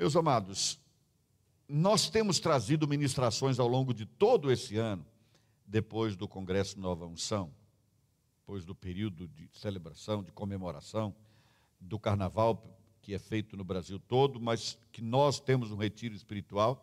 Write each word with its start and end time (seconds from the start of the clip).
Meus 0.00 0.16
amados, 0.16 0.80
nós 1.68 2.08
temos 2.08 2.40
trazido 2.40 2.88
ministrações 2.88 3.58
ao 3.58 3.68
longo 3.68 3.92
de 3.92 4.06
todo 4.06 4.50
esse 4.50 4.78
ano, 4.78 5.04
depois 5.66 6.16
do 6.16 6.26
Congresso 6.26 6.80
Nova 6.80 7.04
Unção, 7.04 7.52
depois 8.38 8.64
do 8.64 8.74
período 8.74 9.28
de 9.28 9.46
celebração, 9.52 10.22
de 10.22 10.32
comemoração, 10.32 11.14
do 11.78 11.98
carnaval 11.98 12.64
que 13.02 13.12
é 13.12 13.18
feito 13.18 13.58
no 13.58 13.62
Brasil 13.62 14.00
todo, 14.00 14.40
mas 14.40 14.78
que 14.90 15.02
nós 15.02 15.38
temos 15.38 15.70
um 15.70 15.76
retiro 15.76 16.14
espiritual. 16.14 16.82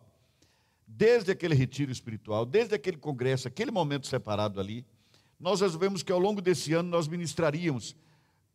Desde 0.86 1.32
aquele 1.32 1.56
retiro 1.56 1.90
espiritual, 1.90 2.46
desde 2.46 2.76
aquele 2.76 2.98
congresso, 2.98 3.48
aquele 3.48 3.72
momento 3.72 4.06
separado 4.06 4.60
ali, 4.60 4.86
nós 5.40 5.60
resolvemos 5.60 6.04
que 6.04 6.12
ao 6.12 6.20
longo 6.20 6.40
desse 6.40 6.72
ano 6.72 6.88
nós 6.88 7.08
ministraríamos 7.08 7.96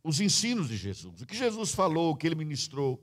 os 0.01 0.21
ensinos 0.21 0.69
de 0.69 0.77
Jesus, 0.77 1.21
o 1.21 1.25
que 1.25 1.35
Jesus 1.35 1.73
falou, 1.73 2.11
o 2.13 2.15
que 2.15 2.25
ele 2.25 2.35
ministrou. 2.35 2.97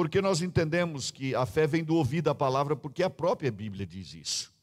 Porque 0.00 0.22
nós 0.22 0.40
entendemos 0.40 1.10
que 1.10 1.34
a 1.34 1.44
fé 1.44 1.66
vem 1.66 1.84
do 1.84 1.94
ouvir 1.94 2.22
da 2.22 2.34
palavra, 2.34 2.74
porque 2.74 3.02
a 3.02 3.10
própria 3.10 3.52
Bíblia 3.52 3.86
diz 3.86 4.14
isso. 4.14 4.54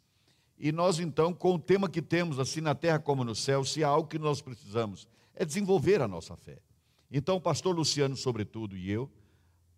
E 0.58 0.72
nós 0.72 1.00
então, 1.00 1.32
com 1.32 1.54
o 1.54 1.60
tema 1.60 1.88
que 1.88 2.02
temos, 2.02 2.40
assim 2.40 2.60
na 2.60 2.74
terra 2.74 2.98
como 2.98 3.24
no 3.24 3.36
céu, 3.36 3.64
se 3.64 3.84
há 3.84 3.88
algo 3.88 4.10
que 4.10 4.18
nós 4.18 4.42
precisamos, 4.42 5.08
é 5.36 5.46
desenvolver 5.46 6.02
a 6.02 6.08
nossa 6.08 6.36
fé. 6.36 6.58
Então, 7.12 7.36
o 7.36 7.40
pastor 7.40 7.76
Luciano, 7.76 8.18
sobretudo, 8.18 8.76
e 8.76 8.90
eu, 8.90 9.12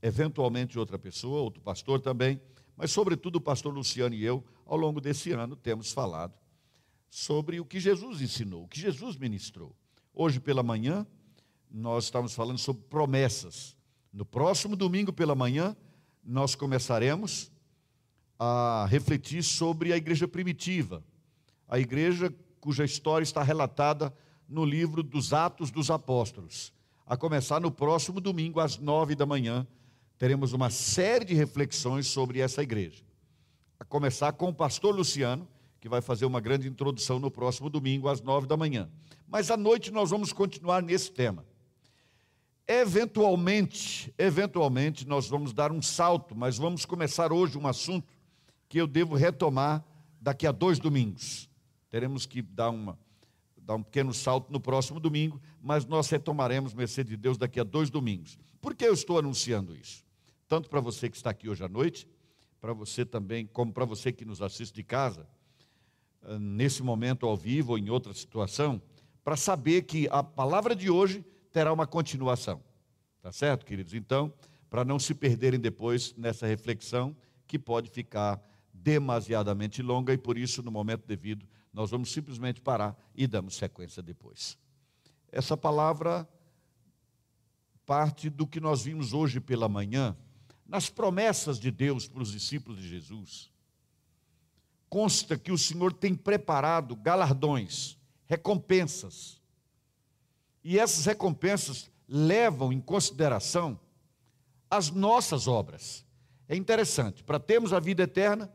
eventualmente 0.01 0.79
outra 0.79 0.97
pessoa, 0.97 1.41
outro 1.41 1.61
pastor 1.61 1.99
também, 1.99 2.39
mas 2.77 2.89
sobretudo 2.89 3.35
o 3.35 3.41
pastor 3.41 3.73
Luciano 3.73 4.15
e 4.15 4.23
eu, 4.23 4.41
ao 4.65 4.77
longo 4.77 5.01
desse 5.01 5.33
ano, 5.33 5.57
temos 5.57 5.91
falado 5.91 6.35
sobre 7.09 7.59
o 7.59 7.65
que 7.65 7.81
Jesus 7.81 8.21
ensinou, 8.21 8.63
o 8.63 8.67
que 8.69 8.79
Jesus 8.79 9.17
ministrou. 9.17 9.75
Hoje 10.13 10.39
pela 10.39 10.63
manhã, 10.63 11.05
nós 11.69 12.05
estamos 12.05 12.33
falando 12.33 12.59
sobre 12.59 12.81
promessas. 12.83 13.77
No 14.11 14.25
próximo 14.25 14.75
domingo 14.75 15.13
pela 15.13 15.35
manhã, 15.35 15.75
nós 16.23 16.55
começaremos 16.55 17.51
a 18.37 18.87
refletir 18.89 19.43
sobre 19.43 19.93
a 19.93 19.97
igreja 19.97 20.27
primitiva, 20.27 21.03
a 21.67 21.79
igreja 21.79 22.33
cuja 22.59 22.83
história 22.83 23.23
está 23.23 23.43
relatada 23.43 24.13
no 24.47 24.65
livro 24.65 25.03
dos 25.03 25.33
Atos 25.33 25.69
dos 25.69 25.91
Apóstolos. 25.91 26.73
A 27.05 27.15
começar 27.15 27.59
no 27.59 27.71
próximo 27.71 28.19
domingo, 28.19 28.59
às 28.59 28.77
nove 28.77 29.15
da 29.15 29.25
manhã, 29.25 29.67
teremos 30.17 30.53
uma 30.53 30.69
série 30.69 31.25
de 31.25 31.33
reflexões 31.33 32.07
sobre 32.07 32.39
essa 32.39 32.63
igreja. 32.63 33.03
A 33.79 33.85
começar 33.85 34.33
com 34.33 34.49
o 34.49 34.53
pastor 34.53 34.95
Luciano, 34.95 35.47
que 35.79 35.87
vai 35.87 36.01
fazer 36.01 36.25
uma 36.25 36.41
grande 36.41 36.67
introdução 36.67 37.19
no 37.19 37.31
próximo 37.31 37.69
domingo, 37.69 38.09
às 38.09 38.21
nove 38.21 38.47
da 38.47 38.57
manhã. 38.57 38.89
Mas 39.27 39.49
à 39.49 39.55
noite 39.55 39.91
nós 39.91 40.09
vamos 40.09 40.33
continuar 40.33 40.81
nesse 40.81 41.11
tema. 41.11 41.45
Eventualmente, 42.71 44.13
eventualmente 44.15 45.07
nós 45.07 45.27
vamos 45.27 45.53
dar 45.53 45.71
um 45.71 45.81
salto, 45.81 46.35
mas 46.35 46.55
vamos 46.55 46.85
começar 46.85 47.33
hoje 47.33 47.57
um 47.57 47.65
assunto 47.65 48.13
que 48.67 48.79
eu 48.79 48.85
devo 48.85 49.15
retomar 49.15 49.83
daqui 50.21 50.45
a 50.45 50.51
dois 50.51 50.77
domingos. 50.77 51.49
Teremos 51.89 52.27
que 52.27 52.43
dar, 52.43 52.69
uma, 52.69 52.95
dar 53.57 53.73
um 53.73 53.81
pequeno 53.81 54.13
salto 54.13 54.51
no 54.51 54.59
próximo 54.59 54.99
domingo, 54.99 55.41
mas 55.59 55.83
nós 55.87 56.11
retomaremos, 56.11 56.75
mercê 56.75 57.03
de 57.03 57.17
Deus, 57.17 57.39
daqui 57.39 57.59
a 57.59 57.63
dois 57.63 57.89
domingos. 57.89 58.37
Por 58.61 58.75
que 58.75 58.85
eu 58.85 58.93
estou 58.93 59.17
anunciando 59.17 59.75
isso? 59.75 60.05
Tanto 60.47 60.69
para 60.69 60.79
você 60.79 61.09
que 61.09 61.17
está 61.17 61.31
aqui 61.31 61.49
hoje 61.49 61.63
à 61.63 61.67
noite, 61.67 62.07
para 62.61 62.71
você 62.71 63.03
também, 63.03 63.47
como 63.47 63.73
para 63.73 63.85
você 63.85 64.11
que 64.11 64.23
nos 64.23 64.43
assiste 64.43 64.75
de 64.75 64.83
casa, 64.83 65.27
ah, 66.21 66.37
nesse 66.37 66.83
momento 66.83 67.25
ao 67.25 67.35
vivo 67.35 67.71
ou 67.71 67.79
em 67.79 67.89
outra 67.89 68.13
situação, 68.13 68.79
para 69.23 69.35
saber 69.35 69.85
que 69.85 70.07
a 70.11 70.21
palavra 70.21 70.75
de 70.75 70.87
hoje 70.87 71.25
terá 71.51 71.71
uma 71.73 71.87
continuação. 71.87 72.61
Tá 73.21 73.31
certo, 73.31 73.65
queridos? 73.65 73.93
Então, 73.93 74.33
para 74.69 74.85
não 74.85 74.99
se 74.99 75.13
perderem 75.13 75.59
depois 75.59 76.13
nessa 76.15 76.47
reflexão 76.47 77.15
que 77.47 77.57
pode 77.57 77.89
ficar 77.89 78.41
demasiadamente 78.73 79.81
longa 79.81 80.13
e 80.13 80.17
por 80.17 80.37
isso, 80.37 80.63
no 80.63 80.71
momento 80.71 81.05
devido, 81.05 81.47
nós 81.73 81.91
vamos 81.91 82.11
simplesmente 82.11 82.61
parar 82.61 82.97
e 83.15 83.27
damos 83.27 83.55
sequência 83.55 84.01
depois. 84.01 84.57
Essa 85.31 85.57
palavra 85.57 86.27
parte 87.85 88.29
do 88.29 88.45
que 88.45 88.59
nós 88.59 88.83
vimos 88.83 89.13
hoje 89.13 89.39
pela 89.39 89.67
manhã, 89.67 90.15
nas 90.67 90.89
promessas 90.89 91.59
de 91.59 91.71
Deus 91.71 92.07
para 92.07 92.21
os 92.21 92.31
discípulos 92.31 92.79
de 92.79 92.87
Jesus 92.87 93.51
consta 94.89 95.37
que 95.37 95.51
o 95.51 95.57
Senhor 95.57 95.93
tem 95.93 96.15
preparado 96.15 96.95
galardões, 96.95 97.97
recompensas. 98.25 99.38
E 100.63 100.77
essas 100.77 101.05
recompensas 101.05 101.89
levam 102.07 102.73
em 102.73 102.81
consideração 102.81 103.79
as 104.69 104.89
nossas 104.89 105.47
obras. 105.47 106.05
É 106.47 106.55
interessante, 106.55 107.23
para 107.23 107.39
termos 107.39 107.73
a 107.73 107.79
vida 107.79 108.03
eterna, 108.03 108.51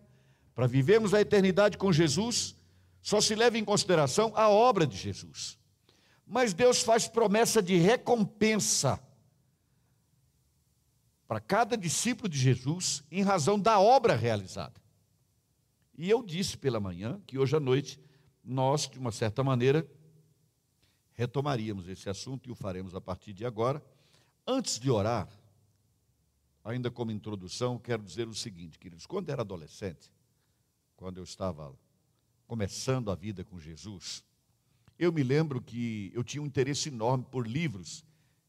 para 0.55 0.67
vivermos 0.67 1.15
a 1.15 1.21
eternidade 1.21 1.79
com 1.79 1.93
Jesus, 1.93 2.57
só 3.01 3.21
se 3.21 3.35
leva 3.35 3.59
em 3.59 3.65
consideração 3.65 4.33
a 4.35 4.49
obra 4.49 4.87
de 4.87 4.97
Jesus. 4.97 5.59
Mas 6.27 6.55
Deus 6.55 6.83
faz 6.83 7.07
promessa 7.07 7.63
de 7.63 7.77
recompensa 7.77 9.01
para 11.27 11.41
cada 11.41 11.77
discípulo 11.77 12.29
de 12.29 12.39
Jesus 12.39 13.03
em 13.11 13.23
razão 13.23 13.59
da 13.59 13.79
obra 13.79 14.15
realizada. 14.15 14.81
E 15.97 16.09
eu 16.11 16.23
disse 16.23 16.57
pela 16.57 16.81
manhã 16.81 17.21
que 17.27 17.39
hoje 17.39 17.57
à 17.57 17.61
noite 17.61 18.01
nós, 18.43 18.89
de 18.89 18.99
uma 18.99 19.13
certa 19.13 19.43
maneira, 19.43 19.87
retomaríamos 21.15 21.89
esse 21.89 22.09
assunto 22.09 22.49
e 22.49 22.53
o 22.53 22.55
faremos 22.55 22.95
a 22.95 23.01
partir 23.01 23.33
de 23.33 23.47
agora. 23.47 23.83
Antes 24.47 24.79
de 24.79 24.91
orar, 24.91 25.29
ainda 26.63 26.91
como 26.91 27.11
introdução, 27.11 27.79
quero 27.79 28.03
dizer 28.03 28.29
o 28.29 28.35
seguinte, 28.35 28.79
queridos: 28.79 29.07
quando 29.07 29.31
era 29.31 29.43
adolescente, 29.43 30.11
quando 30.97 31.19
eu 31.19 31.25
estava 31.25 31.75
começando 32.47 33.11
a 33.11 33.15
vida 33.15 33.43
com 33.43 33.59
Jesus, 33.59 34.23
eu 34.99 35.13
me 35.13 35.23
lembro 35.23 35.61
que 35.61 36.13
eu 36.15 36.23
tinha 36.23 36.43
um 36.43 36.47
interesse 36.47 36.89
enorme 36.89 37.25
por 37.31 37.47
livros 37.47 38.05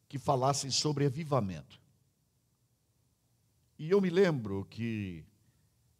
que 0.08 0.20
falassem 0.20 0.70
sobre 0.70 1.06
avivamento. 1.06 1.80
E 3.78 3.90
eu 3.90 4.00
me 4.00 4.10
lembro 4.10 4.66
que 4.70 5.26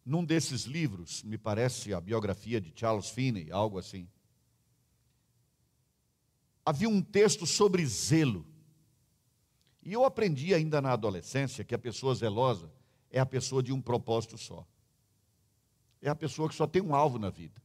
num 0.06 0.24
desses 0.24 0.66
livros, 0.66 1.24
me 1.24 1.38
parece 1.38 1.94
a 1.94 2.00
biografia 2.00 2.62
de 2.62 2.72
Charles 2.76 3.10
Finney, 3.10 3.52
algo 3.52 3.80
assim, 3.80 4.08
havia 6.66 6.90
um 6.90 7.02
texto 7.02 7.46
sobre 7.46 7.86
zelo. 7.86 8.46
E 9.84 9.94
eu 9.94 10.04
aprendi 10.04 10.54
ainda 10.54 10.82
na 10.82 10.94
adolescência 10.94 11.64
que 11.64 11.76
a 11.76 11.80
pessoa 11.80 12.16
zelosa 12.16 12.72
é 13.12 13.20
a 13.20 13.26
pessoa 13.26 13.62
de 13.62 13.72
um 13.72 13.80
propósito 13.80 14.38
só. 14.38 14.68
É 16.02 16.10
a 16.10 16.16
pessoa 16.16 16.50
que 16.50 16.56
só 16.56 16.66
tem 16.66 16.82
um 16.82 16.96
alvo 16.96 17.20
na 17.20 17.30
vida. 17.30 17.62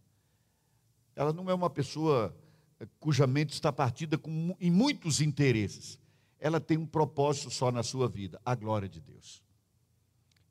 Ela 1.16 1.33
não 1.33 1.49
é 1.50 1.55
uma 1.55 1.71
pessoa 1.71 2.37
eh, 2.78 2.87
cuja 2.99 3.27
mente 3.27 3.55
está 3.55 3.72
partida 3.72 4.19
com, 4.19 4.55
em 4.60 4.71
muitos 4.71 5.21
interesses. 5.21 5.99
Ela 6.39 6.60
tem 6.60 6.78
um 6.78 6.87
propósito 6.87 7.50
só 7.50 7.71
na 7.72 7.83
sua 7.83 8.09
vida, 8.09 8.41
a 8.44 8.55
glória 8.55 8.89
de 8.89 9.00
Deus. 9.00 9.43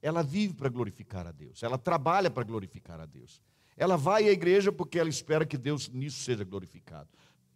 Ela 0.01 0.23
vive 0.23 0.53
para 0.53 0.69
glorificar 0.69 1.27
a 1.27 1.31
Deus, 1.31 1.61
ela 1.61 1.77
trabalha 1.77 2.29
para 2.29 2.43
glorificar 2.43 2.99
a 2.99 3.05
Deus. 3.05 3.41
Ela 3.75 3.95
vai 3.95 4.27
à 4.27 4.31
igreja 4.31 4.71
porque 4.71 4.99
ela 4.99 5.09
espera 5.09 5.45
que 5.45 5.57
Deus 5.57 5.87
nisso 5.89 6.19
seja 6.19 6.43
glorificado. 6.43 7.09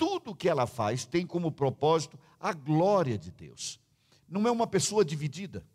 Tudo 0.05 0.35
que 0.35 0.49
ela 0.49 0.67
faz 0.67 1.05
tem 1.05 1.25
como 1.25 1.49
propósito 1.49 2.19
a 2.37 2.51
glória 2.51 3.17
de 3.17 3.31
Deus. 3.31 3.79
Não 4.27 4.45
é 4.45 4.51
uma 4.51 4.67
pessoa 4.67 5.05
dividida. 5.05 5.65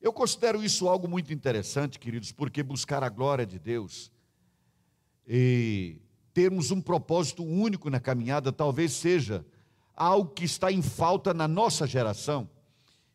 Eu 0.00 0.12
considero 0.12 0.60
isso 0.60 0.88
algo 0.88 1.06
muito 1.06 1.32
interessante, 1.32 2.00
queridos, 2.00 2.32
porque 2.32 2.64
buscar 2.64 3.04
a 3.04 3.08
glória 3.08 3.46
de 3.46 3.60
Deus 3.60 4.10
e 5.24 6.00
termos 6.34 6.72
um 6.72 6.80
propósito 6.80 7.44
único 7.44 7.88
na 7.88 8.00
caminhada 8.00 8.50
talvez 8.50 8.90
seja 8.94 9.46
algo 9.94 10.32
que 10.32 10.44
está 10.44 10.72
em 10.72 10.82
falta 10.82 11.32
na 11.32 11.46
nossa 11.46 11.86
geração 11.86 12.50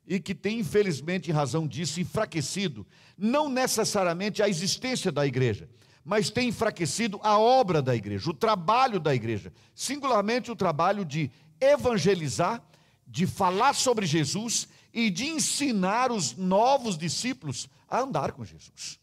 e 0.08 0.22
que 0.22 0.34
tem, 0.34 0.60
infelizmente, 0.60 1.32
em 1.32 1.34
razão 1.34 1.68
disso, 1.68 2.00
enfraquecido, 2.00 2.88
não 3.18 3.50
necessariamente 3.50 4.42
a 4.42 4.48
existência 4.48 5.12
da 5.12 5.28
igreja, 5.28 5.68
mas 6.06 6.30
tem 6.30 6.50
enfraquecido 6.50 7.20
a 7.24 7.40
obra 7.40 7.82
da 7.82 7.96
igreja, 7.96 8.30
o 8.30 8.34
trabalho 8.34 9.00
da 9.00 9.16
igreja, 9.16 9.52
singularmente 9.74 10.52
o 10.52 10.56
trabalho 10.56 11.04
de 11.04 11.32
evangelizar, 11.60 12.64
de 13.08 13.26
falar 13.26 13.74
sobre 13.74 14.06
Jesus 14.06 14.68
e 14.94 15.10
de 15.10 15.26
ensinar 15.26 16.12
os 16.12 16.38
novos 16.38 16.96
discípulos 16.96 17.68
a 17.90 18.02
andar 18.02 18.34
com 18.34 18.46
Jesus. 18.46 19.00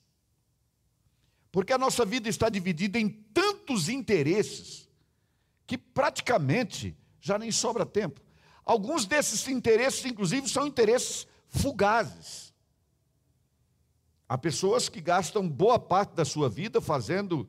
Porque 1.51 1.73
a 1.73 1.79
nossa 1.79 2.05
vida 2.05 2.29
está 2.29 2.49
dividida 2.49 3.01
em 3.01 3.09
tantos 3.09 3.89
interesses 3.89 4.89
que 5.67 5.77
praticamente 5.77 6.97
já 7.21 7.37
nem 7.37 7.51
sobra 7.51 7.85
tempo. 7.85 8.21
Alguns 8.65 9.07
desses 9.07 9.47
interesses, 9.49 10.05
inclusive, 10.05 10.49
são 10.49 10.67
interesses 10.67 11.27
fugazes. 11.49 12.52
Há 14.33 14.39
pessoas 14.39 14.89
que 14.89 14.99
gastam 14.99 15.47
boa 15.47 15.79
parte 15.79 16.15
da 16.15 16.25
sua 16.25 16.49
vida 16.49 16.81
fazendo 16.81 17.47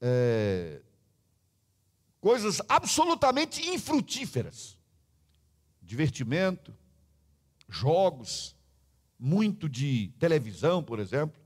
é, 0.00 0.80
coisas 2.20 2.62
absolutamente 2.68 3.68
infrutíferas. 3.68 4.78
Divertimento, 5.82 6.72
jogos, 7.68 8.54
muito 9.18 9.68
de 9.68 10.14
televisão, 10.20 10.84
por 10.84 11.00
exemplo. 11.00 11.42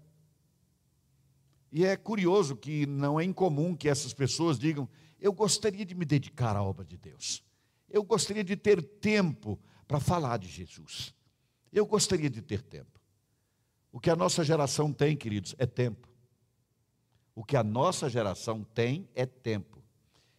E 1.73 1.87
é 1.87 1.97
curioso 1.97 2.55
que 2.55 2.85
não 2.85 3.19
é 3.19 3.25
incomum 3.25 3.75
que 3.75 3.89
essas 3.89 4.13
pessoas 4.13 4.59
digam: 4.59 4.87
Eu 5.19 5.33
gostaria 5.33 5.87
de 5.87 5.95
me 5.95 6.05
dedicar 6.05 6.55
à 6.55 6.63
obra 6.63 6.85
de 6.85 6.99
Deus. 6.99 7.43
Eu 7.89 8.05
gostaria 8.05 8.45
de 8.45 8.55
ter 8.55 8.83
tempo 8.83 9.59
para 9.87 9.99
falar 9.99 10.37
de 10.37 10.47
Jesus. 10.47 11.15
Eu 11.73 11.87
gostaria 11.87 12.29
de 12.29 12.43
ter 12.43 12.61
tempo. 12.61 12.98
O 13.93 14.01
que 14.01 14.11
a 14.11 14.17
nossa 14.17 14.45
geração 14.45 14.93
tem, 14.93 15.17
queridos, 15.17 15.55
é 15.59 15.67
tempo. 15.67 16.09
O 17.35 17.45
que 17.45 17.57
a 17.57 17.63
nossa 17.63 18.09
geração 18.09 18.63
tem 18.63 19.09
é 19.15 19.25
tempo. 19.25 19.83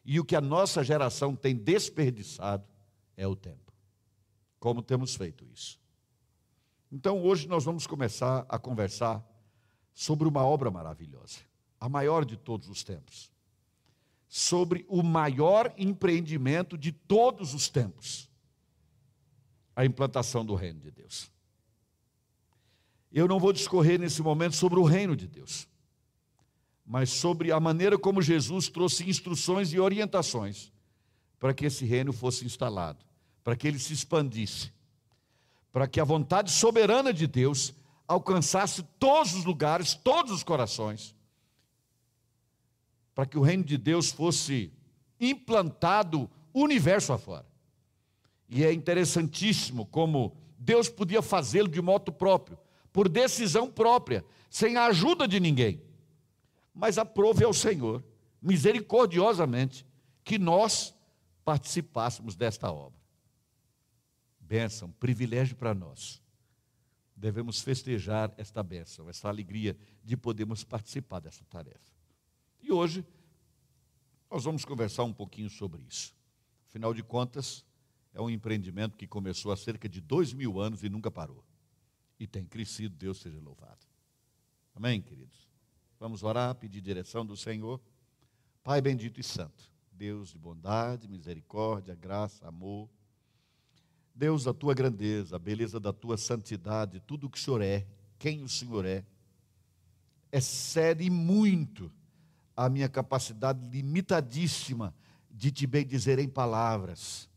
E 0.05 0.19
o 0.19 0.25
que 0.25 0.35
a 0.35 0.41
nossa 0.41 0.83
geração 0.83 1.35
tem 1.35 1.55
desperdiçado 1.55 2.65
é 3.15 3.27
o 3.27 3.35
tempo. 3.35 3.73
Como 4.59 4.81
temos 4.81 5.15
feito 5.15 5.45
isso? 5.45 5.79
Então, 6.91 7.23
hoje 7.23 7.47
nós 7.47 7.63
vamos 7.63 7.85
começar 7.85 8.45
a 8.49 8.57
conversar 8.57 9.23
sobre 9.93 10.27
uma 10.27 10.43
obra 10.43 10.71
maravilhosa, 10.71 11.39
a 11.79 11.87
maior 11.87 12.25
de 12.25 12.35
todos 12.35 12.67
os 12.69 12.83
tempos. 12.83 13.31
Sobre 14.27 14.85
o 14.87 15.01
maior 15.01 15.73
empreendimento 15.77 16.77
de 16.77 16.91
todos 16.91 17.53
os 17.53 17.69
tempos 17.69 18.29
a 19.79 19.85
implantação 19.85 20.45
do 20.45 20.55
reino 20.55 20.81
de 20.81 20.91
Deus. 20.91 21.31
Eu 23.11 23.27
não 23.27 23.39
vou 23.39 23.51
discorrer 23.51 23.99
nesse 23.99 24.21
momento 24.21 24.55
sobre 24.55 24.79
o 24.79 24.83
reino 24.83 25.15
de 25.15 25.27
Deus, 25.27 25.67
mas 26.85 27.09
sobre 27.09 27.51
a 27.51 27.59
maneira 27.59 27.97
como 27.97 28.21
Jesus 28.21 28.69
trouxe 28.69 29.09
instruções 29.09 29.73
e 29.73 29.79
orientações 29.79 30.71
para 31.39 31.53
que 31.53 31.65
esse 31.65 31.85
reino 31.85 32.11
fosse 32.11 32.45
instalado, 32.45 33.03
para 33.43 33.55
que 33.55 33.67
ele 33.67 33.79
se 33.79 33.93
expandisse, 33.93 34.71
para 35.71 35.87
que 35.87 35.99
a 35.99 36.03
vontade 36.03 36.51
soberana 36.51 37.13
de 37.13 37.25
Deus 37.25 37.73
alcançasse 38.07 38.83
todos 38.99 39.33
os 39.33 39.45
lugares, 39.45 39.93
todos 39.93 40.31
os 40.31 40.43
corações, 40.43 41.15
para 43.15 43.25
que 43.25 43.37
o 43.37 43.41
reino 43.41 43.63
de 43.63 43.77
Deus 43.77 44.11
fosse 44.11 44.71
implantado 45.19 46.29
universo 46.53 47.13
afora. 47.13 47.45
E 48.49 48.63
é 48.63 48.73
interessantíssimo 48.73 49.85
como 49.85 50.35
Deus 50.57 50.89
podia 50.89 51.21
fazê-lo 51.21 51.67
de 51.67 51.81
modo 51.81 52.11
próprio, 52.11 52.57
por 52.91 53.07
decisão 53.07 53.69
própria, 53.69 54.25
sem 54.49 54.77
a 54.77 54.85
ajuda 54.85 55.27
de 55.27 55.39
ninguém. 55.39 55.81
Mas 56.73 56.97
aprove 56.97 57.43
ao 57.43 57.53
Senhor, 57.53 58.03
misericordiosamente, 58.41 59.85
que 60.23 60.37
nós 60.37 60.95
participássemos 61.43 62.35
desta 62.35 62.71
obra. 62.71 62.99
Bênção, 64.39 64.91
privilégio 64.91 65.55
para 65.55 65.73
nós. 65.73 66.21
Devemos 67.15 67.61
festejar 67.61 68.33
esta 68.37 68.63
bênção, 68.63 69.09
essa 69.09 69.27
alegria 69.27 69.77
de 70.03 70.15
podermos 70.15 70.63
participar 70.63 71.19
dessa 71.19 71.43
tarefa. 71.45 71.91
E 72.61 72.71
hoje, 72.71 73.05
nós 74.29 74.43
vamos 74.43 74.63
conversar 74.63 75.03
um 75.03 75.13
pouquinho 75.13 75.49
sobre 75.49 75.81
isso. 75.81 76.15
Afinal 76.67 76.93
de 76.93 77.03
contas, 77.03 77.65
é 78.13 78.21
um 78.21 78.29
empreendimento 78.29 78.95
que 78.95 79.07
começou 79.07 79.51
há 79.51 79.57
cerca 79.57 79.89
de 79.89 79.99
dois 79.99 80.33
mil 80.33 80.59
anos 80.59 80.83
e 80.83 80.89
nunca 80.89 81.09
parou. 81.09 81.43
E 82.19 82.27
tem 82.27 82.45
crescido, 82.45 82.95
Deus 82.95 83.19
seja 83.19 83.39
louvado. 83.39 83.85
Amém, 84.75 85.01
queridos? 85.01 85.47
Vamos 85.99 86.23
orar, 86.23 86.53
pedir 86.55 86.81
direção 86.81 87.25
do 87.25 87.37
Senhor. 87.37 87.79
Pai 88.63 88.81
bendito 88.81 89.19
e 89.19 89.23
santo, 89.23 89.71
Deus 89.91 90.29
de 90.29 90.37
bondade, 90.37 91.07
misericórdia, 91.07 91.95
graça, 91.95 92.47
amor. 92.47 92.89
Deus 94.13 94.43
da 94.43 94.53
tua 94.53 94.73
grandeza, 94.73 95.37
a 95.37 95.39
beleza 95.39 95.79
da 95.79 95.93
tua 95.93 96.17
santidade, 96.17 96.99
tudo 96.99 97.27
o 97.27 97.29
que 97.29 97.37
o 97.37 97.41
Senhor 97.41 97.61
é, 97.61 97.87
quem 98.17 98.43
o 98.43 98.49
Senhor 98.49 98.85
é, 98.85 99.05
excede 100.31 101.09
muito 101.09 101.91
a 102.55 102.67
minha 102.67 102.89
capacidade 102.89 103.65
limitadíssima 103.69 104.93
de 105.31 105.51
te 105.51 105.65
bem 105.65 105.85
dizer 105.85 106.19
em 106.19 106.27
palavras 106.27 107.29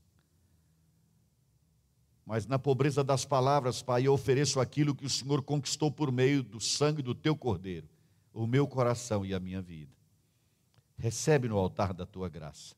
mas 2.24 2.46
na 2.46 2.58
pobreza 2.58 3.02
das 3.02 3.24
palavras, 3.24 3.82
Pai, 3.82 4.06
eu 4.06 4.12
ofereço 4.12 4.60
aquilo 4.60 4.94
que 4.94 5.04
o 5.04 5.10
Senhor 5.10 5.42
conquistou 5.42 5.90
por 5.90 6.12
meio 6.12 6.42
do 6.42 6.60
sangue 6.60 7.02
do 7.02 7.14
teu 7.14 7.36
cordeiro, 7.36 7.88
o 8.32 8.46
meu 8.46 8.66
coração 8.66 9.26
e 9.26 9.34
a 9.34 9.40
minha 9.40 9.60
vida. 9.60 9.92
Recebe 10.96 11.48
no 11.48 11.58
altar 11.58 11.92
da 11.92 12.06
tua 12.06 12.28
graça, 12.28 12.76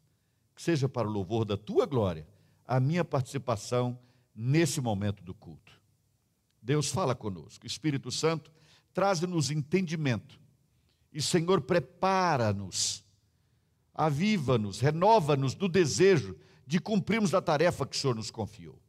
que 0.55 0.63
seja 0.63 0.89
para 0.89 1.07
o 1.07 1.11
louvor 1.11 1.45
da 1.45 1.57
tua 1.57 1.85
glória, 1.85 2.27
a 2.67 2.81
minha 2.81 3.05
participação 3.05 3.99
nesse 4.35 4.81
momento 4.81 5.23
do 5.23 5.35
culto. 5.35 5.73
Deus 6.63 6.89
fala 6.89 7.15
conosco, 7.15 7.67
Espírito 7.67 8.11
Santo, 8.11 8.51
traz-nos 8.95 9.51
entendimento, 9.51 10.41
e 11.13 11.21
Senhor, 11.21 11.61
prepara-nos, 11.61 13.05
aviva-nos, 13.95 14.81
renova-nos 14.81 15.55
do 15.55 15.69
desejo 15.69 16.37
de 16.67 16.81
cumprirmos 16.81 17.35
a 17.35 17.43
tarefa 17.43 17.87
que 17.87 17.95
o 17.95 18.01
Senhor 18.01 18.17
nos 18.17 18.31
confiou. 18.31 18.84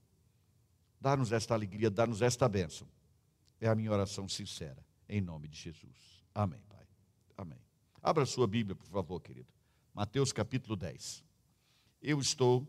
Dá-nos 1.05 1.31
esta 1.31 1.53
alegria, 1.53 1.91
dá-nos 1.91 2.23
esta 2.23 2.49
bênção. 2.49 2.87
É 3.61 3.67
a 3.67 3.75
minha 3.75 3.91
oração 3.91 4.27
sincera, 4.27 4.83
em 5.07 5.21
nome 5.21 5.47
de 5.47 5.55
Jesus. 5.55 6.25
Amém, 6.33 6.59
Pai. 6.67 6.83
Amém. 7.37 7.59
Abra 8.01 8.25
sua 8.25 8.47
Bíblia, 8.47 8.75
por 8.75 8.87
favor, 8.87 9.21
querido. 9.21 9.47
Mateus 9.93 10.33
capítulo 10.33 10.75
10. 10.75 11.23
Eu 12.01 12.19
estou 12.19 12.67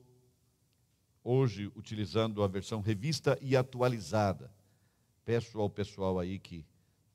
hoje 1.24 1.72
utilizando 1.74 2.42
a 2.42 2.46
versão 2.46 2.82
revista 2.82 3.38
e 3.40 3.56
atualizada. 3.56 4.52
Peço 5.24 5.58
ao 5.58 5.70
pessoal 5.70 6.18
aí 6.18 6.38
que 6.38 6.62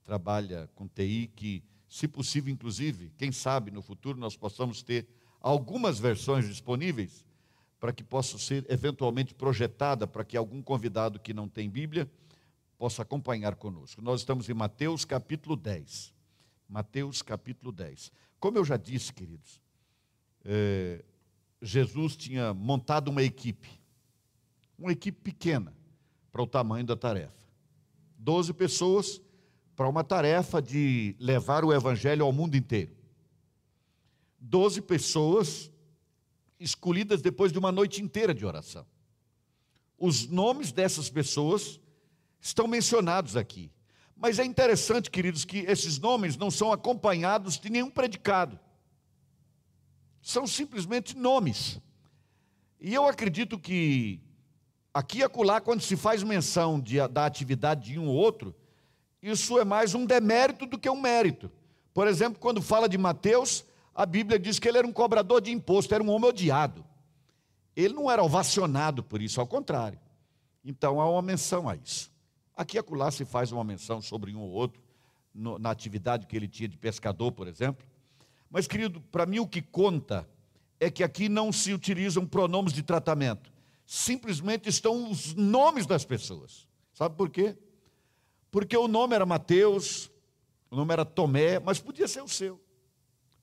trabalha 0.03 0.71
com 0.73 0.87
TI 0.87 1.31
que, 1.35 1.63
se 1.87 2.07
possível, 2.07 2.51
inclusive, 2.51 3.11
quem 3.15 3.31
sabe 3.31 3.69
no 3.69 3.83
futuro 3.83 4.17
nós 4.17 4.35
possamos 4.35 4.81
ter 4.81 5.07
algumas 5.39 5.99
versões 5.99 6.47
disponíveis 6.47 7.23
para 7.81 7.91
que 7.91 8.03
possa 8.03 8.37
ser 8.37 8.63
eventualmente 8.69 9.33
projetada 9.33 10.05
para 10.05 10.23
que 10.23 10.37
algum 10.37 10.61
convidado 10.61 11.19
que 11.19 11.33
não 11.33 11.49
tem 11.49 11.67
Bíblia 11.67 12.07
possa 12.77 13.01
acompanhar 13.01 13.55
conosco. 13.55 14.03
Nós 14.03 14.21
estamos 14.21 14.47
em 14.47 14.53
Mateus 14.53 15.03
capítulo 15.03 15.55
10. 15.55 16.13
Mateus 16.69 17.23
capítulo 17.23 17.71
10. 17.71 18.11
Como 18.39 18.55
eu 18.55 18.63
já 18.63 18.77
disse, 18.77 19.11
queridos, 19.11 19.59
é, 20.45 21.03
Jesus 21.59 22.15
tinha 22.15 22.53
montado 22.53 23.07
uma 23.07 23.23
equipe, 23.23 23.67
uma 24.77 24.91
equipe 24.91 25.19
pequena 25.19 25.73
para 26.31 26.43
o 26.43 26.47
tamanho 26.47 26.85
da 26.85 26.95
tarefa. 26.95 27.47
Doze 28.15 28.53
pessoas 28.53 29.19
para 29.75 29.89
uma 29.89 30.03
tarefa 30.03 30.61
de 30.61 31.15
levar 31.19 31.65
o 31.65 31.73
evangelho 31.73 32.23
ao 32.23 32.31
mundo 32.31 32.55
inteiro. 32.55 32.95
Doze 34.39 34.83
pessoas 34.83 35.70
escolhidas 36.61 37.21
depois 37.21 37.51
de 37.51 37.59
uma 37.59 37.71
noite 37.71 38.01
inteira 38.01 38.33
de 38.33 38.45
oração. 38.45 38.85
Os 39.97 40.27
nomes 40.27 40.71
dessas 40.71 41.09
pessoas 41.09 41.79
estão 42.39 42.67
mencionados 42.67 43.35
aqui. 43.35 43.71
Mas 44.15 44.37
é 44.39 44.45
interessante, 44.45 45.09
queridos, 45.09 45.43
que 45.43 45.59
esses 45.59 45.97
nomes 45.97 46.37
não 46.37 46.51
são 46.51 46.71
acompanhados 46.71 47.59
de 47.59 47.69
nenhum 47.69 47.89
predicado. 47.89 48.59
São 50.21 50.45
simplesmente 50.45 51.17
nomes. 51.17 51.79
E 52.79 52.93
eu 52.93 53.07
acredito 53.07 53.57
que 53.57 54.19
aqui 54.93 55.19
e 55.19 55.23
acolá, 55.23 55.59
quando 55.59 55.81
se 55.81 55.95
faz 55.95 56.21
menção 56.21 56.79
de, 56.79 56.95
da 57.07 57.25
atividade 57.25 57.91
de 57.91 57.99
um 57.99 58.07
ou 58.07 58.15
outro, 58.15 58.55
isso 59.21 59.59
é 59.59 59.65
mais 59.65 59.95
um 59.95 60.05
demérito 60.05 60.65
do 60.65 60.77
que 60.77 60.89
um 60.89 60.99
mérito. 60.99 61.51
Por 61.93 62.07
exemplo, 62.07 62.39
quando 62.39 62.61
fala 62.61 62.87
de 62.87 62.97
Mateus, 62.97 63.65
a 63.93 64.05
Bíblia 64.05 64.39
diz 64.39 64.57
que 64.57 64.67
ele 64.67 64.77
era 64.77 64.87
um 64.87 64.93
cobrador 64.93 65.41
de 65.41 65.51
imposto, 65.51 65.93
era 65.93 66.03
um 66.03 66.09
homem 66.09 66.29
odiado. 66.29 66.85
Ele 67.75 67.93
não 67.93 68.09
era 68.09 68.23
ovacionado 68.23 69.03
por 69.03 69.21
isso, 69.21 69.39
ao 69.39 69.47
contrário. 69.47 69.99
Então 70.63 71.01
há 71.01 71.09
uma 71.09 71.21
menção 71.21 71.67
a 71.67 71.75
isso. 71.75 72.11
Aqui 72.55 72.77
e 72.77 72.79
acolá 72.79 73.11
se 73.11 73.25
faz 73.25 73.51
uma 73.51 73.63
menção 73.63 74.01
sobre 74.01 74.33
um 74.35 74.39
ou 74.39 74.49
outro, 74.49 74.81
no, 75.33 75.57
na 75.57 75.71
atividade 75.71 76.25
que 76.27 76.35
ele 76.35 76.47
tinha 76.47 76.69
de 76.69 76.77
pescador, 76.77 77.31
por 77.31 77.47
exemplo. 77.47 77.85
Mas, 78.49 78.67
querido, 78.67 79.01
para 79.11 79.25
mim 79.25 79.39
o 79.39 79.47
que 79.47 79.61
conta 79.61 80.27
é 80.79 80.89
que 80.89 81.03
aqui 81.03 81.27
não 81.27 81.51
se 81.51 81.73
utilizam 81.73 82.25
pronomes 82.25 82.73
de 82.73 82.83
tratamento. 82.83 83.51
Simplesmente 83.85 84.69
estão 84.69 85.09
os 85.09 85.33
nomes 85.33 85.85
das 85.85 86.05
pessoas. 86.05 86.67
Sabe 86.93 87.15
por 87.15 87.29
quê? 87.29 87.57
Porque 88.49 88.75
o 88.75 88.87
nome 88.87 89.15
era 89.15 89.25
Mateus, 89.25 90.11
o 90.69 90.75
nome 90.75 90.93
era 90.93 91.05
Tomé, 91.05 91.59
mas 91.59 91.79
podia 91.79 92.07
ser 92.07 92.21
o 92.21 92.27
seu 92.27 92.60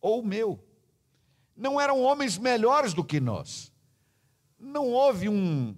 ou 0.01 0.21
o 0.21 0.27
meu. 0.27 0.63
Não 1.57 1.81
eram 1.81 2.03
homens 2.03 2.39
melhores 2.39 2.95
do 2.95 3.05
que 3.05 3.21
nós. 3.21 3.73
Não 4.59 4.87
houve 4.87 5.29
um, 5.29 5.77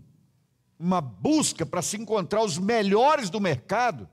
uma 0.79 1.01
busca 1.01 1.65
para 1.65 1.83
se 1.83 1.97
encontrar 1.97 2.43
os 2.43 2.59
melhores 2.59 3.31
do 3.31 3.41
mercado, 3.41 4.09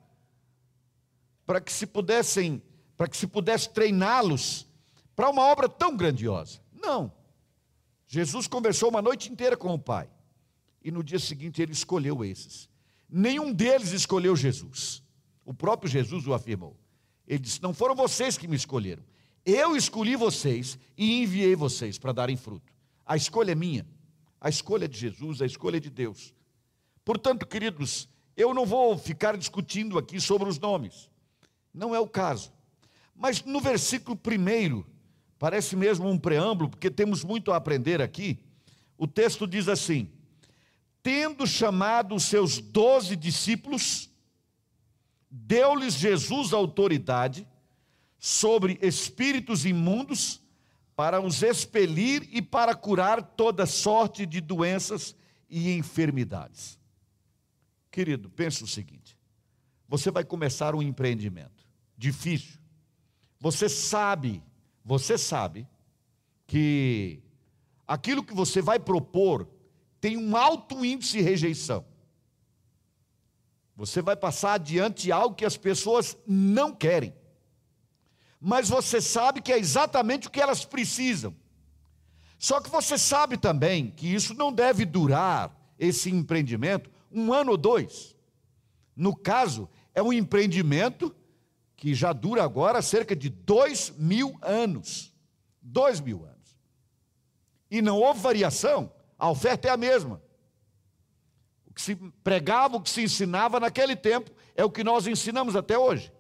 para 1.46 1.62
que 1.62 1.72
se 1.72 1.86
pudessem, 1.86 2.62
para 2.96 3.08
que 3.08 3.16
se 3.16 3.28
pudesse 3.28 3.70
treiná-los 3.70 4.68
para 5.16 5.30
uma 5.30 5.44
obra 5.44 5.68
tão 5.68 5.96
grandiosa. 5.96 6.60
Não. 6.72 7.12
Jesus 8.08 8.48
conversou 8.48 8.90
uma 8.90 9.02
noite 9.02 9.32
inteira 9.32 9.58
com 9.58 9.74
o 9.74 9.80
Pai. 9.80 10.10
E 10.84 10.92
no 10.92 11.04
dia 11.04 11.20
seguinte 11.20 11.62
ele 11.62 11.74
escolheu 11.74 12.24
esses. 12.24 12.70
Nenhum 13.10 13.52
deles 13.52 13.92
escolheu 13.92 14.36
Jesus. 14.36 15.04
O 15.44 15.54
próprio 15.54 15.90
Jesus 15.90 16.28
o 16.28 16.34
afirmou. 16.34 16.78
Ele 17.28 17.40
disse: 17.40 17.62
Não 17.62 17.74
foram 17.74 17.96
vocês 17.96 18.38
que 18.38 18.48
me 18.48 18.56
escolheram. 18.56 19.04
Eu 19.50 19.78
escolhi 19.78 20.18
vocês 20.18 20.78
e 20.98 21.22
enviei 21.22 21.56
vocês 21.56 21.98
para 21.98 22.12
darem 22.12 22.36
fruto. 22.36 22.70
A 23.06 23.16
escolha 23.16 23.54
é 23.54 23.56
minha. 23.56 23.88
A 24.42 24.50
escolha 24.50 24.84
é 24.84 24.88
de 24.90 25.00
Jesus, 25.00 25.42
a 25.42 25.46
escolha 25.46 25.78
é 25.78 25.80
de 25.80 25.90
Deus. 25.90 26.34
Portanto, 27.06 27.48
queridos, 27.48 28.10
eu 28.36 28.54
não 28.54 28.66
vou 28.66 28.98
ficar 28.98 29.38
discutindo 29.38 29.98
aqui 29.98 30.20
sobre 30.20 30.50
os 30.50 30.60
nomes. 30.60 31.10
Não 31.74 31.96
é 31.96 32.00
o 32.00 32.10
caso. 32.10 32.52
Mas 33.16 33.42
no 33.42 33.62
versículo 33.62 34.18
primeiro, 34.18 34.86
parece 35.40 35.78
mesmo 35.78 36.10
um 36.10 36.20
preâmbulo, 36.20 36.70
porque 36.70 36.92
temos 36.92 37.24
muito 37.24 37.54
a 37.54 37.56
aprender 37.56 38.02
aqui. 38.02 38.38
O 38.98 39.08
texto 39.08 39.48
diz 39.48 39.70
assim: 39.70 40.12
Tendo 41.02 41.48
chamado 41.48 42.14
os 42.14 42.24
seus 42.24 42.60
doze 42.60 43.16
discípulos, 43.16 44.10
deu-lhes 45.32 45.94
Jesus 45.94 46.52
autoridade 46.52 47.48
sobre 48.20 48.80
espíritos 48.82 49.66
imundos 49.66 50.42
para 50.96 51.22
os 51.22 51.44
expelir 51.44 52.28
e 52.32 52.42
para 52.42 52.74
curar 52.74 53.22
toda 53.22 53.66
sorte 53.66 54.26
de 54.26 54.42
doenças 54.42 55.16
e 55.50 55.72
enfermidades. 55.74 56.80
Querido, 57.92 58.30
pense 58.30 58.64
o 58.64 58.68
seguinte: 58.68 59.18
você 59.88 60.10
vai 60.10 60.24
começar 60.24 60.74
um 60.76 60.82
empreendimento 60.82 61.66
difícil. 61.98 62.60
Você 63.40 63.70
sabe, 63.70 64.44
você 64.84 65.18
sabe 65.18 65.68
que 66.48 67.22
aquilo 67.88 68.24
que 68.24 68.34
você 68.34 68.62
vai 68.62 68.80
propor 68.80 69.48
tem 70.02 70.18
um 70.18 70.36
alto 70.36 70.84
índice 70.84 71.18
de 71.18 71.22
rejeição. 71.22 71.86
Você 73.76 74.02
vai 74.02 74.16
passar 74.16 74.54
adiante 74.54 75.12
algo 75.12 75.36
que 75.36 75.46
as 75.46 75.56
pessoas 75.56 76.18
não 76.26 76.74
querem. 76.74 77.14
Mas 78.40 78.70
você 78.70 79.02
sabe 79.02 79.42
que 79.42 79.52
é 79.52 79.58
exatamente 79.58 80.28
o 80.28 80.32
que 80.32 80.42
elas 80.42 80.64
precisam. 80.64 81.36
Só 82.38 82.62
que 82.62 82.70
você 82.70 82.98
sabe 82.98 83.38
também 83.38 83.90
que 83.90 84.14
isso 84.14 84.34
não 84.34 84.54
deve 84.54 84.86
durar, 84.86 85.56
esse 85.80 86.10
empreendimento, 86.10 86.90
um 87.12 87.34
ano 87.34 87.52
ou 87.52 87.58
dois. 87.58 88.16
No 88.96 89.16
caso, 89.16 89.70
é 89.94 90.02
um 90.02 90.14
empreendimento 90.14 91.16
que 91.76 91.94
já 91.94 92.14
dura 92.14 92.44
agora 92.44 92.82
cerca 92.82 93.16
de 93.16 93.30
dois 93.30 93.92
mil 93.98 94.38
anos. 94.42 95.14
Dois 95.62 96.00
mil 96.00 96.24
anos. 96.26 96.60
E 97.70 97.82
não 97.82 98.00
houve 98.00 98.20
variação, 98.20 98.92
a 99.18 99.30
oferta 99.30 99.68
é 99.68 99.72
a 99.72 99.78
mesma 99.78 100.22
que 101.78 101.82
se 101.84 101.96
pregava, 102.24 102.76
o 102.76 102.82
que 102.82 102.90
se 102.90 103.04
ensinava 103.04 103.60
naquele 103.60 103.96
tempo, 103.96 104.32
é 104.56 104.66
o 104.66 104.70
que 104.70 104.84
nós 104.84 105.06
ensinamos 105.06 105.56
até 105.56 105.78
hoje. 105.78 106.12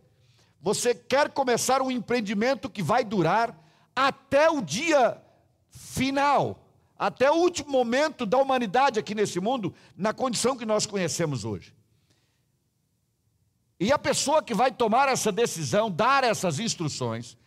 Você 0.62 0.94
quer 0.94 1.30
começar 1.30 1.82
um 1.82 1.92
empreendimento 1.92 2.70
que 2.70 2.82
vai 2.82 3.04
durar 3.04 3.58
até 3.96 4.50
o 4.50 4.62
dia 4.62 5.22
final, 5.70 6.66
até 6.98 7.32
o 7.32 7.36
último 7.36 7.72
momento 7.72 8.26
da 8.26 8.38
humanidade 8.38 9.00
aqui 9.00 9.14
nesse 9.14 9.40
mundo, 9.40 9.74
na 9.96 10.14
condição 10.14 10.58
que 10.58 10.66
nós 10.66 10.86
conhecemos 10.86 11.46
hoje. 11.46 11.76
E 13.80 13.92
a 13.92 14.00
pessoa 14.00 14.42
que 14.42 14.56
vai 14.56 14.72
tomar 14.72 15.08
essa 15.08 15.32
decisão, 15.32 15.92
dar 15.92 16.24
essas 16.24 16.60
instruções, 16.60 17.38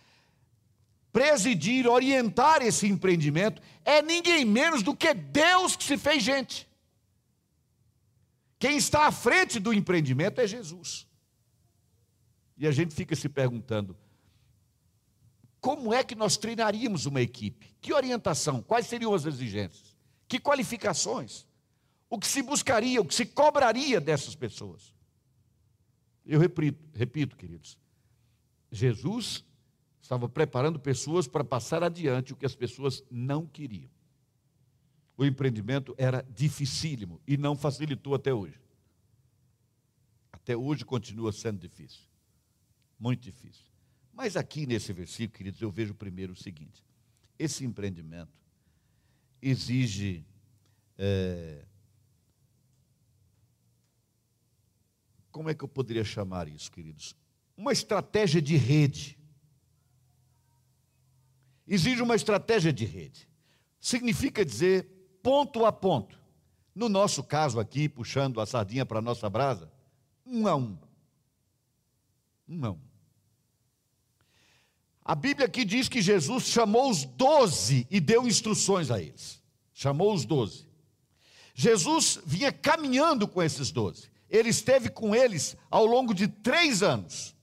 presidir, 1.12 1.88
orientar 1.88 2.62
esse 2.62 2.86
empreendimento, 2.86 3.60
é 3.84 4.00
ninguém 4.00 4.44
menos 4.44 4.82
do 4.82 4.94
que 4.94 5.12
Deus 5.12 5.74
que 5.74 5.82
se 5.82 5.98
fez 5.98 6.22
gente. 6.22 6.68
Quem 8.60 8.76
está 8.76 9.06
à 9.06 9.12
frente 9.12 9.58
do 9.58 9.72
empreendimento 9.72 10.40
é 10.40 10.46
Jesus. 10.46 11.09
E 12.60 12.68
a 12.68 12.70
gente 12.70 12.94
fica 12.94 13.16
se 13.16 13.28
perguntando: 13.28 13.96
como 15.60 15.92
é 15.92 16.04
que 16.04 16.14
nós 16.14 16.36
treinaríamos 16.36 17.06
uma 17.06 17.20
equipe? 17.20 17.74
Que 17.80 17.92
orientação? 17.92 18.62
Quais 18.62 18.86
seriam 18.86 19.12
as 19.12 19.24
exigências? 19.24 19.96
Que 20.28 20.38
qualificações? 20.38 21.44
O 22.08 22.20
que 22.20 22.28
se 22.28 22.40
buscaria, 22.40 23.00
o 23.00 23.04
que 23.04 23.14
se 23.14 23.26
cobraria 23.26 24.00
dessas 24.00 24.36
pessoas? 24.36 24.94
Eu 26.24 26.38
repito, 26.38 26.78
repito 26.94 27.36
queridos, 27.36 27.76
Jesus 28.70 29.44
estava 30.00 30.28
preparando 30.28 30.78
pessoas 30.78 31.26
para 31.26 31.42
passar 31.42 31.82
adiante 31.82 32.32
o 32.32 32.36
que 32.36 32.46
as 32.46 32.54
pessoas 32.54 33.02
não 33.10 33.44
queriam 33.44 33.90
o 35.20 35.24
empreendimento 35.26 35.94
era 35.98 36.26
dificílimo 36.30 37.20
e 37.28 37.36
não 37.36 37.54
facilitou 37.54 38.14
até 38.14 38.32
hoje. 38.32 38.58
Até 40.32 40.56
hoje 40.56 40.82
continua 40.82 41.30
sendo 41.30 41.58
difícil. 41.58 42.09
Muito 43.00 43.22
difícil. 43.22 43.64
Mas 44.12 44.36
aqui 44.36 44.66
nesse 44.66 44.92
versículo, 44.92 45.38
queridos, 45.38 45.62
eu 45.62 45.70
vejo 45.70 45.94
primeiro 45.94 46.34
o 46.34 46.36
seguinte: 46.36 46.84
esse 47.38 47.64
empreendimento 47.64 48.38
exige 49.40 50.26
é, 50.98 51.64
como 55.32 55.48
é 55.48 55.54
que 55.54 55.64
eu 55.64 55.68
poderia 55.68 56.04
chamar 56.04 56.46
isso, 56.48 56.70
queridos? 56.70 57.16
Uma 57.56 57.72
estratégia 57.72 58.42
de 58.42 58.56
rede. 58.56 59.18
Exige 61.66 62.02
uma 62.02 62.16
estratégia 62.16 62.72
de 62.72 62.84
rede. 62.84 63.26
Significa 63.80 64.44
dizer 64.44 64.84
ponto 65.22 65.64
a 65.64 65.72
ponto. 65.72 66.20
No 66.74 66.88
nosso 66.88 67.22
caso 67.22 67.58
aqui, 67.58 67.88
puxando 67.88 68.40
a 68.40 68.46
sardinha 68.46 68.84
para 68.84 68.98
a 68.98 69.02
nossa 69.02 69.30
brasa, 69.30 69.72
um 70.26 70.46
a 70.46 70.54
um. 70.54 70.78
Um 72.46 72.64
a 72.66 72.70
um. 72.72 72.89
A 75.10 75.14
Bíblia 75.16 75.46
aqui 75.46 75.64
diz 75.64 75.88
que 75.88 76.00
Jesus 76.00 76.44
chamou 76.44 76.88
os 76.88 77.04
doze 77.04 77.84
e 77.90 77.98
deu 77.98 78.28
instruções 78.28 78.92
a 78.92 79.02
eles. 79.02 79.42
Chamou 79.74 80.14
os 80.14 80.24
doze. 80.24 80.68
Jesus 81.52 82.20
vinha 82.24 82.52
caminhando 82.52 83.26
com 83.26 83.42
esses 83.42 83.72
doze. 83.72 84.08
Ele 84.30 84.50
esteve 84.50 84.88
com 84.88 85.12
eles 85.12 85.56
ao 85.68 85.84
longo 85.84 86.14
de 86.14 86.28
três 86.28 86.80
anos. 86.80 87.34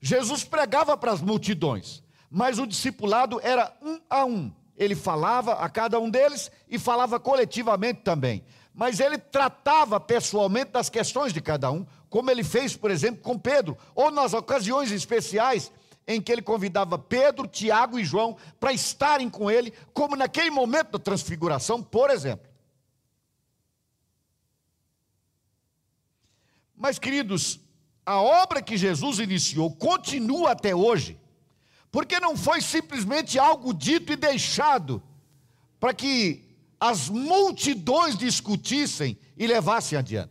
Jesus 0.00 0.42
pregava 0.42 0.96
para 0.96 1.12
as 1.12 1.20
multidões, 1.20 2.02
mas 2.28 2.58
o 2.58 2.66
discipulado 2.66 3.38
era 3.40 3.72
um 3.80 4.00
a 4.10 4.24
um 4.24 4.52
ele 4.76 4.94
falava 4.94 5.54
a 5.54 5.68
cada 5.68 5.98
um 5.98 6.10
deles 6.10 6.50
e 6.68 6.76
falava 6.76 7.18
coletivamente 7.18 8.00
também. 8.02 8.44
Mas 8.74 9.00
ele 9.00 9.16
tratava 9.16 9.98
pessoalmente 9.98 10.72
das 10.72 10.90
questões 10.90 11.32
de 11.32 11.40
cada 11.40 11.70
um, 11.70 11.86
como 12.10 12.30
ele 12.30 12.44
fez, 12.44 12.76
por 12.76 12.90
exemplo, 12.90 13.22
com 13.22 13.38
Pedro, 13.38 13.78
ou 13.94 14.10
nas 14.10 14.34
ocasiões 14.34 14.90
especiais 14.90 15.72
em 16.06 16.20
que 16.20 16.30
ele 16.30 16.42
convidava 16.42 16.98
Pedro, 16.98 17.48
Tiago 17.48 17.98
e 17.98 18.04
João 18.04 18.36
para 18.60 18.72
estarem 18.72 19.28
com 19.28 19.50
ele, 19.50 19.72
como 19.92 20.14
naquele 20.16 20.50
momento 20.50 20.92
da 20.92 20.98
transfiguração, 20.98 21.82
por 21.82 22.10
exemplo. 22.10 22.48
Mas, 26.76 26.98
queridos, 26.98 27.58
a 28.04 28.20
obra 28.20 28.62
que 28.62 28.76
Jesus 28.76 29.18
iniciou 29.18 29.74
continua 29.74 30.52
até 30.52 30.74
hoje 30.74 31.18
porque 31.96 32.20
não 32.20 32.36
foi 32.36 32.60
simplesmente 32.60 33.38
algo 33.38 33.72
dito 33.72 34.12
e 34.12 34.16
deixado 34.16 35.02
para 35.80 35.94
que 35.94 36.44
as 36.78 37.08
multidões 37.08 38.18
discutissem 38.18 39.18
e 39.34 39.46
levassem 39.46 39.98
adiante. 39.98 40.30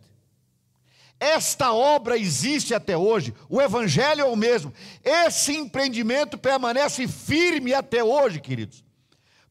Esta 1.19 1.73
obra 1.73 2.17
existe 2.17 2.73
até 2.73 2.97
hoje, 2.97 3.33
o 3.49 3.61
Evangelho 3.61 4.21
é 4.21 4.25
o 4.25 4.35
mesmo. 4.35 4.73
Esse 5.03 5.55
empreendimento 5.55 6.37
permanece 6.37 7.07
firme 7.07 7.73
até 7.73 8.03
hoje, 8.03 8.39
queridos, 8.39 8.83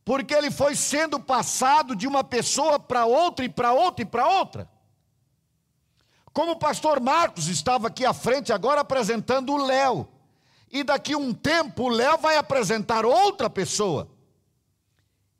porque 0.04 0.35
ele 0.35 0.50
foi 0.50 0.75
sendo 0.76 1.18
passado 1.18 1.97
de 1.97 2.06
uma 2.06 2.23
pessoa 2.23 2.78
para 2.78 3.06
outra 3.06 3.44
e 3.44 3.49
para 3.49 3.73
outra 3.73 4.02
e 4.02 4.06
para 4.06 4.28
outra. 4.28 4.71
Como 6.33 6.52
o 6.52 6.59
pastor 6.59 7.00
Marcos 7.00 7.47
estava 7.47 7.87
aqui 7.87 8.04
à 8.04 8.12
frente 8.12 8.52
agora 8.52 8.80
apresentando 8.80 9.52
o 9.52 9.64
Léo 9.64 10.09
e 10.71 10.83
daqui 10.83 11.14
um 11.14 11.33
tempo 11.33 11.85
o 11.85 11.88
Léo 11.88 12.18
vai 12.18 12.37
apresentar 12.37 13.06
outra 13.06 13.49
pessoa. 13.49 14.09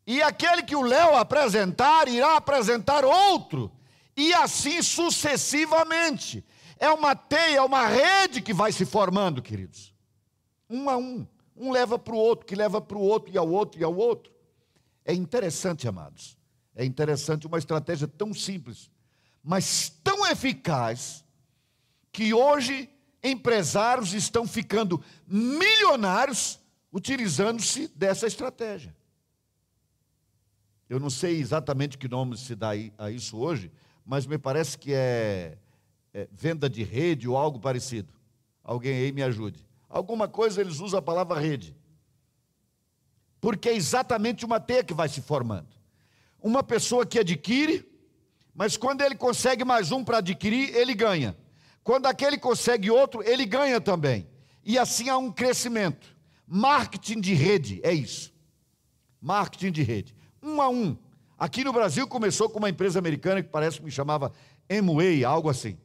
E 0.07 0.23
aquele 0.23 0.63
que 0.63 0.77
o 0.77 0.83
Léo 0.83 1.17
apresentar 1.17 2.07
irá 2.09 2.37
apresentar 2.37 3.05
outro, 3.05 3.73
e 4.17 4.33
assim 4.35 4.83
sucessivamente. 4.83 6.45
É 6.79 6.91
uma 6.91 7.15
teia, 7.15 7.65
uma 7.65 7.87
rede 7.87 8.41
que 8.41 8.53
vai 8.53 8.73
se 8.73 8.85
formando, 8.85 9.41
queridos. 9.43 9.95
Um 10.69 10.89
a 10.91 10.97
um. 10.97 11.27
Um 11.57 11.71
leva 11.71 11.99
para 11.99 12.15
o 12.15 12.19
outro, 12.19 12.47
que 12.47 12.57
leva 12.57 12.81
para 12.81 12.99
o 12.99 13.01
outro, 13.01 13.33
e 13.33 13.39
ao 13.39 13.49
outro, 13.49 13.81
e 13.81 13.85
ao 13.85 13.95
outro. 13.95 14.33
É 15.05 15.15
interessante, 15.15 15.87
amados. 15.87 16.37
É 16.75 16.85
interessante 16.85 17.47
uma 17.47 17.59
estratégia 17.59 18.09
tão 18.09 18.35
simples, 18.35 18.91
mas 19.43 19.89
tão 20.03 20.27
eficaz, 20.27 21.25
que 22.11 22.33
hoje 22.33 22.89
empresários 23.23 24.13
estão 24.15 24.47
ficando 24.47 25.03
milionários 25.27 26.61
utilizando-se 26.93 27.89
dessa 27.89 28.27
estratégia. 28.27 28.95
Eu 30.89 31.01
não 31.01 31.11
sei 31.11 31.41
exatamente 31.41 31.99
que 31.99 32.09
nome 32.09 32.37
se 32.37 32.55
dá 32.55 32.71
a 32.97 33.11
isso 33.11 33.37
hoje, 33.37 33.73
mas 34.05 34.27
me 34.27 34.39
parece 34.39 34.77
que 34.77 34.93
é 34.93 35.57
é, 36.15 36.29
venda 36.31 36.71
de 36.71 36.85
rede 36.85 37.29
ou 37.29 37.37
algo 37.37 37.59
parecido. 37.59 38.15
Alguém 38.63 38.95
aí 38.95 39.13
me 39.13 39.23
ajude. 39.23 39.67
Alguma 39.91 40.29
coisa 40.29 40.61
eles 40.61 40.79
usam 40.79 41.01
a 41.01 41.03
palavra 41.03 41.39
rede. 41.39 41.77
Porque 43.41 43.69
é 43.69 43.75
exatamente 43.75 44.45
uma 44.45 44.61
teia 44.61 44.85
que 44.85 44.95
vai 44.95 45.09
se 45.09 45.21
formando. 45.21 45.69
Uma 46.41 46.63
pessoa 46.63 47.05
que 47.05 47.19
adquire, 47.19 47.87
mas 48.55 48.77
quando 48.77 49.03
ele 49.03 49.17
consegue 49.17 49.65
mais 49.65 49.91
um 49.91 50.05
para 50.05 50.19
adquirir, 50.19 50.75
ele 50.75 50.95
ganha. 50.95 51.37
Quando 51.83 52.07
aquele 52.07 52.39
consegue 52.39 52.91
outro, 52.91 53.23
ele 53.23 53.45
ganha 53.45 53.81
também. 53.81 54.27
E 54.65 54.79
assim 54.79 55.09
há 55.09 55.19
um 55.19 55.31
crescimento. 55.31 56.17
Marketing 56.47 57.21
de 57.21 57.35
rede, 57.35 57.81
é 57.83 57.93
isso. 57.93 58.33
Marketing 59.21 59.73
de 59.73 59.83
rede. 59.83 60.15
Um 60.43 60.63
a 60.63 60.69
um. 60.69 60.97
Aqui 61.39 61.65
no 61.65 61.73
Brasil 61.73 62.07
começou 62.07 62.49
com 62.49 62.59
uma 62.59 62.71
empresa 62.71 62.99
americana 62.99 63.43
que 63.43 63.49
parece 63.49 63.79
que 63.79 63.85
me 63.85 63.91
chamava 63.91 64.33
Amway, 64.71 65.25
algo 65.25 65.49
assim. 65.49 65.77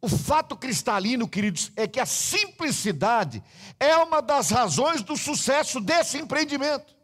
O 0.00 0.08
fato 0.08 0.56
cristalino, 0.56 1.26
queridos, 1.26 1.72
é 1.76 1.86
que 1.86 1.98
a 1.98 2.04
simplicidade 2.04 3.42
é 3.80 3.96
uma 3.96 4.20
das 4.20 4.50
razões 4.50 5.02
do 5.02 5.16
sucesso 5.16 5.80
desse 5.80 6.18
empreendimento. 6.18 6.94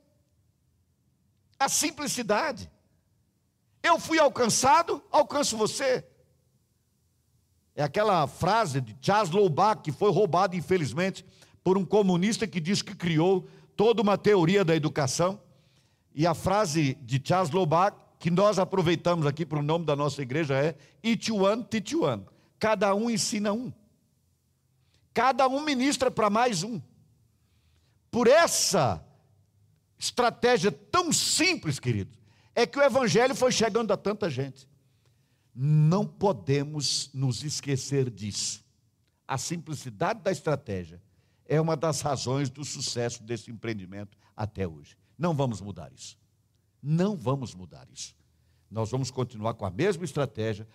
A 1.58 1.68
simplicidade. 1.68 2.70
Eu 3.82 3.98
fui 3.98 4.18
alcançado, 4.18 5.02
alcanço 5.10 5.56
você. 5.56 6.04
É 7.74 7.82
aquela 7.82 8.26
frase 8.26 8.80
de 8.80 8.94
Charles 9.00 9.30
Loubach 9.30 9.80
que 9.80 9.92
foi 9.92 10.10
roubada, 10.10 10.54
infelizmente, 10.54 11.24
por 11.64 11.78
um 11.78 11.84
comunista 11.86 12.46
que 12.46 12.60
diz 12.60 12.82
que 12.82 12.94
criou 12.94 13.48
toda 13.76 14.02
uma 14.02 14.18
teoria 14.18 14.62
da 14.62 14.76
educação. 14.76 15.40
E 16.14 16.26
a 16.26 16.34
frase 16.34 16.94
de 17.02 17.20
Charles 17.22 17.50
Loubach, 17.50 17.96
que 18.18 18.30
nós 18.30 18.58
aproveitamos 18.58 19.26
aqui 19.26 19.46
para 19.46 19.58
o 19.58 19.62
nome 19.62 19.84
da 19.84 19.96
nossa 19.96 20.20
igreja, 20.22 20.54
é 20.54 20.76
Each 21.02 21.30
one, 21.32 21.64
teach 21.64 21.96
one. 21.96 22.24
Cada 22.58 22.94
um 22.94 23.08
ensina 23.10 23.52
um. 23.52 23.72
Cada 25.14 25.48
um 25.48 25.60
ministra 25.60 26.10
para 26.10 26.28
mais 26.28 26.62
um. 26.62 26.80
Por 28.10 28.26
essa 28.26 29.04
estratégia 29.98 30.72
tão 30.72 31.12
simples, 31.12 31.78
querido, 31.78 32.18
é 32.54 32.66
que 32.66 32.78
o 32.78 32.82
evangelho 32.82 33.34
foi 33.34 33.52
chegando 33.52 33.92
a 33.92 33.96
tanta 33.96 34.28
gente. 34.28 34.68
Não 35.54 36.06
podemos 36.06 37.10
nos 37.12 37.44
esquecer 37.44 38.10
disso. 38.10 38.64
A 39.26 39.38
simplicidade 39.38 40.20
da 40.20 40.32
estratégia 40.32 41.00
é 41.46 41.60
uma 41.60 41.76
das 41.76 42.00
razões 42.00 42.50
do 42.50 42.64
sucesso 42.64 43.22
desse 43.22 43.50
empreendimento 43.50 44.16
até 44.36 44.66
hoje. 44.66 44.96
Não 45.20 45.34
vamos 45.34 45.60
mudar 45.60 45.92
isso. 45.92 46.16
Não 46.82 47.14
vamos 47.14 47.54
mudar 47.54 47.86
isso. 47.92 48.16
Nós 48.70 48.90
vamos 48.90 49.10
continuar 49.10 49.52
com 49.52 49.66
a 49.66 49.70
mesma 49.70 50.02
estratégia, 50.02 50.66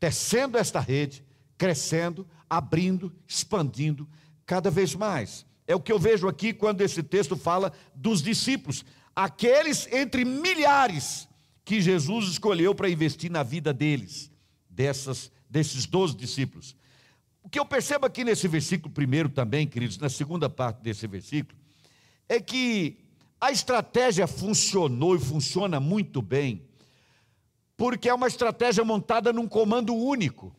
tecendo 0.00 0.56
esta 0.56 0.80
rede, 0.80 1.22
crescendo, 1.58 2.26
abrindo, 2.48 3.14
expandindo 3.28 4.08
cada 4.46 4.70
vez 4.70 4.94
mais. 4.94 5.44
É 5.66 5.76
o 5.76 5.80
que 5.80 5.92
eu 5.92 5.98
vejo 5.98 6.26
aqui 6.26 6.54
quando 6.54 6.80
esse 6.80 7.02
texto 7.02 7.36
fala 7.36 7.74
dos 7.94 8.22
discípulos, 8.22 8.86
aqueles 9.14 9.86
entre 9.92 10.24
milhares 10.24 11.28
que 11.66 11.78
Jesus 11.78 12.26
escolheu 12.26 12.74
para 12.74 12.88
investir 12.88 13.30
na 13.30 13.42
vida 13.42 13.70
deles, 13.74 14.30
dessas, 14.68 15.30
desses 15.46 15.84
doze 15.84 16.16
discípulos. 16.16 16.74
O 17.42 17.50
que 17.50 17.58
eu 17.58 17.66
percebo 17.66 18.06
aqui 18.06 18.24
nesse 18.24 18.48
versículo 18.48 18.90
primeiro 18.90 19.28
também, 19.28 19.66
queridos, 19.66 19.98
na 19.98 20.08
segunda 20.08 20.48
parte 20.48 20.80
desse 20.80 21.06
versículo, 21.06 21.61
é 22.32 22.40
que 22.40 22.98
a 23.40 23.50
estratégia 23.50 24.26
funcionou 24.26 25.14
e 25.14 25.18
funciona 25.18 25.78
muito 25.78 26.22
bem 26.22 26.66
porque 27.76 28.08
é 28.08 28.14
uma 28.14 28.28
estratégia 28.28 28.84
montada 28.84 29.32
num 29.32 29.48
comando 29.48 29.94
único. 29.94 30.54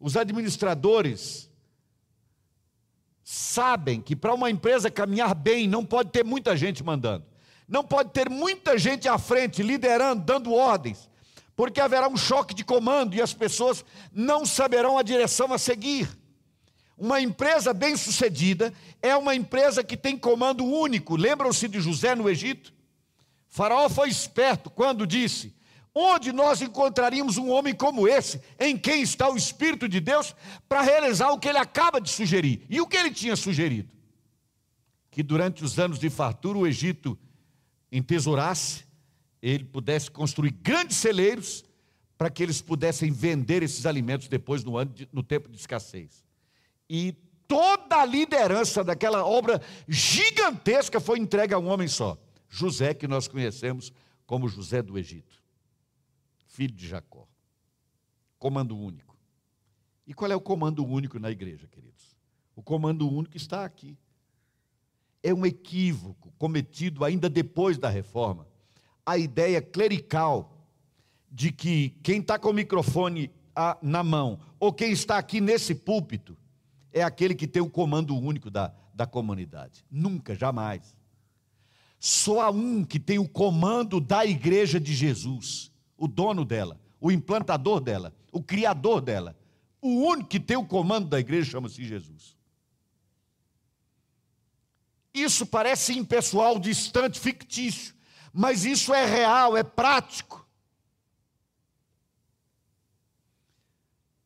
Os 0.00 0.16
administradores 0.16 1.50
sabem 3.22 4.00
que 4.00 4.16
para 4.16 4.32
uma 4.32 4.50
empresa 4.50 4.90
caminhar 4.90 5.34
bem 5.34 5.68
não 5.68 5.84
pode 5.84 6.10
ter 6.10 6.24
muita 6.24 6.56
gente 6.56 6.82
mandando, 6.82 7.26
não 7.68 7.84
pode 7.84 8.10
ter 8.10 8.28
muita 8.30 8.78
gente 8.78 9.06
à 9.06 9.18
frente, 9.18 9.62
liderando, 9.62 10.24
dando 10.24 10.54
ordens, 10.54 11.10
porque 11.54 11.80
haverá 11.80 12.08
um 12.08 12.16
choque 12.16 12.54
de 12.54 12.64
comando 12.64 13.14
e 13.14 13.20
as 13.20 13.34
pessoas 13.34 13.84
não 14.12 14.46
saberão 14.46 14.96
a 14.96 15.02
direção 15.02 15.52
a 15.52 15.58
seguir. 15.58 16.19
Uma 17.00 17.18
empresa 17.18 17.72
bem-sucedida 17.72 18.74
é 19.00 19.16
uma 19.16 19.34
empresa 19.34 19.82
que 19.82 19.96
tem 19.96 20.18
comando 20.18 20.62
único. 20.62 21.16
Lembram-se 21.16 21.66
de 21.66 21.80
José 21.80 22.14
no 22.14 22.28
Egito? 22.28 22.74
Faraó 23.48 23.88
foi 23.88 24.10
esperto 24.10 24.68
quando 24.68 25.06
disse: 25.06 25.54
Onde 25.94 26.30
nós 26.30 26.60
encontraríamos 26.60 27.38
um 27.38 27.48
homem 27.48 27.74
como 27.74 28.06
esse, 28.06 28.38
em 28.58 28.76
quem 28.76 29.00
está 29.00 29.30
o 29.30 29.36
Espírito 29.36 29.88
de 29.88 29.98
Deus, 29.98 30.36
para 30.68 30.82
realizar 30.82 31.30
o 31.30 31.38
que 31.38 31.48
ele 31.48 31.56
acaba 31.56 32.02
de 32.02 32.10
sugerir? 32.10 32.66
E 32.68 32.82
o 32.82 32.86
que 32.86 32.98
ele 32.98 33.10
tinha 33.10 33.34
sugerido? 33.34 33.88
Que 35.10 35.22
durante 35.22 35.64
os 35.64 35.78
anos 35.78 35.98
de 35.98 36.10
fartura 36.10 36.58
o 36.58 36.66
Egito 36.66 37.18
entesourasse, 37.90 38.84
ele 39.40 39.64
pudesse 39.64 40.10
construir 40.10 40.50
grandes 40.50 40.98
celeiros, 40.98 41.64
para 42.18 42.28
que 42.28 42.42
eles 42.42 42.60
pudessem 42.60 43.10
vender 43.10 43.62
esses 43.62 43.86
alimentos 43.86 44.28
depois 44.28 44.62
no, 44.62 44.76
ano 44.76 44.92
de, 44.92 45.08
no 45.10 45.22
tempo 45.22 45.48
de 45.48 45.56
escassez. 45.56 46.28
E 46.92 47.12
toda 47.46 48.00
a 48.00 48.04
liderança 48.04 48.82
daquela 48.82 49.24
obra 49.24 49.62
gigantesca 49.86 50.98
foi 50.98 51.20
entregue 51.20 51.54
a 51.54 51.58
um 51.58 51.68
homem 51.68 51.86
só. 51.86 52.18
José, 52.48 52.92
que 52.92 53.06
nós 53.06 53.28
conhecemos 53.28 53.92
como 54.26 54.48
José 54.48 54.82
do 54.82 54.98
Egito, 54.98 55.40
filho 56.48 56.74
de 56.74 56.88
Jacó. 56.88 57.28
Comando 58.40 58.76
único. 58.76 59.16
E 60.04 60.12
qual 60.12 60.32
é 60.32 60.34
o 60.34 60.40
comando 60.40 60.84
único 60.84 61.20
na 61.20 61.30
igreja, 61.30 61.68
queridos? 61.68 62.16
O 62.56 62.62
comando 62.62 63.08
único 63.08 63.36
está 63.36 63.64
aqui. 63.64 63.96
É 65.22 65.32
um 65.32 65.46
equívoco 65.46 66.32
cometido 66.38 67.04
ainda 67.04 67.28
depois 67.28 67.78
da 67.78 67.88
reforma. 67.88 68.48
A 69.06 69.16
ideia 69.16 69.62
clerical 69.62 70.66
de 71.30 71.52
que 71.52 71.90
quem 72.02 72.20
está 72.20 72.36
com 72.36 72.50
o 72.50 72.54
microfone 72.54 73.30
na 73.80 74.02
mão, 74.02 74.40
ou 74.58 74.72
quem 74.72 74.90
está 74.90 75.18
aqui 75.18 75.40
nesse 75.40 75.72
púlpito, 75.72 76.36
é 76.92 77.02
aquele 77.02 77.34
que 77.34 77.46
tem 77.46 77.62
o 77.62 77.70
comando 77.70 78.16
único 78.16 78.50
da, 78.50 78.72
da 78.94 79.06
comunidade. 79.06 79.84
Nunca, 79.90 80.34
jamais. 80.34 80.94
Só 81.98 82.40
há 82.40 82.50
um 82.50 82.84
que 82.84 82.98
tem 82.98 83.18
o 83.18 83.28
comando 83.28 84.00
da 84.00 84.24
igreja 84.24 84.80
de 84.80 84.94
Jesus, 84.94 85.70
o 85.96 86.08
dono 86.08 86.44
dela, 86.44 86.80
o 87.00 87.12
implantador 87.12 87.80
dela, 87.80 88.14
o 88.32 88.42
criador 88.42 89.00
dela. 89.00 89.36
O 89.82 89.88
único 89.88 90.28
que 90.28 90.40
tem 90.40 90.56
o 90.56 90.66
comando 90.66 91.08
da 91.08 91.18
igreja 91.20 91.50
chama-se 91.50 91.84
Jesus. 91.84 92.36
Isso 95.12 95.44
parece 95.44 95.98
impessoal, 95.98 96.58
distante, 96.58 97.18
fictício, 97.18 97.94
mas 98.32 98.64
isso 98.64 98.94
é 98.94 99.04
real, 99.04 99.56
é 99.56 99.62
prático. 99.62 100.46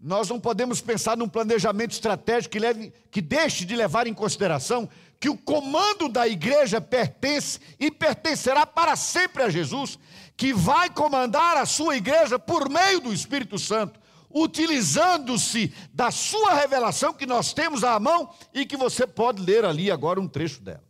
Nós 0.05 0.29
não 0.29 0.39
podemos 0.39 0.83
pensar 0.83 1.17
num 1.17 1.27
planejamento 1.27 1.93
estratégico 1.93 2.53
que, 2.53 2.59
leve, 2.59 2.93
que 3.11 3.23
deixe 3.23 3.65
de 3.65 3.75
levar 3.75 4.07
em 4.07 4.13
consideração 4.13 4.87
que 5.19 5.31
o 5.31 5.39
comando 5.39 6.11
da 6.11 6.29
igreja 6.29 6.79
pertence 6.79 7.59
e 7.81 7.91
pertencerá 7.91 8.67
para 8.67 8.97
sempre 8.97 9.43
a 9.43 9.49
Jesus, 9.49 9.99
que 10.37 10.53
vai 10.53 10.91
comandar 10.91 11.57
a 11.57 11.65
sua 11.65 11.97
igreja 11.97 12.39
por 12.39 12.69
meio 12.69 13.01
do 13.01 13.15
Espírito 13.15 13.59
Santo, 13.59 13.99
utilizando-se 14.29 15.73
da 15.91 16.11
sua 16.11 16.53
revelação 16.53 17.15
que 17.15 17.25
nós 17.25 17.55
temos 17.55 17.83
à 17.83 17.99
mão 17.99 18.29
e 18.53 18.67
que 18.67 18.77
você 18.77 19.07
pode 19.07 19.41
ler 19.41 19.65
ali 19.65 19.91
agora 19.91 20.21
um 20.21 20.29
trecho 20.29 20.61
dela. 20.61 20.85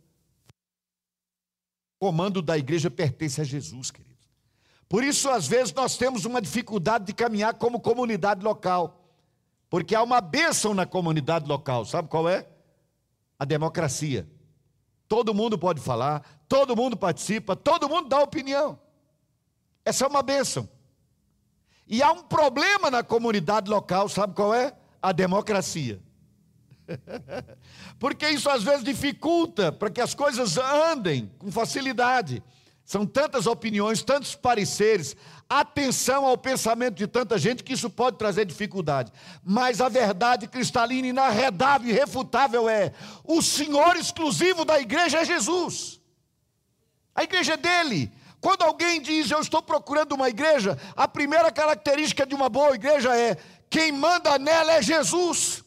O 2.01 2.07
comando 2.07 2.41
da 2.41 2.57
igreja 2.57 2.91
pertence 2.91 3.39
a 3.39 3.45
Jesus, 3.45 3.91
querido. 3.91 4.13
Por 4.89 5.05
isso, 5.05 5.29
às 5.29 5.47
vezes, 5.47 5.73
nós 5.73 5.95
temos 5.95 6.25
uma 6.25 6.41
dificuldade 6.41 7.05
de 7.05 7.13
caminhar 7.13 7.53
como 7.53 7.79
comunidade 7.79 8.43
local. 8.43 9.04
Porque 9.75 9.93
há 9.93 10.01
uma 10.01 10.21
bênção 10.21 10.73
na 10.73 10.85
comunidade 10.85 11.49
local, 11.49 11.83
sabe 11.83 12.07
qual 12.07 12.29
é? 12.29 12.47
A 13.37 13.43
democracia. 13.43 14.25
Todo 15.05 15.33
mundo 15.33 15.59
pode 15.59 15.81
falar, 15.81 16.23
todo 16.47 16.77
mundo 16.77 16.95
participa, 16.95 17.57
todo 17.57 17.89
mundo 17.89 18.07
dá 18.07 18.19
opinião. 18.21 18.79
Essa 19.83 20.05
é 20.05 20.07
uma 20.07 20.23
bênção. 20.23 20.69
E 21.85 22.01
há 22.01 22.09
um 22.09 22.23
problema 22.23 22.89
na 22.89 23.03
comunidade 23.03 23.69
local, 23.69 24.07
sabe 24.07 24.33
qual 24.33 24.53
é? 24.53 24.73
A 25.01 25.11
democracia. 25.11 26.01
Porque 27.99 28.29
isso 28.29 28.49
às 28.49 28.63
vezes 28.63 28.81
dificulta 28.81 29.73
para 29.73 29.89
que 29.89 29.99
as 29.99 30.13
coisas 30.13 30.57
andem 30.57 31.29
com 31.37 31.51
facilidade. 31.51 32.41
São 32.85 33.03
tantas 33.03 33.47
opiniões, 33.47 34.03
tantos 34.03 34.35
pareceres, 34.35 35.15
atenção 35.49 36.23
ao 36.23 36.37
pensamento 36.37 36.93
de 36.93 37.07
tanta 37.07 37.35
gente 37.35 37.63
que 37.63 37.73
isso 37.73 37.89
pode 37.89 38.17
trazer 38.17 38.45
dificuldade. 38.45 39.11
Mas 39.43 39.81
a 39.81 39.89
verdade 39.89 40.47
cristalina, 40.47 41.07
inarredável 41.07 41.89
irrefutável 41.89 42.69
é: 42.69 42.93
o 43.23 43.41
Senhor 43.41 43.95
exclusivo 43.95 44.63
da 44.63 44.79
igreja 44.79 45.17
é 45.17 45.25
Jesus. 45.25 45.99
A 47.15 47.23
igreja 47.23 47.53
é 47.53 47.57
dele. 47.57 48.11
Quando 48.39 48.61
alguém 48.61 49.01
diz 49.01 49.31
eu 49.31 49.39
estou 49.39 49.63
procurando 49.63 50.11
uma 50.11 50.29
igreja, 50.29 50.77
a 50.95 51.07
primeira 51.07 51.51
característica 51.51 52.23
de 52.23 52.35
uma 52.35 52.49
boa 52.49 52.75
igreja 52.75 53.17
é 53.17 53.35
quem 53.67 53.91
manda 53.91 54.37
nela 54.37 54.73
é 54.73 54.81
Jesus, 54.83 55.63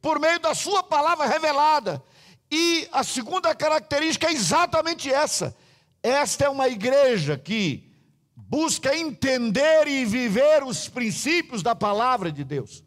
por 0.00 0.18
meio 0.18 0.40
da 0.40 0.56
sua 0.56 0.82
palavra 0.82 1.26
revelada. 1.26 2.02
E 2.50 2.88
a 2.90 3.04
segunda 3.04 3.54
característica 3.54 4.26
é 4.26 4.32
exatamente 4.32 5.08
essa. 5.08 5.56
Esta 6.02 6.46
é 6.46 6.48
uma 6.48 6.68
igreja 6.68 7.38
que 7.38 7.90
busca 8.34 8.96
entender 8.96 9.86
e 9.86 10.04
viver 10.04 10.64
os 10.64 10.88
princípios 10.88 11.62
da 11.62 11.74
palavra 11.74 12.32
de 12.32 12.44
Deus. 12.44 12.82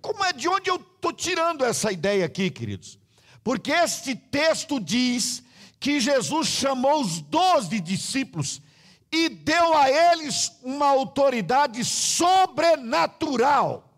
Como 0.00 0.24
é 0.24 0.32
de 0.32 0.48
onde 0.48 0.70
eu 0.70 0.76
estou 0.76 1.12
tirando 1.12 1.64
essa 1.64 1.92
ideia 1.92 2.24
aqui, 2.24 2.50
queridos? 2.50 2.98
Porque 3.42 3.72
este 3.72 4.14
texto 4.14 4.80
diz 4.80 5.42
que 5.80 6.00
Jesus 6.00 6.46
chamou 6.46 7.00
os 7.00 7.20
doze 7.20 7.80
discípulos 7.80 8.62
e 9.10 9.28
deu 9.28 9.76
a 9.76 9.90
eles 9.90 10.52
uma 10.62 10.86
autoridade 10.86 11.84
sobrenatural. 11.84 13.88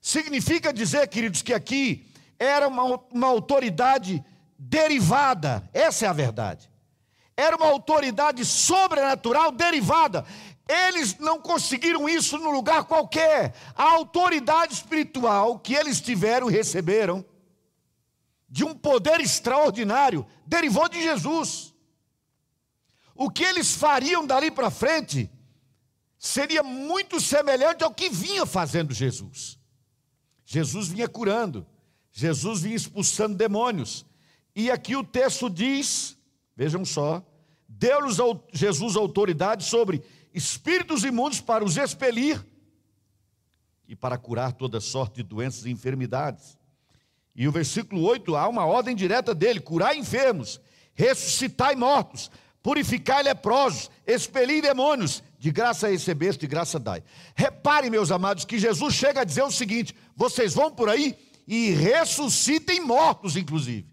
Significa 0.00 0.72
dizer, 0.72 1.08
queridos, 1.08 1.42
que 1.42 1.52
aqui 1.52 2.06
era 2.38 2.68
uma, 2.68 3.00
uma 3.10 3.26
autoridade 3.26 4.24
derivada, 4.58 5.68
essa 5.72 6.06
é 6.06 6.08
a 6.08 6.12
verdade. 6.12 6.70
Era 7.36 7.56
uma 7.56 7.66
autoridade 7.66 8.44
sobrenatural 8.44 9.52
derivada. 9.52 10.24
Eles 10.68 11.18
não 11.18 11.40
conseguiram 11.40 12.08
isso 12.08 12.36
num 12.36 12.50
lugar 12.50 12.84
qualquer. 12.84 13.54
A 13.76 13.84
autoridade 13.84 14.74
espiritual 14.74 15.58
que 15.58 15.74
eles 15.74 16.00
tiveram 16.00 16.50
e 16.50 16.52
receberam, 16.52 17.24
de 18.48 18.64
um 18.64 18.74
poder 18.74 19.20
extraordinário, 19.20 20.26
derivou 20.46 20.88
de 20.88 21.00
Jesus 21.02 21.72
o 23.18 23.28
que 23.28 23.42
eles 23.42 23.74
fariam 23.74 24.24
dali 24.24 24.48
para 24.48 24.70
frente 24.70 25.28
seria 26.16 26.62
muito 26.62 27.20
semelhante 27.20 27.82
ao 27.82 27.92
que 27.92 28.08
vinha 28.08 28.46
fazendo 28.46 28.94
Jesus. 28.94 29.58
Jesus 30.44 30.86
vinha 30.86 31.08
curando, 31.08 31.66
Jesus 32.12 32.62
vinha 32.62 32.76
expulsando 32.76 33.36
demônios. 33.36 34.06
E 34.58 34.72
aqui 34.72 34.96
o 34.96 35.04
texto 35.04 35.48
diz, 35.48 36.18
vejam 36.56 36.84
só, 36.84 37.24
deu-lhes 37.68 38.16
Jesus 38.52 38.96
autoridade 38.96 39.62
sobre 39.62 40.02
espíritos 40.34 41.04
imundos 41.04 41.40
para 41.40 41.64
os 41.64 41.76
expelir 41.76 42.44
e 43.86 43.94
para 43.94 44.18
curar 44.18 44.50
toda 44.52 44.80
sorte 44.80 45.18
de 45.18 45.22
doenças 45.22 45.64
e 45.64 45.70
enfermidades. 45.70 46.58
E 47.36 47.46
o 47.46 47.52
versículo 47.52 48.02
8 48.02 48.34
há 48.34 48.48
uma 48.48 48.66
ordem 48.66 48.96
direta 48.96 49.32
dele: 49.32 49.60
curar 49.60 49.96
enfermos, 49.96 50.60
ressuscitar 50.92 51.78
mortos, 51.78 52.28
purificai 52.60 53.22
leprosos, 53.22 53.88
expelir 54.04 54.60
demônios, 54.60 55.22
de 55.38 55.52
graça 55.52 55.86
recebeste, 55.86 56.40
de 56.40 56.46
graça 56.48 56.80
dai. 56.80 57.04
Repare, 57.36 57.88
meus 57.90 58.10
amados, 58.10 58.44
que 58.44 58.58
Jesus 58.58 58.92
chega 58.92 59.20
a 59.20 59.24
dizer 59.24 59.44
o 59.44 59.52
seguinte: 59.52 59.94
vocês 60.16 60.52
vão 60.52 60.68
por 60.68 60.88
aí 60.88 61.16
e 61.46 61.70
ressuscitem 61.70 62.80
mortos, 62.80 63.36
inclusive. 63.36 63.87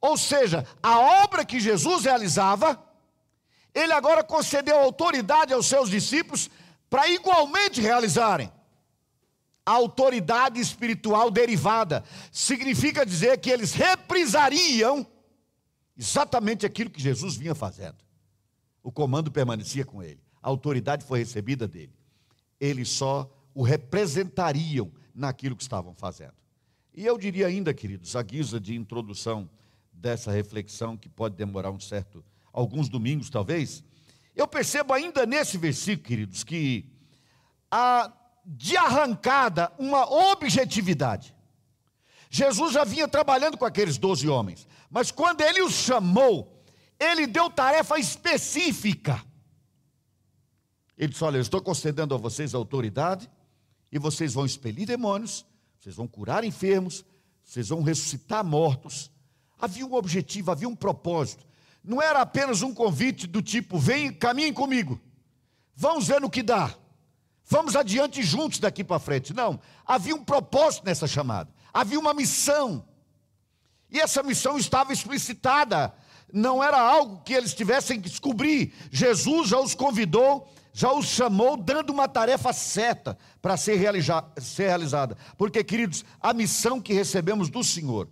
Ou 0.00 0.16
seja, 0.16 0.66
a 0.82 1.22
obra 1.22 1.44
que 1.44 1.60
Jesus 1.60 2.04
realizava, 2.04 2.82
ele 3.74 3.92
agora 3.92 4.24
concedeu 4.24 4.78
autoridade 4.78 5.52
aos 5.52 5.66
seus 5.66 5.90
discípulos 5.90 6.48
para 6.88 7.08
igualmente 7.08 7.80
realizarem. 7.80 8.50
A 9.64 9.72
autoridade 9.72 10.58
espiritual 10.58 11.30
derivada 11.30 12.02
significa 12.32 13.04
dizer 13.04 13.38
que 13.38 13.50
eles 13.50 13.72
reprisariam 13.72 15.06
Exatamente 16.00 16.64
aquilo 16.64 16.88
que 16.88 16.98
Jesus 16.98 17.36
vinha 17.36 17.54
fazendo. 17.54 17.98
O 18.82 18.90
comando 18.90 19.30
permanecia 19.30 19.84
com 19.84 20.02
ele, 20.02 20.18
a 20.42 20.48
autoridade 20.48 21.04
foi 21.04 21.18
recebida 21.18 21.68
dele. 21.68 21.92
Eles 22.58 22.88
só 22.88 23.30
o 23.54 23.62
representariam 23.62 24.90
naquilo 25.14 25.54
que 25.54 25.62
estavam 25.62 25.94
fazendo. 25.94 26.32
E 26.94 27.04
eu 27.04 27.18
diria 27.18 27.48
ainda, 27.48 27.74
queridos, 27.74 28.16
a 28.16 28.22
guisa 28.22 28.58
de 28.58 28.74
introdução 28.74 29.46
dessa 30.00 30.32
reflexão 30.32 30.96
que 30.96 31.08
pode 31.08 31.36
demorar 31.36 31.70
um 31.70 31.78
certo 31.78 32.24
alguns 32.52 32.88
domingos 32.88 33.30
talvez, 33.30 33.84
eu 34.34 34.46
percebo 34.48 34.92
ainda 34.92 35.26
nesse 35.26 35.58
versículo, 35.58 36.08
queridos, 36.08 36.42
que 36.42 36.90
há 37.70 38.12
de 38.44 38.76
arrancada 38.76 39.70
uma 39.78 40.10
objetividade. 40.32 41.34
Jesus 42.30 42.72
já 42.72 42.84
vinha 42.84 43.06
trabalhando 43.06 43.58
com 43.58 43.64
aqueles 43.64 43.98
doze 43.98 44.28
homens, 44.28 44.66
mas 44.88 45.10
quando 45.10 45.42
ele 45.42 45.62
os 45.62 45.74
chamou, 45.74 46.64
ele 46.98 47.26
deu 47.26 47.50
tarefa 47.50 47.98
específica. 47.98 49.22
Ele 50.96 51.08
disse: 51.08 51.24
Olha, 51.24 51.36
eu 51.36 51.42
estou 51.42 51.60
concedendo 51.60 52.14
a 52.14 52.18
vocês 52.18 52.54
autoridade, 52.54 53.30
e 53.92 53.98
vocês 53.98 54.34
vão 54.34 54.46
expelir 54.46 54.86
demônios, 54.86 55.44
vocês 55.78 55.96
vão 55.96 56.06
curar 56.06 56.44
enfermos, 56.44 57.04
vocês 57.42 57.68
vão 57.68 57.82
ressuscitar 57.82 58.44
mortos. 58.44 59.10
Havia 59.60 59.86
um 59.86 59.94
objetivo, 59.94 60.50
havia 60.50 60.68
um 60.68 60.76
propósito. 60.76 61.44
Não 61.82 62.00
era 62.00 62.20
apenas 62.20 62.62
um 62.62 62.72
convite 62.74 63.26
do 63.26 63.42
tipo: 63.42 63.78
vem, 63.78 64.12
caminhem 64.12 64.52
comigo, 64.52 65.00
vamos 65.74 66.06
ver 66.06 66.20
no 66.20 66.30
que 66.30 66.42
dá, 66.42 66.74
vamos 67.44 67.76
adiante 67.76 68.22
juntos 68.22 68.58
daqui 68.58 68.84
para 68.84 68.98
frente. 68.98 69.34
Não, 69.34 69.60
havia 69.86 70.14
um 70.14 70.24
propósito 70.24 70.84
nessa 70.84 71.06
chamada 71.06 71.50
havia 71.72 71.98
uma 71.98 72.12
missão. 72.12 72.84
E 73.90 73.98
essa 73.98 74.22
missão 74.22 74.56
estava 74.56 74.92
explicitada, 74.92 75.92
não 76.32 76.62
era 76.62 76.78
algo 76.80 77.22
que 77.22 77.32
eles 77.32 77.54
tivessem 77.54 78.00
que 78.00 78.08
descobrir. 78.08 78.72
Jesus 78.90 79.48
já 79.48 79.58
os 79.58 79.74
convidou, 79.74 80.48
já 80.72 80.92
os 80.92 81.06
chamou, 81.06 81.56
dando 81.56 81.90
uma 81.90 82.06
tarefa 82.06 82.52
certa 82.52 83.18
para 83.42 83.56
ser, 83.56 83.80
ser 84.40 84.66
realizada. 84.66 85.16
Porque, 85.36 85.64
queridos, 85.64 86.04
a 86.20 86.32
missão 86.32 86.80
que 86.80 86.92
recebemos 86.92 87.50
do 87.50 87.64
Senhor, 87.64 88.08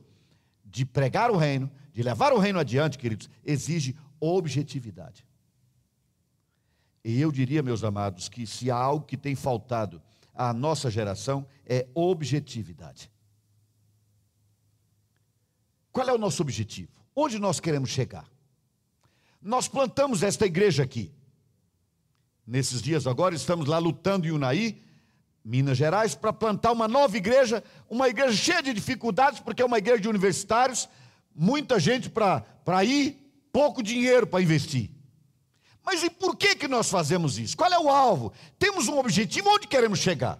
de 0.70 0.84
pregar 0.84 1.30
o 1.30 1.36
reino, 1.36 1.70
de 1.92 2.02
levar 2.02 2.32
o 2.32 2.38
reino 2.38 2.58
adiante, 2.58 2.98
queridos, 2.98 3.28
exige 3.44 3.96
objetividade. 4.20 5.26
E 7.04 7.20
eu 7.20 7.32
diria, 7.32 7.62
meus 7.62 7.82
amados, 7.82 8.28
que 8.28 8.46
se 8.46 8.70
há 8.70 8.76
algo 8.76 9.06
que 9.06 9.16
tem 9.16 9.34
faltado 9.34 10.02
à 10.34 10.52
nossa 10.52 10.90
geração, 10.90 11.46
é 11.64 11.88
objetividade. 11.94 13.10
Qual 15.90 16.08
é 16.08 16.12
o 16.12 16.18
nosso 16.18 16.42
objetivo? 16.42 16.92
Onde 17.14 17.38
nós 17.38 17.58
queremos 17.58 17.90
chegar? 17.90 18.30
Nós 19.40 19.66
plantamos 19.68 20.22
esta 20.22 20.46
igreja 20.46 20.82
aqui. 20.82 21.12
Nesses 22.46 22.80
dias 22.82 23.06
agora 23.06 23.34
estamos 23.34 23.66
lá 23.66 23.78
lutando 23.78 24.26
em 24.26 24.30
Unai, 24.30 24.80
Minas 25.48 25.78
Gerais, 25.78 26.14
para 26.14 26.30
plantar 26.30 26.72
uma 26.72 26.86
nova 26.86 27.16
igreja, 27.16 27.64
uma 27.88 28.06
igreja 28.06 28.36
cheia 28.36 28.62
de 28.62 28.74
dificuldades, 28.74 29.40
porque 29.40 29.62
é 29.62 29.64
uma 29.64 29.78
igreja 29.78 30.02
de 30.02 30.08
universitários, 30.08 30.86
muita 31.34 31.80
gente 31.80 32.10
para 32.10 32.84
ir, 32.84 33.16
pouco 33.50 33.82
dinheiro 33.82 34.26
para 34.26 34.42
investir. 34.42 34.90
Mas 35.82 36.02
e 36.02 36.10
por 36.10 36.36
que, 36.36 36.54
que 36.54 36.68
nós 36.68 36.90
fazemos 36.90 37.38
isso? 37.38 37.56
Qual 37.56 37.72
é 37.72 37.78
o 37.78 37.88
alvo? 37.88 38.30
Temos 38.58 38.88
um 38.88 38.98
objetivo, 38.98 39.48
onde 39.48 39.66
queremos 39.66 40.00
chegar? 40.00 40.38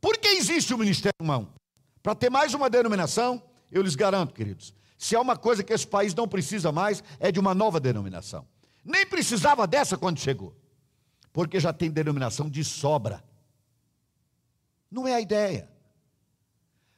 Por 0.00 0.18
que 0.18 0.26
existe 0.26 0.74
o 0.74 0.78
Ministério 0.78 1.14
Humano? 1.22 1.54
Para 2.02 2.16
ter 2.16 2.28
mais 2.28 2.52
uma 2.52 2.68
denominação, 2.68 3.40
eu 3.70 3.80
lhes 3.80 3.94
garanto, 3.94 4.34
queridos, 4.34 4.74
se 4.98 5.14
há 5.14 5.20
uma 5.20 5.36
coisa 5.36 5.62
que 5.62 5.72
esse 5.72 5.86
país 5.86 6.16
não 6.16 6.26
precisa 6.26 6.72
mais, 6.72 7.04
é 7.20 7.30
de 7.30 7.38
uma 7.38 7.54
nova 7.54 7.78
denominação. 7.78 8.44
Nem 8.84 9.06
precisava 9.06 9.68
dessa 9.68 9.96
quando 9.96 10.18
chegou, 10.18 10.52
porque 11.32 11.60
já 11.60 11.72
tem 11.72 11.88
denominação 11.88 12.50
de 12.50 12.64
sobra. 12.64 13.22
Não 14.90 15.06
é 15.06 15.14
a 15.14 15.20
ideia. 15.20 15.68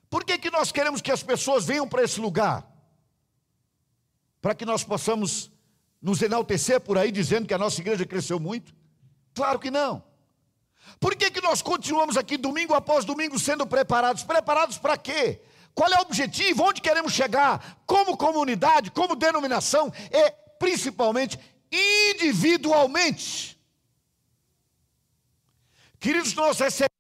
Por 0.09 0.25
que, 0.25 0.39
que 0.39 0.51
nós 0.51 0.73
queremos 0.73 1.01
que 1.01 1.13
as 1.13 1.23
pessoas 1.23 1.65
venham 1.65 1.89
para 1.89 2.03
esse 2.03 2.21
lugar? 2.21 2.67
Para 4.41 4.55
que 4.55 4.65
nós 4.65 4.83
possamos 4.83 5.51
nos 6.01 6.23
enaltecer 6.23 6.81
por 6.81 6.97
aí 6.99 7.13
dizendo 7.13 7.47
que 7.47 7.55
a 7.55 7.59
nossa 7.59 7.81
igreja 7.81 8.07
cresceu 8.07 8.41
muito? 8.41 8.75
Claro 9.35 9.59
que 9.59 9.71
não. 9.71 10.03
Por 10.99 11.15
que, 11.15 11.31
que 11.31 11.41
nós 11.41 11.63
continuamos 11.63 12.17
aqui 12.17 12.37
domingo 12.37 12.75
após 12.75 13.05
domingo 13.05 13.39
sendo 13.39 13.67
preparados? 13.67 14.25
Preparados 14.25 14.79
para 14.79 14.97
quê? 14.97 15.41
Qual 15.75 15.91
é 15.91 15.99
o 15.99 16.03
objetivo? 16.03 16.65
Onde 16.65 16.81
queremos 16.81 17.13
chegar? 17.13 17.81
Como 17.87 18.17
comunidade, 18.17 18.91
como 18.91 19.15
denominação 19.15 19.93
e 20.11 20.31
principalmente 20.59 21.39
individualmente. 21.71 23.59
Queridos, 25.99 26.35
nós 26.35 26.59
recebemos. 26.59 27.00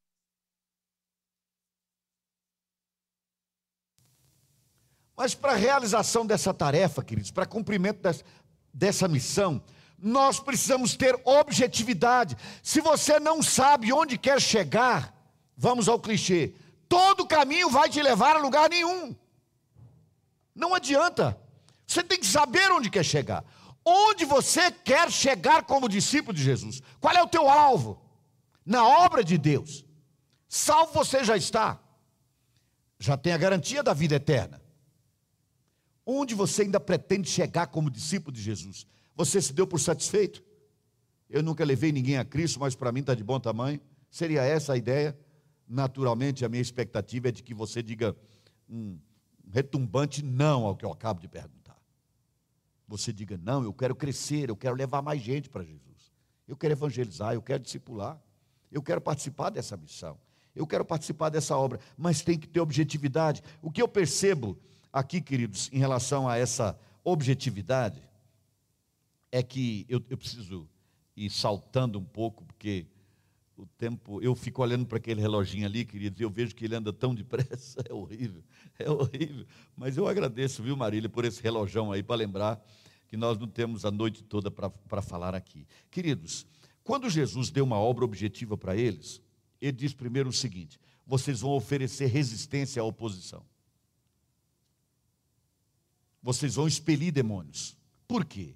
Mas 5.20 5.34
para 5.34 5.52
a 5.52 5.56
realização 5.56 6.24
dessa 6.24 6.54
tarefa, 6.54 7.04
queridos, 7.04 7.30
para 7.30 7.44
cumprimento 7.44 8.00
dessa, 8.00 8.24
dessa 8.72 9.06
missão, 9.06 9.62
nós 9.98 10.40
precisamos 10.40 10.96
ter 10.96 11.14
objetividade. 11.26 12.38
Se 12.62 12.80
você 12.80 13.20
não 13.20 13.42
sabe 13.42 13.92
onde 13.92 14.16
quer 14.16 14.40
chegar, 14.40 15.14
vamos 15.54 15.90
ao 15.90 16.00
clichê 16.00 16.54
todo 16.88 17.26
caminho 17.26 17.68
vai 17.68 17.90
te 17.90 18.02
levar 18.02 18.34
a 18.34 18.38
lugar 18.38 18.70
nenhum. 18.70 19.14
Não 20.54 20.74
adianta. 20.74 21.38
Você 21.86 22.02
tem 22.02 22.18
que 22.18 22.26
saber 22.26 22.72
onde 22.72 22.88
quer 22.88 23.04
chegar. 23.04 23.44
Onde 23.84 24.24
você 24.24 24.70
quer 24.70 25.12
chegar 25.12 25.64
como 25.64 25.86
discípulo 25.86 26.34
de 26.34 26.42
Jesus? 26.42 26.80
Qual 26.98 27.14
é 27.14 27.22
o 27.22 27.28
teu 27.28 27.46
alvo? 27.46 28.02
Na 28.64 28.86
obra 28.86 29.22
de 29.22 29.36
Deus. 29.36 29.84
Salvo 30.48 30.94
você 30.94 31.22
já 31.22 31.36
está. 31.36 31.78
Já 32.98 33.18
tem 33.18 33.34
a 33.34 33.38
garantia 33.38 33.82
da 33.82 33.92
vida 33.92 34.14
eterna. 34.14 34.59
Onde 36.04 36.34
você 36.34 36.62
ainda 36.62 36.80
pretende 36.80 37.28
chegar 37.28 37.66
como 37.66 37.90
discípulo 37.90 38.32
de 38.32 38.42
Jesus? 38.42 38.86
Você 39.14 39.40
se 39.40 39.52
deu 39.52 39.66
por 39.66 39.78
satisfeito? 39.78 40.42
Eu 41.28 41.42
nunca 41.42 41.64
levei 41.64 41.92
ninguém 41.92 42.16
a 42.16 42.24
Cristo, 42.24 42.58
mas 42.58 42.74
para 42.74 42.90
mim 42.90 43.00
está 43.00 43.14
de 43.14 43.22
bom 43.22 43.38
tamanho. 43.38 43.80
Seria 44.10 44.42
essa 44.42 44.72
a 44.72 44.76
ideia? 44.76 45.16
Naturalmente, 45.68 46.44
a 46.44 46.48
minha 46.48 46.62
expectativa 46.62 47.28
é 47.28 47.32
de 47.32 47.42
que 47.42 47.54
você 47.54 47.82
diga 47.82 48.16
um 48.68 48.98
retumbante 49.52 50.24
não 50.24 50.64
ao 50.64 50.76
que 50.76 50.84
eu 50.84 50.90
acabo 50.90 51.20
de 51.20 51.28
perguntar 51.28 51.60
você 52.90 53.12
diga: 53.12 53.38
não, 53.40 53.62
eu 53.62 53.72
quero 53.72 53.94
crescer, 53.94 54.50
eu 54.50 54.56
quero 54.56 54.74
levar 54.74 55.00
mais 55.00 55.22
gente 55.22 55.48
para 55.48 55.62
Jesus, 55.62 56.12
eu 56.48 56.56
quero 56.56 56.72
evangelizar, 56.72 57.32
eu 57.32 57.40
quero 57.40 57.62
discipular, 57.62 58.20
eu 58.70 58.82
quero 58.82 59.00
participar 59.00 59.50
dessa 59.50 59.76
missão, 59.76 60.18
eu 60.56 60.66
quero 60.66 60.84
participar 60.84 61.28
dessa 61.28 61.56
obra, 61.56 61.78
mas 61.96 62.20
tem 62.20 62.36
que 62.36 62.48
ter 62.48 62.60
objetividade. 62.60 63.42
O 63.62 63.70
que 63.70 63.80
eu 63.80 63.86
percebo 63.86 64.58
aqui, 64.92 65.20
queridos, 65.20 65.68
em 65.72 65.78
relação 65.78 66.28
a 66.28 66.36
essa 66.36 66.78
objetividade, 67.04 68.02
é 69.32 69.42
que 69.42 69.86
eu, 69.88 70.02
eu 70.08 70.16
preciso 70.16 70.68
ir 71.16 71.30
saltando 71.30 71.98
um 71.98 72.04
pouco, 72.04 72.44
porque 72.44 72.86
o 73.56 73.66
tempo, 73.66 74.22
eu 74.22 74.34
fico 74.34 74.62
olhando 74.62 74.86
para 74.86 74.98
aquele 74.98 75.20
reloginho 75.20 75.66
ali, 75.66 75.84
queridos, 75.84 76.18
e 76.18 76.22
eu 76.22 76.30
vejo 76.30 76.54
que 76.54 76.64
ele 76.64 76.74
anda 76.74 76.92
tão 76.92 77.14
depressa, 77.14 77.82
é 77.88 77.92
horrível, 77.92 78.42
é 78.78 78.90
horrível. 78.90 79.46
Mas 79.76 79.96
eu 79.96 80.08
agradeço, 80.08 80.62
viu, 80.62 80.76
Marília, 80.76 81.08
por 81.08 81.24
esse 81.24 81.42
relojão 81.42 81.92
aí, 81.92 82.02
para 82.02 82.16
lembrar 82.16 82.64
que 83.06 83.16
nós 83.16 83.38
não 83.38 83.48
temos 83.48 83.84
a 83.84 83.90
noite 83.90 84.22
toda 84.22 84.50
para 84.50 85.02
falar 85.02 85.34
aqui. 85.34 85.66
Queridos, 85.90 86.46
quando 86.82 87.10
Jesus 87.10 87.50
deu 87.50 87.64
uma 87.64 87.78
obra 87.78 88.04
objetiva 88.04 88.56
para 88.56 88.76
eles, 88.76 89.20
ele 89.60 89.72
diz 89.72 89.92
primeiro 89.92 90.28
o 90.28 90.32
seguinte: 90.32 90.78
vocês 91.06 91.40
vão 91.40 91.50
oferecer 91.50 92.06
resistência 92.06 92.80
à 92.80 92.84
oposição. 92.84 93.44
Vocês 96.22 96.54
vão 96.54 96.68
expelir 96.68 97.12
demônios. 97.12 97.76
Por 98.06 98.24
quê? 98.24 98.54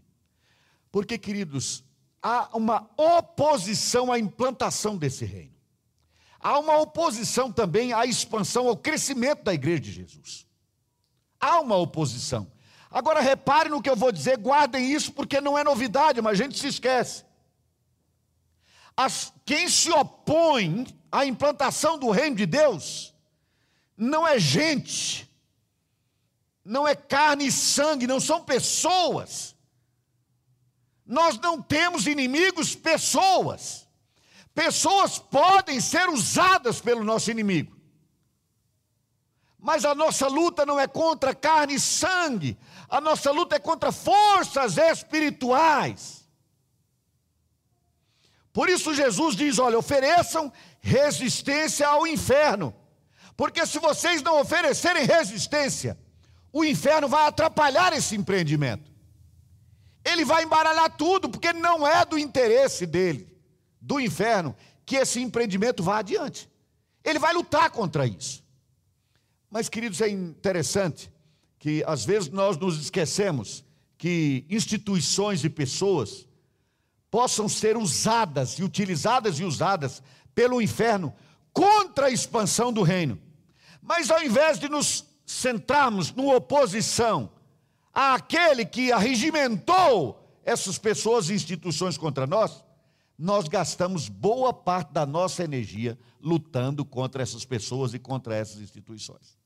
Porque, 0.90 1.18
queridos, 1.18 1.82
há 2.22 2.48
uma 2.56 2.88
oposição 2.96 4.12
à 4.12 4.18
implantação 4.18 4.96
desse 4.96 5.24
reino. 5.24 5.54
Há 6.38 6.58
uma 6.58 6.76
oposição 6.78 7.50
também 7.50 7.92
à 7.92 8.04
expansão, 8.04 8.68
ao 8.68 8.76
crescimento 8.76 9.42
da 9.42 9.54
igreja 9.54 9.80
de 9.80 9.92
Jesus. 9.92 10.46
Há 11.40 11.60
uma 11.60 11.76
oposição. 11.76 12.50
Agora 12.90 13.20
repare 13.20 13.68
no 13.68 13.82
que 13.82 13.90
eu 13.90 13.96
vou 13.96 14.12
dizer, 14.12 14.36
guardem 14.38 14.92
isso 14.92 15.12
porque 15.12 15.40
não 15.40 15.58
é 15.58 15.64
novidade, 15.64 16.20
mas 16.20 16.38
a 16.38 16.42
gente 16.44 16.58
se 16.58 16.68
esquece. 16.68 17.24
As, 18.96 19.32
quem 19.44 19.68
se 19.68 19.90
opõe 19.90 20.86
à 21.10 21.26
implantação 21.26 21.98
do 21.98 22.10
reino 22.10 22.36
de 22.36 22.46
Deus 22.46 23.12
não 23.96 24.26
é 24.26 24.38
gente, 24.38 25.28
não 26.64 26.88
é 26.88 26.94
carne 26.94 27.46
e 27.46 27.52
sangue, 27.52 28.06
não 28.06 28.18
são 28.18 28.42
pessoas 28.42 29.54
nós 31.04 31.38
não 31.38 31.60
temos 31.60 32.06
inimigos, 32.06 32.74
pessoas. 32.74 33.86
Pessoas 34.54 35.18
podem 35.18 35.80
ser 35.80 36.08
usadas 36.08 36.80
pelo 36.80 37.04
nosso 37.04 37.30
inimigo. 37.30 37.74
Mas 39.58 39.84
a 39.84 39.94
nossa 39.94 40.28
luta 40.28 40.64
não 40.64 40.78
é 40.78 40.86
contra 40.86 41.34
carne 41.34 41.74
e 41.74 41.80
sangue, 41.80 42.56
a 42.88 43.00
nossa 43.00 43.30
luta 43.30 43.56
é 43.56 43.58
contra 43.58 43.90
forças 43.90 44.76
espirituais. 44.76 46.28
Por 48.52 48.68
isso 48.68 48.94
Jesus 48.94 49.34
diz: 49.34 49.58
olha, 49.58 49.78
ofereçam 49.78 50.52
resistência 50.80 51.88
ao 51.88 52.06
inferno, 52.06 52.74
porque 53.36 53.66
se 53.66 53.78
vocês 53.78 54.22
não 54.22 54.38
oferecerem 54.38 55.06
resistência, 55.06 55.98
o 56.54 56.64
inferno 56.64 57.06
vai 57.06 57.26
atrapalhar 57.26 57.92
esse 57.92 58.16
empreendimento 58.16 58.94
ele 60.04 60.24
vai 60.24 60.44
embaralhar 60.44 60.94
tudo, 60.96 61.28
porque 61.28 61.52
não 61.52 61.86
é 61.86 62.04
do 62.04 62.18
interesse 62.18 62.84
dele, 62.84 63.26
do 63.80 63.98
inferno, 63.98 64.54
que 64.84 64.96
esse 64.96 65.20
empreendimento 65.20 65.82
vá 65.82 65.98
adiante. 65.98 66.48
Ele 67.02 67.18
vai 67.18 67.32
lutar 67.32 67.70
contra 67.70 68.06
isso. 68.06 68.44
Mas, 69.50 69.68
queridos, 69.68 70.00
é 70.00 70.08
interessante 70.08 71.10
que 71.58 71.82
às 71.86 72.04
vezes 72.04 72.28
nós 72.28 72.58
nos 72.58 72.78
esquecemos 72.78 73.64
que 73.96 74.44
instituições 74.50 75.42
e 75.42 75.48
pessoas 75.48 76.28
possam 77.10 77.48
ser 77.48 77.76
usadas 77.76 78.58
e 78.58 78.62
utilizadas 78.64 79.38
e 79.38 79.44
usadas 79.44 80.02
pelo 80.34 80.60
inferno 80.60 81.14
contra 81.52 82.06
a 82.06 82.10
expansão 82.10 82.72
do 82.72 82.82
reino. 82.82 83.18
Mas 83.80 84.10
ao 84.10 84.22
invés 84.22 84.58
de 84.58 84.68
nos 84.68 85.04
centrarmos 85.24 86.12
numa 86.12 86.36
oposição 86.36 87.30
àquele 87.92 88.64
que 88.64 88.92
arregimentou 88.92 90.20
essas 90.44 90.78
pessoas 90.78 91.28
e 91.28 91.34
instituições 91.34 91.96
contra 91.96 92.26
nós, 92.26 92.64
nós 93.18 93.48
gastamos 93.48 94.08
boa 94.08 94.52
parte 94.52 94.92
da 94.92 95.06
nossa 95.06 95.44
energia 95.44 95.98
lutando 96.20 96.84
contra 96.84 97.22
essas 97.22 97.44
pessoas 97.44 97.94
e 97.94 97.98
contra 97.98 98.34
essas 98.34 98.60
instituições. 98.60 99.38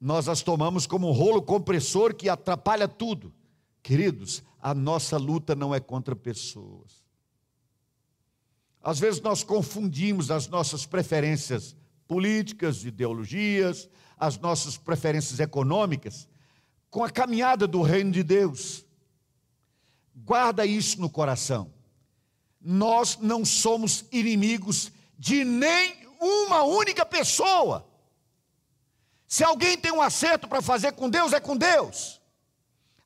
Nós 0.00 0.28
as 0.28 0.42
tomamos 0.42 0.86
como 0.86 1.08
um 1.08 1.12
rolo 1.12 1.42
compressor 1.42 2.14
que 2.14 2.28
atrapalha 2.28 2.88
tudo. 2.88 3.34
Queridos, 3.82 4.42
a 4.58 4.72
nossa 4.72 5.18
luta 5.18 5.54
não 5.54 5.74
é 5.74 5.80
contra 5.80 6.16
pessoas. 6.16 7.04
Às 8.82 8.98
vezes 8.98 9.20
nós 9.20 9.44
confundimos 9.44 10.30
as 10.30 10.48
nossas 10.48 10.86
preferências 10.86 11.76
políticas, 12.10 12.84
ideologias, 12.84 13.88
as 14.18 14.36
nossas 14.36 14.76
preferências 14.76 15.38
econômicas 15.38 16.28
com 16.90 17.04
a 17.04 17.08
caminhada 17.08 17.68
do 17.68 17.82
reino 17.82 18.10
de 18.10 18.24
Deus. 18.24 18.84
Guarda 20.12 20.66
isso 20.66 21.00
no 21.00 21.08
coração. 21.08 21.72
Nós 22.60 23.16
não 23.18 23.44
somos 23.44 24.04
inimigos 24.10 24.90
de 25.16 25.44
nem 25.44 25.94
uma 26.20 26.64
única 26.64 27.06
pessoa. 27.06 27.86
Se 29.28 29.44
alguém 29.44 29.78
tem 29.78 29.92
um 29.92 30.02
acerto 30.02 30.48
para 30.48 30.60
fazer 30.60 30.90
com 30.94 31.08
Deus, 31.08 31.32
é 31.32 31.38
com 31.38 31.56
Deus. 31.56 32.20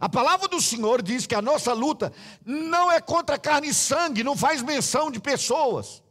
A 0.00 0.08
palavra 0.08 0.48
do 0.48 0.62
Senhor 0.62 1.02
diz 1.02 1.26
que 1.26 1.34
a 1.34 1.42
nossa 1.42 1.74
luta 1.74 2.10
não 2.42 2.90
é 2.90 3.02
contra 3.02 3.38
carne 3.38 3.68
e 3.68 3.74
sangue, 3.74 4.24
não 4.24 4.34
faz 4.34 4.62
menção 4.62 5.10
de 5.10 5.20
pessoas. 5.20 6.02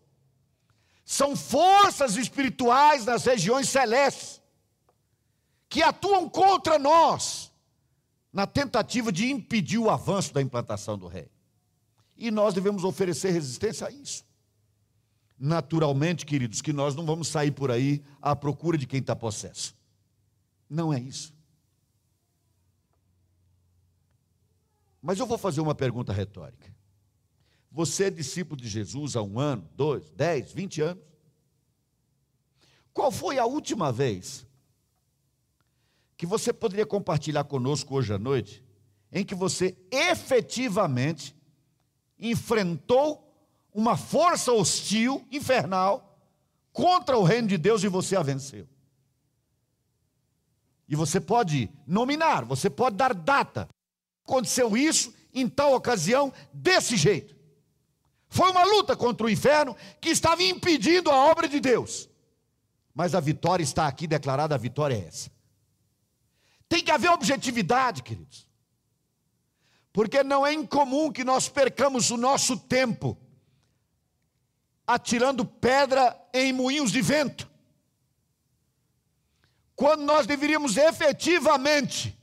São 1.14 1.36
forças 1.36 2.16
espirituais 2.16 3.06
nas 3.06 3.24
regiões 3.24 3.70
celestes 3.70 4.42
que 5.70 5.84
atuam 5.84 6.28
contra 6.28 6.80
nós 6.80 7.54
na 8.32 8.48
tentativa 8.48 9.12
de 9.12 9.30
impedir 9.30 9.78
o 9.78 9.92
avanço 9.92 10.34
da 10.34 10.42
implantação 10.42 10.98
do 10.98 11.06
rei. 11.06 11.30
E 12.18 12.32
nós 12.32 12.56
devemos 12.56 12.84
oferecer 12.84 13.30
resistência 13.30 13.86
a 13.86 13.92
isso. 13.92 14.26
Naturalmente, 15.38 16.26
queridos, 16.26 16.64
que 16.64 16.74
nós 16.74 16.96
não 16.96 17.06
vamos 17.06 17.28
sair 17.28 17.52
por 17.52 17.70
aí 17.70 18.04
à 18.20 18.36
procura 18.36 18.76
de 18.76 18.88
quem 18.88 19.00
está 19.00 19.16
possesso. 19.16 19.76
Não 20.68 20.92
é 20.92 21.00
isso. 21.00 21.32
Mas 25.00 25.20
eu 25.20 25.28
vou 25.28 25.38
fazer 25.38 25.62
uma 25.62 25.76
pergunta 25.76 26.12
retórica. 26.12 26.73
Você 27.74 28.06
é 28.06 28.10
discípulo 28.12 28.62
de 28.62 28.70
Jesus 28.70 29.16
há 29.16 29.24
um 29.24 29.40
ano, 29.40 29.68
dois, 29.76 30.12
dez, 30.12 30.54
vinte 30.54 30.80
anos? 30.80 31.04
Qual 32.94 33.12
foi 33.12 33.40
a 33.40 33.46
última 33.46 33.92
vez 33.92 34.46
que 36.16 36.28
você 36.28 36.54
poderia 36.54 36.86
compartilhar 36.86 37.44
conosco 37.44 37.96
hoje 37.96 38.14
à 38.14 38.20
noite, 38.20 38.64
em 39.12 39.26
que 39.26 39.34
você 39.34 39.76
efetivamente 39.92 41.36
enfrentou 42.20 43.36
uma 43.74 43.98
força 43.98 44.54
hostil, 44.54 45.28
infernal, 45.32 46.16
contra 46.72 47.18
o 47.18 47.24
reino 47.24 47.48
de 47.48 47.58
Deus 47.58 47.84
e 47.84 47.88
você 47.88 48.16
a 48.16 48.22
venceu. 48.22 48.70
E 50.88 50.96
você 50.96 51.20
pode 51.20 51.72
nominar, 51.88 52.46
você 52.46 52.70
pode 52.70 52.96
dar 52.96 53.16
data. 53.16 53.68
Aconteceu 54.24 54.78
isso 54.78 55.12
em 55.34 55.50
tal 55.50 55.74
ocasião, 55.74 56.32
desse 56.54 56.96
jeito. 56.96 57.36
Foi 58.34 58.50
uma 58.50 58.64
luta 58.64 58.96
contra 58.96 59.28
o 59.28 59.30
inferno 59.30 59.78
que 60.02 60.10
estava 60.10 60.42
impedindo 60.42 61.12
a 61.12 61.26
obra 61.26 61.48
de 61.48 61.60
Deus. 61.60 62.10
Mas 62.92 63.14
a 63.14 63.20
vitória 63.20 63.62
está 63.64 63.88
aqui 63.88 64.08
declarada, 64.08 64.56
a 64.56 64.58
vitória 64.58 64.96
é 64.96 65.08
essa. 65.08 65.30
Tem 66.68 66.84
que 66.84 66.90
haver 66.90 67.12
objetividade, 67.12 68.02
queridos. 68.02 68.48
Porque 69.92 70.24
não 70.24 70.44
é 70.44 70.52
incomum 70.52 71.12
que 71.12 71.24
nós 71.24 71.48
percamos 71.48 72.10
o 72.10 72.18
nosso 72.18 72.58
tempo 72.58 73.16
atirando 74.88 75.46
pedra 75.46 76.20
em 76.34 76.52
moinhos 76.52 76.92
de 76.92 77.04
vento. 77.04 77.48
quando 79.76 80.02
nós 80.02 80.26
deveríamos 80.26 80.76
efetivamente, 80.76 82.18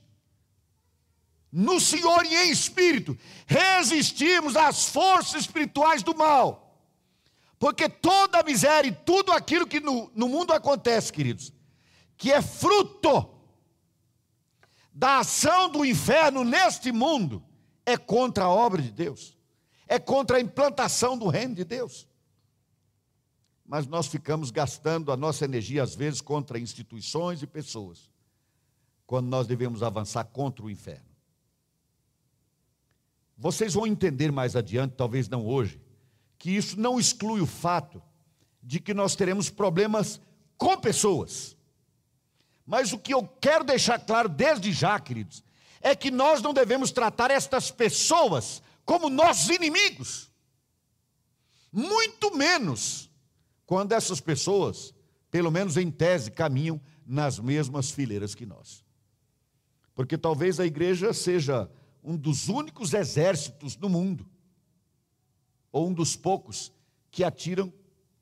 no 1.51 1.79
Senhor 1.79 2.25
e 2.25 2.33
em 2.33 2.51
espírito, 2.51 3.17
resistirmos 3.45 4.55
às 4.55 4.87
forças 4.87 5.41
espirituais 5.41 6.01
do 6.01 6.15
mal. 6.15 6.79
Porque 7.59 7.89
toda 7.89 8.39
a 8.39 8.43
miséria 8.43 8.87
e 8.87 8.95
tudo 8.95 9.31
aquilo 9.31 9.67
que 9.67 9.79
no, 9.79 10.09
no 10.15 10.29
mundo 10.29 10.53
acontece, 10.53 11.11
queridos, 11.11 11.51
que 12.17 12.31
é 12.31 12.41
fruto 12.41 13.29
da 14.93 15.19
ação 15.19 15.69
do 15.69 15.85
inferno 15.85 16.43
neste 16.43 16.91
mundo, 16.91 17.43
é 17.85 17.97
contra 17.97 18.45
a 18.45 18.49
obra 18.49 18.81
de 18.81 18.91
Deus, 18.91 19.37
é 19.87 19.99
contra 19.99 20.37
a 20.37 20.41
implantação 20.41 21.17
do 21.17 21.27
reino 21.27 21.53
de 21.53 21.65
Deus. 21.65 22.07
Mas 23.65 23.87
nós 23.87 24.07
ficamos 24.07 24.51
gastando 24.51 25.11
a 25.11 25.17
nossa 25.17 25.45
energia, 25.45 25.83
às 25.83 25.95
vezes, 25.95 26.19
contra 26.19 26.59
instituições 26.59 27.41
e 27.41 27.47
pessoas, 27.47 28.09
quando 29.05 29.27
nós 29.27 29.47
devemos 29.47 29.83
avançar 29.83 30.23
contra 30.25 30.65
o 30.65 30.69
inferno. 30.69 31.10
Vocês 33.41 33.73
vão 33.73 33.87
entender 33.87 34.31
mais 34.31 34.55
adiante, 34.55 34.93
talvez 34.95 35.27
não 35.27 35.43
hoje, 35.47 35.81
que 36.37 36.51
isso 36.51 36.79
não 36.79 36.99
exclui 36.99 37.41
o 37.41 37.47
fato 37.47 37.99
de 38.61 38.79
que 38.79 38.93
nós 38.93 39.15
teremos 39.15 39.49
problemas 39.49 40.21
com 40.55 40.77
pessoas. 40.77 41.57
Mas 42.63 42.93
o 42.93 42.99
que 42.99 43.11
eu 43.11 43.27
quero 43.41 43.63
deixar 43.63 43.97
claro 43.97 44.29
desde 44.29 44.71
já, 44.71 44.99
queridos, 44.99 45.43
é 45.81 45.95
que 45.95 46.11
nós 46.11 46.39
não 46.43 46.53
devemos 46.53 46.91
tratar 46.91 47.31
estas 47.31 47.71
pessoas 47.71 48.61
como 48.85 49.09
nossos 49.09 49.49
inimigos. 49.49 50.31
Muito 51.71 52.37
menos 52.37 53.09
quando 53.65 53.93
essas 53.93 54.21
pessoas, 54.21 54.93
pelo 55.31 55.49
menos 55.49 55.77
em 55.77 55.89
tese, 55.89 56.29
caminham 56.29 56.79
nas 57.03 57.39
mesmas 57.39 57.89
fileiras 57.89 58.35
que 58.35 58.45
nós. 58.45 58.85
Porque 59.95 60.15
talvez 60.15 60.59
a 60.59 60.65
igreja 60.67 61.11
seja 61.11 61.67
um 62.03 62.17
dos 62.17 62.49
únicos 62.49 62.93
exércitos 62.93 63.77
no 63.77 63.89
mundo, 63.89 64.27
ou 65.71 65.87
um 65.87 65.93
dos 65.93 66.15
poucos 66.15 66.71
que 67.09 67.23
atiram 67.23 67.71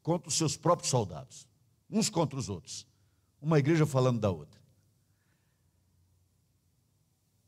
contra 0.01 0.27
os 0.27 0.35
seus 0.35 0.57
próprios 0.57 0.89
soldados, 0.89 1.47
uns 1.89 2.09
contra 2.09 2.37
os 2.37 2.49
outros. 2.49 2.85
Uma 3.41 3.59
igreja 3.59 3.85
falando 3.85 4.19
da 4.19 4.29
outra. 4.29 4.59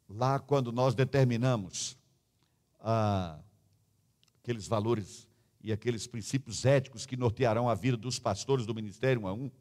Lá, 0.07 0.39
quando 0.39 0.71
nós 0.71 0.93
determinamos 0.93 1.97
ah, 2.79 3.39
aqueles 4.41 4.67
valores 4.67 5.27
e 5.63 5.71
aqueles 5.71 6.07
princípios 6.07 6.65
éticos 6.65 7.05
que 7.05 7.15
nortearão 7.15 7.69
a 7.69 7.75
vida 7.75 7.95
dos 7.95 8.19
pastores 8.19 8.65
do 8.65 8.73
ministério 8.73 9.21
um 9.21 9.27
a 9.27 9.33
um, 9.33 9.51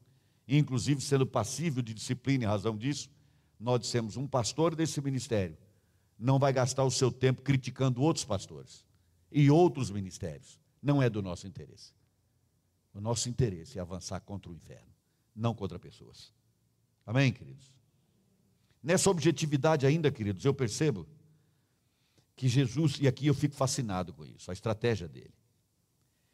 inclusive 0.49 1.01
sendo 1.01 1.27
passível 1.27 1.83
de 1.83 1.95
disciplina 1.95 2.45
em 2.45 2.47
razão 2.47 2.77
disso, 2.77 3.11
nós 3.59 3.81
dissemos: 3.81 4.17
um 4.17 4.27
pastor 4.27 4.75
desse 4.75 5.01
ministério 5.01 5.57
não 6.21 6.39
vai 6.39 6.53
gastar 6.53 6.85
o 6.85 6.91
seu 6.91 7.11
tempo 7.11 7.41
criticando 7.41 8.03
outros 8.03 8.25
pastores 8.25 8.85
e 9.33 9.51
outros 9.51 9.91
ministérios. 9.91 10.61
Não 10.83 11.03
é 11.03 11.09
do 11.09 11.23
nosso 11.23 11.47
interesse. 11.47 11.95
O 12.93 13.01
nosso 13.01 13.29
interesse 13.29 13.79
é 13.79 13.81
avançar 13.81 14.21
contra 14.21 14.51
o 14.51 14.55
inferno, 14.55 14.93
não 15.35 15.55
contra 15.55 15.79
pessoas. 15.79 16.33
Amém, 17.07 17.33
queridos? 17.33 17.73
Nessa 18.83 19.09
objetividade 19.11 19.87
ainda, 19.87 20.11
queridos, 20.11 20.45
eu 20.45 20.53
percebo 20.53 21.07
que 22.37 22.49
Jesus, 22.49 22.99
e 23.01 23.09
aqui 23.09 23.27
eu 23.27 23.35
fico 23.35 23.55
fascinado 23.55 24.13
com 24.13 24.25
isso, 24.25 24.51
a 24.51 24.55
estratégia 24.55 25.09
dele. 25.09 25.35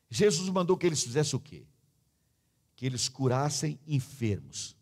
Jesus 0.08 0.48
mandou 0.50 0.76
que 0.76 0.86
eles 0.86 1.02
fizessem 1.02 1.36
o 1.36 1.40
quê? 1.40 1.66
Que 2.74 2.86
eles 2.86 3.08
curassem 3.08 3.78
enfermos. 3.86 4.75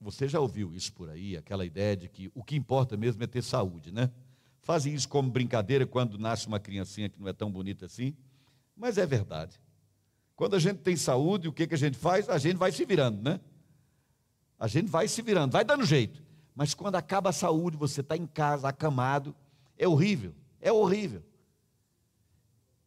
Você 0.00 0.28
já 0.28 0.38
ouviu 0.38 0.72
isso 0.74 0.92
por 0.92 1.10
aí, 1.10 1.36
aquela 1.36 1.66
ideia 1.66 1.96
de 1.96 2.08
que 2.08 2.30
o 2.34 2.44
que 2.44 2.54
importa 2.54 2.96
mesmo 2.96 3.22
é 3.22 3.26
ter 3.26 3.42
saúde, 3.42 3.90
né? 3.90 4.10
Fazem 4.62 4.94
isso 4.94 5.08
como 5.08 5.30
brincadeira 5.30 5.86
quando 5.86 6.18
nasce 6.18 6.46
uma 6.46 6.60
criancinha 6.60 7.08
que 7.08 7.20
não 7.20 7.28
é 7.28 7.32
tão 7.32 7.50
bonita 7.50 7.86
assim, 7.86 8.14
mas 8.76 8.96
é 8.96 9.06
verdade. 9.06 9.60
Quando 10.36 10.54
a 10.54 10.58
gente 10.60 10.78
tem 10.78 10.94
saúde, 10.94 11.48
o 11.48 11.52
que, 11.52 11.66
que 11.66 11.74
a 11.74 11.78
gente 11.78 11.98
faz? 11.98 12.28
A 12.28 12.38
gente 12.38 12.56
vai 12.56 12.70
se 12.70 12.84
virando, 12.84 13.20
né? 13.20 13.40
A 14.56 14.68
gente 14.68 14.88
vai 14.88 15.08
se 15.08 15.20
virando, 15.20 15.52
vai 15.52 15.64
dando 15.64 15.84
jeito. 15.84 16.22
Mas 16.54 16.74
quando 16.74 16.94
acaba 16.94 17.30
a 17.30 17.32
saúde, 17.32 17.76
você 17.76 18.02
está 18.02 18.16
em 18.16 18.26
casa, 18.26 18.68
acamado, 18.68 19.34
é 19.76 19.88
horrível, 19.88 20.32
é 20.60 20.72
horrível. 20.72 21.24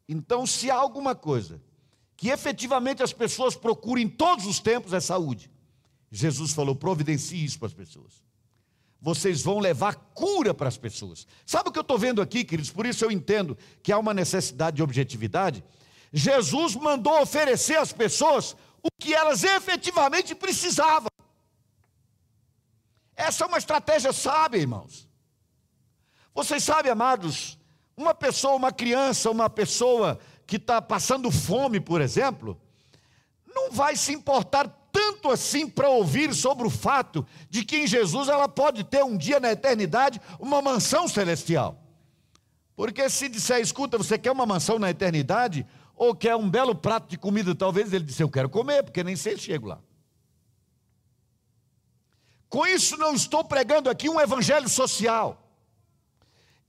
Então, 0.08 0.45
se 0.45 0.71
há 0.71 0.76
alguma 0.76 1.13
coisa 1.13 1.62
que 2.15 2.30
efetivamente 2.30 3.04
as 3.04 3.12
pessoas 3.12 3.56
procuram 3.56 4.02
em 4.02 4.08
todos 4.08 4.45
os 4.45 4.62
tempos, 4.62 4.93
é 4.93 5.02
saúde. 5.02 5.50
Jesus 6.12 6.52
falou: 6.52 6.76
providencie 6.76 7.43
isso 7.43 7.58
para 7.58 7.67
as 7.67 7.74
pessoas. 7.74 8.21
Vocês 9.00 9.41
vão 9.41 9.58
levar 9.58 9.95
cura 10.13 10.54
para 10.54 10.67
as 10.67 10.78
pessoas. 10.78 11.26
Sabe 11.45 11.69
o 11.69 11.71
que 11.71 11.80
eu 11.80 11.82
estou 11.82 11.97
vendo 11.97 12.21
aqui, 12.21 12.43
queridos? 12.43 12.69
Por 12.69 12.86
isso 12.86 13.04
eu 13.04 13.10
entendo 13.10 13.58
que 13.82 13.91
há 13.91 13.97
uma 13.97 14.13
necessidade 14.13 14.76
de 14.76 14.84
objetividade. 14.84 15.63
Jesus 16.13 16.76
mandou 16.76 17.19
oferecer 17.21 17.78
às 17.78 17.91
pessoas 17.91 18.56
o 18.84 18.89
que 19.00 19.13
elas 19.13 19.43
efetivamente 19.43 20.36
precisavam. 20.36 21.08
Essa 23.15 23.45
é 23.45 23.47
uma 23.47 23.58
estratégia 23.58 24.12
sábia, 24.12 24.60
irmãos. 24.60 25.08
Vocês 26.34 26.63
sabem, 26.63 26.91
amados, 26.91 27.58
uma 27.95 28.13
pessoa, 28.13 28.56
uma 28.56 28.71
criança, 28.71 29.32
uma 29.32 29.50
pessoa 29.50 30.19
que 30.45 30.58
está 30.58 30.82
passando 30.82 31.32
fome, 31.32 31.80
por 31.80 32.02
exemplo, 32.02 32.60
não 33.47 33.71
vai 33.71 33.95
se 33.95 34.13
importar 34.13 34.67
tanto 34.91 35.30
assim 35.30 35.67
para 35.67 35.89
ouvir 35.89 36.34
sobre 36.34 36.67
o 36.67 36.69
fato 36.69 37.25
de 37.49 37.63
que 37.63 37.77
em 37.77 37.88
Jesus 37.88 38.27
ela 38.27 38.47
pode 38.47 38.84
ter 38.84 39.04
um 39.04 39.17
dia 39.17 39.39
na 39.39 39.51
eternidade 39.51 40.19
uma 40.39 40.62
mansão 40.62 41.08
celestial. 41.08 41.82
Porque 42.75 43.10
se 43.10 43.30
disser, 43.30 43.60
escuta, 43.60 43.97
você 43.97 44.17
quer 44.17 44.32
uma 44.32 44.45
mansão 44.45 44.80
na 44.80 44.89
eternidade, 44.89 45.65
ou 45.95 46.15
quer 46.15 46.36
um 46.36 46.49
belo 46.49 46.73
prato 46.73 47.08
de 47.08 47.17
comida, 47.17 47.54
talvez 47.54 47.93
ele 47.93 48.06
disse, 48.06 48.23
eu 48.23 48.30
quero 48.30 48.49
comer, 48.49 48.84
porque 48.84 49.04
nem 49.04 49.15
sei 49.15 49.38
se 49.38 49.43
chego 49.43 49.67
lá. 49.67 49.80
Com 52.49 52.65
isso, 52.65 52.97
não 52.97 53.13
estou 53.13 53.43
pregando 53.43 53.89
aqui 53.89 54.10
um 54.10 54.19
evangelho 54.19 54.67
social. 54.67 55.47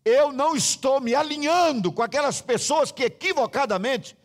Eu 0.04 0.32
não 0.32 0.54
estou 0.54 1.00
me 1.00 1.14
alinhando 1.14 1.90
com 1.90 2.02
aquelas 2.02 2.40
pessoas 2.40 2.92
que 2.92 3.04
equivocadamente 3.04 4.16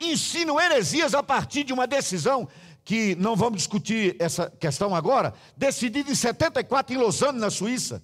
ensinam 0.00 0.60
heresias 0.60 1.14
a 1.14 1.22
partir 1.22 1.64
de 1.64 1.72
uma 1.72 1.86
decisão 1.86 2.48
que 2.86 3.16
não 3.16 3.34
vamos 3.34 3.58
discutir 3.58 4.14
essa 4.20 4.48
questão 4.48 4.94
agora, 4.94 5.34
decidida 5.56 6.08
em 6.08 6.14
74 6.14 6.94
em 6.94 6.96
Lausanne, 6.96 7.36
na 7.36 7.50
Suíça, 7.50 8.00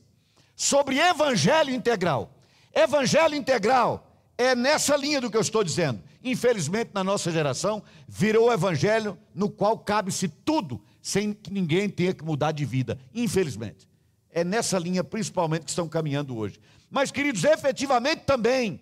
sobre 0.57 0.99
evangelho 0.99 1.73
integral. 1.73 2.35
Evangelho 2.75 3.37
integral 3.37 4.13
é 4.37 4.57
nessa 4.57 4.97
linha 4.97 5.21
do 5.21 5.31
que 5.31 5.37
eu 5.37 5.41
estou 5.41 5.63
dizendo. 5.63 6.03
Infelizmente, 6.25 6.91
na 6.93 7.05
nossa 7.05 7.31
geração, 7.31 7.81
virou 8.09 8.49
o 8.49 8.53
evangelho 8.53 9.17
no 9.33 9.49
qual 9.49 9.79
cabe-se 9.79 10.27
tudo 10.27 10.83
sem 11.01 11.33
que 11.33 11.53
ninguém 11.53 11.89
tenha 11.89 12.13
que 12.13 12.25
mudar 12.25 12.51
de 12.51 12.65
vida, 12.65 12.99
infelizmente. 13.15 13.89
É 14.31 14.43
nessa 14.43 14.81
linha, 14.81 15.05
principalmente, 15.05 15.63
que 15.63 15.71
estão 15.71 15.89
caminhando 15.89 16.37
hoje. 16.37 16.59
Mas, 16.91 17.13
queridos, 17.13 17.45
efetivamente 17.45 18.25
também, 18.25 18.81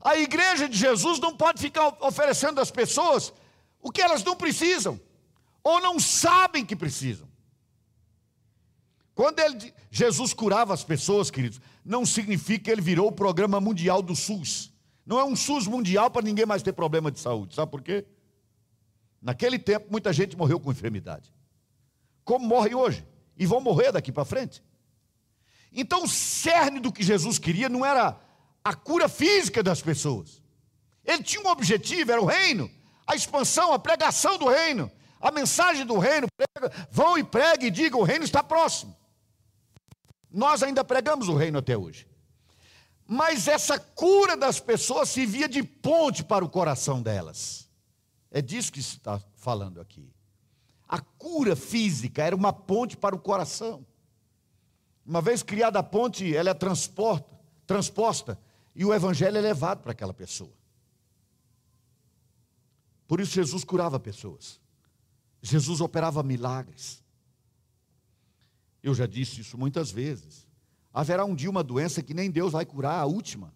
a 0.00 0.16
igreja 0.16 0.68
de 0.68 0.76
Jesus 0.76 1.20
não 1.20 1.36
pode 1.36 1.60
ficar 1.60 1.96
oferecendo 2.00 2.60
às 2.60 2.70
pessoas 2.72 3.32
o 3.82 3.90
que 3.90 4.00
elas 4.00 4.22
não 4.22 4.36
precisam, 4.36 4.98
ou 5.62 5.80
não 5.80 5.98
sabem 5.98 6.64
que 6.64 6.76
precisam. 6.76 7.28
Quando 9.14 9.40
ele, 9.40 9.74
Jesus 9.90 10.32
curava 10.32 10.72
as 10.72 10.84
pessoas, 10.84 11.30
queridos, 11.30 11.60
não 11.84 12.06
significa 12.06 12.64
que 12.64 12.70
ele 12.70 12.80
virou 12.80 13.08
o 13.08 13.12
programa 13.12 13.60
mundial 13.60 14.00
do 14.00 14.16
SUS. 14.16 14.72
Não 15.04 15.18
é 15.18 15.24
um 15.24 15.36
SUS 15.36 15.66
mundial 15.66 16.10
para 16.10 16.22
ninguém 16.22 16.46
mais 16.46 16.62
ter 16.62 16.72
problema 16.72 17.10
de 17.10 17.20
saúde. 17.20 17.54
Sabe 17.54 17.70
por 17.70 17.82
quê? 17.82 18.06
Naquele 19.20 19.58
tempo, 19.58 19.88
muita 19.90 20.12
gente 20.12 20.36
morreu 20.36 20.58
com 20.58 20.70
enfermidade. 20.70 21.32
Como 22.24 22.46
morrem 22.46 22.74
hoje. 22.74 23.06
E 23.36 23.44
vão 23.44 23.60
morrer 23.60 23.92
daqui 23.92 24.12
para 24.12 24.24
frente. 24.24 24.62
Então, 25.72 26.04
o 26.04 26.08
cerne 26.08 26.80
do 26.80 26.92
que 26.92 27.02
Jesus 27.02 27.38
queria 27.38 27.68
não 27.68 27.84
era 27.84 28.18
a 28.64 28.74
cura 28.74 29.08
física 29.08 29.62
das 29.62 29.82
pessoas. 29.82 30.40
Ele 31.04 31.22
tinha 31.22 31.42
um 31.42 31.50
objetivo, 31.50 32.12
era 32.12 32.20
o 32.20 32.26
reino, 32.26 32.70
a 33.06 33.14
expansão, 33.14 33.72
a 33.72 33.78
pregação 33.78 34.38
do 34.38 34.48
reino, 34.48 34.90
a 35.20 35.30
mensagem 35.30 35.84
do 35.84 35.98
reino. 35.98 36.26
Prega, 36.36 36.88
vão 36.90 37.18
e 37.18 37.24
preguem 37.24 37.68
e 37.68 37.70
digam: 37.70 38.00
o 38.00 38.04
reino 38.04 38.24
está 38.24 38.42
próximo. 38.42 38.96
Nós 40.30 40.62
ainda 40.62 40.82
pregamos 40.82 41.28
o 41.28 41.34
reino 41.34 41.58
até 41.58 41.76
hoje. 41.76 42.08
Mas 43.06 43.46
essa 43.46 43.78
cura 43.78 44.36
das 44.36 44.58
pessoas 44.58 45.10
se 45.10 45.26
via 45.26 45.48
de 45.48 45.62
ponte 45.62 46.24
para 46.24 46.44
o 46.44 46.48
coração 46.48 47.02
delas. 47.02 47.68
É 48.30 48.40
disso 48.40 48.72
que 48.72 48.82
se 48.82 48.96
está 48.96 49.20
falando 49.36 49.80
aqui. 49.80 50.10
A 50.88 50.98
cura 50.98 51.54
física 51.54 52.22
era 52.22 52.34
uma 52.34 52.52
ponte 52.52 52.96
para 52.96 53.14
o 53.14 53.18
coração. 53.18 53.84
Uma 55.04 55.20
vez 55.20 55.42
criada 55.42 55.78
a 55.78 55.82
ponte, 55.82 56.34
ela 56.34 56.50
é 56.50 56.54
transporta, 56.54 57.34
transposta 57.66 58.38
e 58.74 58.84
o 58.84 58.94
evangelho 58.94 59.36
é 59.36 59.40
levado 59.40 59.82
para 59.82 59.92
aquela 59.92 60.14
pessoa. 60.14 60.52
Por 63.12 63.20
isso 63.20 63.34
Jesus 63.34 63.62
curava 63.62 64.00
pessoas. 64.00 64.58
Jesus 65.42 65.82
operava 65.82 66.22
milagres. 66.22 67.04
Eu 68.82 68.94
já 68.94 69.04
disse 69.04 69.42
isso 69.42 69.58
muitas 69.58 69.90
vezes. 69.90 70.48
Haverá 70.94 71.22
um 71.22 71.34
dia 71.34 71.50
uma 71.50 71.62
doença 71.62 72.02
que 72.02 72.14
nem 72.14 72.30
Deus 72.30 72.52
vai 72.52 72.64
curar, 72.64 72.98
a 72.98 73.04
última. 73.04 73.54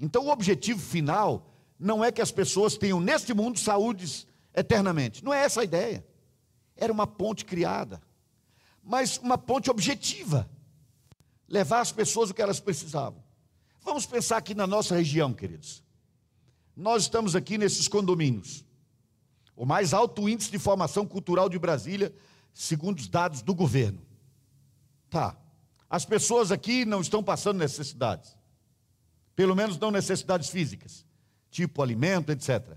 Então 0.00 0.24
o 0.24 0.30
objetivo 0.30 0.80
final 0.80 1.54
não 1.78 2.02
é 2.02 2.10
que 2.10 2.22
as 2.22 2.32
pessoas 2.32 2.78
tenham 2.78 2.98
neste 2.98 3.34
mundo 3.34 3.58
saúdes 3.58 4.26
eternamente. 4.54 5.22
Não 5.22 5.34
é 5.34 5.44
essa 5.44 5.60
a 5.60 5.64
ideia. 5.64 6.02
Era 6.74 6.90
uma 6.90 7.06
ponte 7.06 7.44
criada, 7.44 8.00
mas 8.82 9.18
uma 9.18 9.36
ponte 9.36 9.70
objetiva 9.70 10.48
levar 11.46 11.80
às 11.80 11.92
pessoas 11.92 12.30
o 12.30 12.34
que 12.34 12.40
elas 12.40 12.58
precisavam. 12.58 13.22
Vamos 13.82 14.06
pensar 14.06 14.38
aqui 14.38 14.54
na 14.54 14.66
nossa 14.66 14.96
região, 14.96 15.34
queridos. 15.34 15.84
Nós 16.74 17.02
estamos 17.02 17.36
aqui 17.36 17.58
nesses 17.58 17.86
condomínios. 17.86 18.66
O 19.58 19.66
mais 19.66 19.92
alto 19.92 20.28
índice 20.28 20.52
de 20.52 20.58
formação 20.58 21.04
cultural 21.04 21.48
de 21.48 21.58
Brasília, 21.58 22.14
segundo 22.54 23.00
os 23.00 23.08
dados 23.08 23.42
do 23.42 23.52
governo. 23.52 24.00
Tá. 25.10 25.36
As 25.90 26.04
pessoas 26.04 26.52
aqui 26.52 26.84
não 26.84 27.00
estão 27.00 27.24
passando 27.24 27.58
necessidades. 27.58 28.36
Pelo 29.34 29.56
menos 29.56 29.76
não 29.76 29.90
necessidades 29.90 30.48
físicas, 30.48 31.04
tipo 31.50 31.82
alimento, 31.82 32.30
etc. 32.30 32.76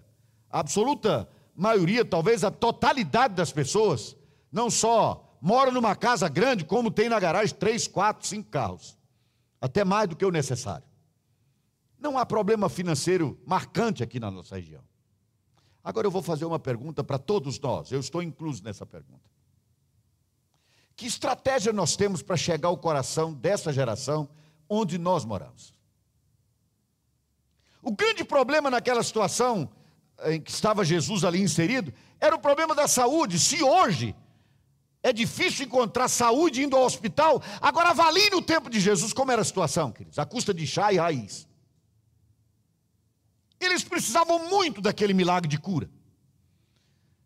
A 0.49 0.59
absoluta 0.59 1.29
maioria, 1.55 2.03
talvez 2.03 2.43
a 2.43 2.49
totalidade 2.49 3.35
das 3.35 3.51
pessoas, 3.51 4.15
não 4.51 4.71
só 4.71 5.37
mora 5.39 5.69
numa 5.69 5.95
casa 5.95 6.27
grande, 6.27 6.65
como 6.65 6.89
tem 6.89 7.07
na 7.07 7.19
garagem 7.19 7.55
três, 7.55 7.87
quatro, 7.87 8.27
cinco 8.27 8.49
carros. 8.49 8.97
Até 9.61 9.83
mais 9.83 10.09
do 10.09 10.15
que 10.15 10.25
o 10.25 10.31
necessário. 10.31 10.85
Não 11.99 12.17
há 12.17 12.25
problema 12.25 12.69
financeiro 12.69 13.39
marcante 13.45 14.01
aqui 14.01 14.19
na 14.19 14.31
nossa 14.31 14.55
região. 14.55 14.81
Agora 15.83 16.07
eu 16.07 16.11
vou 16.11 16.21
fazer 16.21 16.45
uma 16.45 16.59
pergunta 16.59 17.03
para 17.03 17.17
todos 17.17 17.59
nós, 17.59 17.91
eu 17.91 17.99
estou 17.99 18.21
incluso 18.21 18.63
nessa 18.63 18.85
pergunta. 18.85 19.29
Que 20.95 21.07
estratégia 21.07 21.73
nós 21.73 21.95
temos 21.95 22.21
para 22.21 22.37
chegar 22.37 22.67
ao 22.67 22.77
coração 22.77 23.33
dessa 23.33 23.73
geração 23.73 24.29
onde 24.69 24.97
nós 24.97 25.25
moramos? 25.25 25.73
O 27.81 27.91
grande 27.91 28.23
problema 28.23 28.69
naquela 28.69 29.01
situação 29.01 29.69
em 30.25 30.39
que 30.39 30.51
estava 30.51 30.85
Jesus 30.85 31.23
ali 31.23 31.41
inserido 31.41 31.91
era 32.19 32.35
o 32.35 32.39
problema 32.39 32.75
da 32.75 32.87
saúde. 32.87 33.39
Se 33.39 33.63
hoje 33.63 34.15
é 35.03 35.11
difícil 35.11 35.65
encontrar 35.65 36.07
saúde 36.07 36.63
indo 36.63 36.75
ao 36.75 36.83
hospital. 36.83 37.41
Agora 37.59 37.89
avalie 37.89 38.29
no 38.29 38.41
tempo 38.41 38.69
de 38.69 38.79
Jesus 38.79 39.13
como 39.13 39.31
era 39.31 39.41
a 39.41 39.45
situação, 39.45 39.91
queridos, 39.91 40.19
a 40.19 40.25
custa 40.25 40.53
de 40.53 40.67
chá 40.67 40.93
e 40.93 40.97
raiz. 40.97 41.47
Eles 43.61 43.83
precisavam 43.83 44.49
muito 44.49 44.81
daquele 44.81 45.13
milagre 45.13 45.47
de 45.47 45.57
cura. 45.57 45.89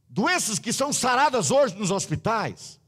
Doenças 0.07 0.59
que 0.59 0.71
são 0.71 0.93
saradas 0.93 1.49
hoje 1.49 1.75
nos 1.75 1.89
hospitais, 1.89 2.79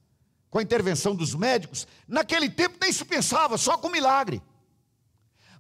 com 0.50 0.60
a 0.60 0.64
intervenção 0.64 1.16
dos 1.16 1.34
médicos, 1.34 1.88
naquele 2.08 2.50
tempo 2.50 2.78
nem 2.80 2.91
se 2.91 3.04
pensava, 3.04 3.58
só 3.58 3.78
com 3.78 3.89
milagre. 3.89 4.41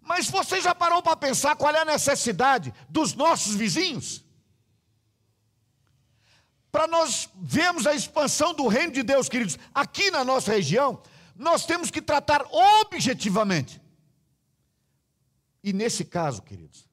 Mas 0.01 0.29
você 0.29 0.61
já 0.61 0.75
parou 0.75 1.01
para 1.01 1.17
pensar 1.17 1.55
qual 1.55 1.73
é 1.73 1.79
a 1.79 1.85
necessidade 1.85 2.73
dos 2.89 3.13
nossos 3.13 3.55
vizinhos? 3.55 4.27
para 6.77 6.85
nós 6.85 7.27
vermos 7.35 7.87
a 7.87 7.95
expansão 7.95 8.53
do 8.53 8.67
reino 8.67 8.93
de 8.93 9.01
Deus, 9.01 9.27
queridos, 9.27 9.57
aqui 9.73 10.11
na 10.11 10.23
nossa 10.23 10.51
região, 10.51 11.01
nós 11.35 11.65
temos 11.65 11.89
que 11.89 11.99
tratar 11.99 12.45
objetivamente. 12.51 13.81
E 15.63 15.73
nesse 15.73 16.05
caso, 16.05 16.43
queridos, 16.43 16.86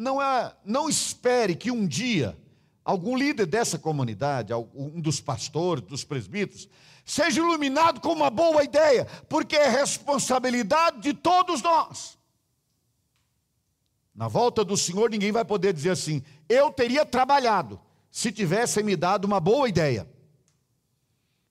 não, 0.00 0.20
é, 0.20 0.56
não 0.64 0.88
espere 0.88 1.54
que 1.54 1.70
um 1.70 1.86
dia 1.86 2.36
algum 2.82 3.16
líder 3.16 3.46
dessa 3.46 3.78
comunidade, 3.78 4.52
um 4.74 5.00
dos 5.00 5.20
pastores, 5.20 5.84
dos 5.84 6.02
presbíteros, 6.02 6.68
seja 7.04 7.40
iluminado 7.40 8.00
com 8.00 8.12
uma 8.12 8.30
boa 8.30 8.64
ideia, 8.64 9.04
porque 9.28 9.54
é 9.54 9.68
responsabilidade 9.68 11.00
de 11.00 11.12
todos 11.12 11.62
nós. 11.62 12.18
Na 14.14 14.26
volta 14.26 14.64
do 14.64 14.76
Senhor, 14.76 15.10
ninguém 15.10 15.30
vai 15.30 15.44
poder 15.44 15.72
dizer 15.72 15.90
assim: 15.90 16.22
eu 16.48 16.72
teria 16.72 17.04
trabalhado, 17.04 17.78
se 18.10 18.32
tivessem 18.32 18.82
me 18.82 18.96
dado 18.96 19.26
uma 19.26 19.38
boa 19.38 19.68
ideia. 19.68 20.08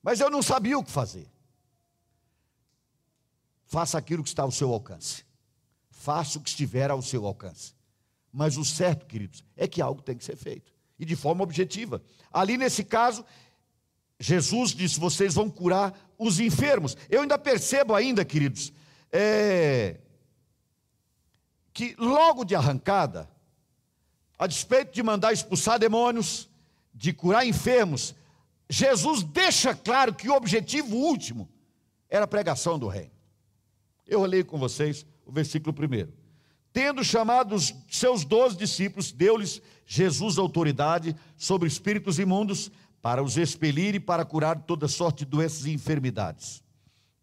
Mas 0.02 0.18
eu 0.18 0.28
não 0.28 0.42
sabia 0.42 0.78
o 0.78 0.84
que 0.84 0.90
fazer. 0.90 1.30
Faça 3.66 3.96
aquilo 3.96 4.22
que 4.24 4.28
está 4.28 4.42
ao 4.42 4.50
seu 4.50 4.72
alcance. 4.72 5.24
Faça 5.90 6.38
o 6.38 6.40
que 6.40 6.48
estiver 6.48 6.90
ao 6.90 7.00
seu 7.00 7.24
alcance. 7.26 7.79
Mas 8.32 8.56
o 8.56 8.64
certo, 8.64 9.06
queridos, 9.06 9.44
é 9.56 9.66
que 9.66 9.82
algo 9.82 10.02
tem 10.02 10.16
que 10.16 10.24
ser 10.24 10.36
feito. 10.36 10.72
E 10.98 11.04
de 11.04 11.16
forma 11.16 11.42
objetiva. 11.42 12.02
Ali 12.32 12.56
nesse 12.56 12.84
caso, 12.84 13.24
Jesus 14.18 14.72
disse: 14.72 15.00
vocês 15.00 15.34
vão 15.34 15.50
curar 15.50 15.98
os 16.18 16.38
enfermos. 16.38 16.96
Eu 17.08 17.22
ainda 17.22 17.38
percebo 17.38 17.94
ainda, 17.94 18.24
queridos, 18.24 18.72
é, 19.10 19.98
que 21.72 21.94
logo 21.98 22.44
de 22.44 22.54
arrancada, 22.54 23.28
a 24.38 24.46
despeito 24.46 24.92
de 24.92 25.02
mandar 25.02 25.32
expulsar 25.32 25.78
demônios, 25.78 26.48
de 26.94 27.12
curar 27.12 27.46
enfermos, 27.46 28.14
Jesus 28.68 29.22
deixa 29.22 29.74
claro 29.74 30.14
que 30.14 30.28
o 30.28 30.34
objetivo 30.34 30.94
último 30.94 31.48
era 32.08 32.24
a 32.24 32.28
pregação 32.28 32.78
do 32.78 32.86
reino. 32.86 33.10
Eu 34.06 34.20
olhei 34.20 34.44
com 34.44 34.58
vocês 34.58 35.06
o 35.24 35.32
versículo 35.32 35.72
primeiro. 35.72 36.12
Tendo 36.72 37.02
chamado 37.02 37.54
os 37.54 37.74
seus 37.90 38.24
doze 38.24 38.56
discípulos, 38.56 39.10
deu-lhes 39.10 39.60
Jesus 39.86 40.38
autoridade 40.38 41.16
sobre 41.36 41.66
espíritos 41.66 42.18
imundos 42.18 42.70
para 43.02 43.22
os 43.22 43.36
expelir 43.36 43.94
e 43.94 44.00
para 44.00 44.24
curar 44.24 44.60
toda 44.60 44.86
sorte 44.86 45.24
de 45.24 45.30
doenças 45.30 45.64
e 45.66 45.72
enfermidades. 45.72 46.62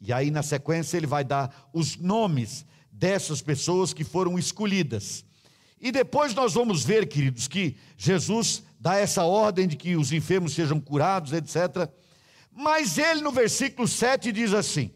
E 0.02 0.12
aí, 0.12 0.30
na 0.30 0.44
sequência, 0.44 0.98
ele 0.98 1.08
vai 1.08 1.24
dar 1.24 1.70
os 1.74 1.96
nomes 1.96 2.66
dessas 2.92 3.42
pessoas 3.42 3.94
que 3.94 4.04
foram 4.04 4.38
escolhidas. 4.38 5.24
E 5.80 5.92
depois 5.92 6.34
nós 6.34 6.54
vamos 6.54 6.84
ver, 6.84 7.08
queridos, 7.08 7.48
que 7.48 7.78
Jesus 7.96 8.64
dá 8.80 8.96
essa 8.98 9.24
ordem 9.24 9.68
de 9.68 9.76
que 9.76 9.96
os 9.96 10.12
enfermos 10.12 10.54
sejam 10.54 10.80
curados, 10.80 11.34
etc. 11.34 11.90
Mas 12.52 12.98
ele 12.98 13.22
no 13.22 13.32
versículo 13.32 13.88
7 13.88 14.32
diz 14.32 14.54
assim: 14.54 14.92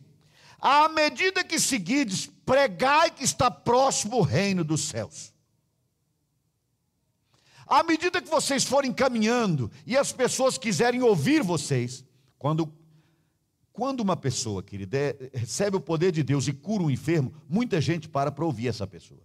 À 0.60 0.90
medida 0.90 1.44
que 1.44 1.60
seguides, 1.60 2.31
pregai 2.46 3.12
que 3.12 3.24
está 3.24 3.50
próximo 3.50 4.18
o 4.18 4.22
reino 4.22 4.64
dos 4.64 4.82
céus. 4.82 5.34
À 7.66 7.84
medida 7.84 8.22
que 8.22 8.30
vocês 8.30 8.64
forem 8.64 8.92
caminhando 8.92 9.72
e 9.86 9.96
as 9.96 10.12
pessoas 10.12 10.58
quiserem 10.58 11.02
ouvir 11.02 11.42
vocês, 11.42 12.04
quando, 12.38 12.70
quando 13.72 14.02
uma 14.02 14.18
pessoa, 14.18 14.62
querida, 14.62 14.98
é, 14.98 15.30
recebe 15.34 15.78
o 15.78 15.82
poder 15.82 16.12
de 16.12 16.22
Deus 16.22 16.48
e 16.48 16.54
cura 16.54 16.84
um 16.84 16.92
enfermo, 16.92 17.34
muita 17.48 17.80
gente 17.80 18.10
para 18.10 18.32
para 18.32 18.44
ouvir 18.44 18.68
essa 18.68 18.86
pessoa. 18.86 19.22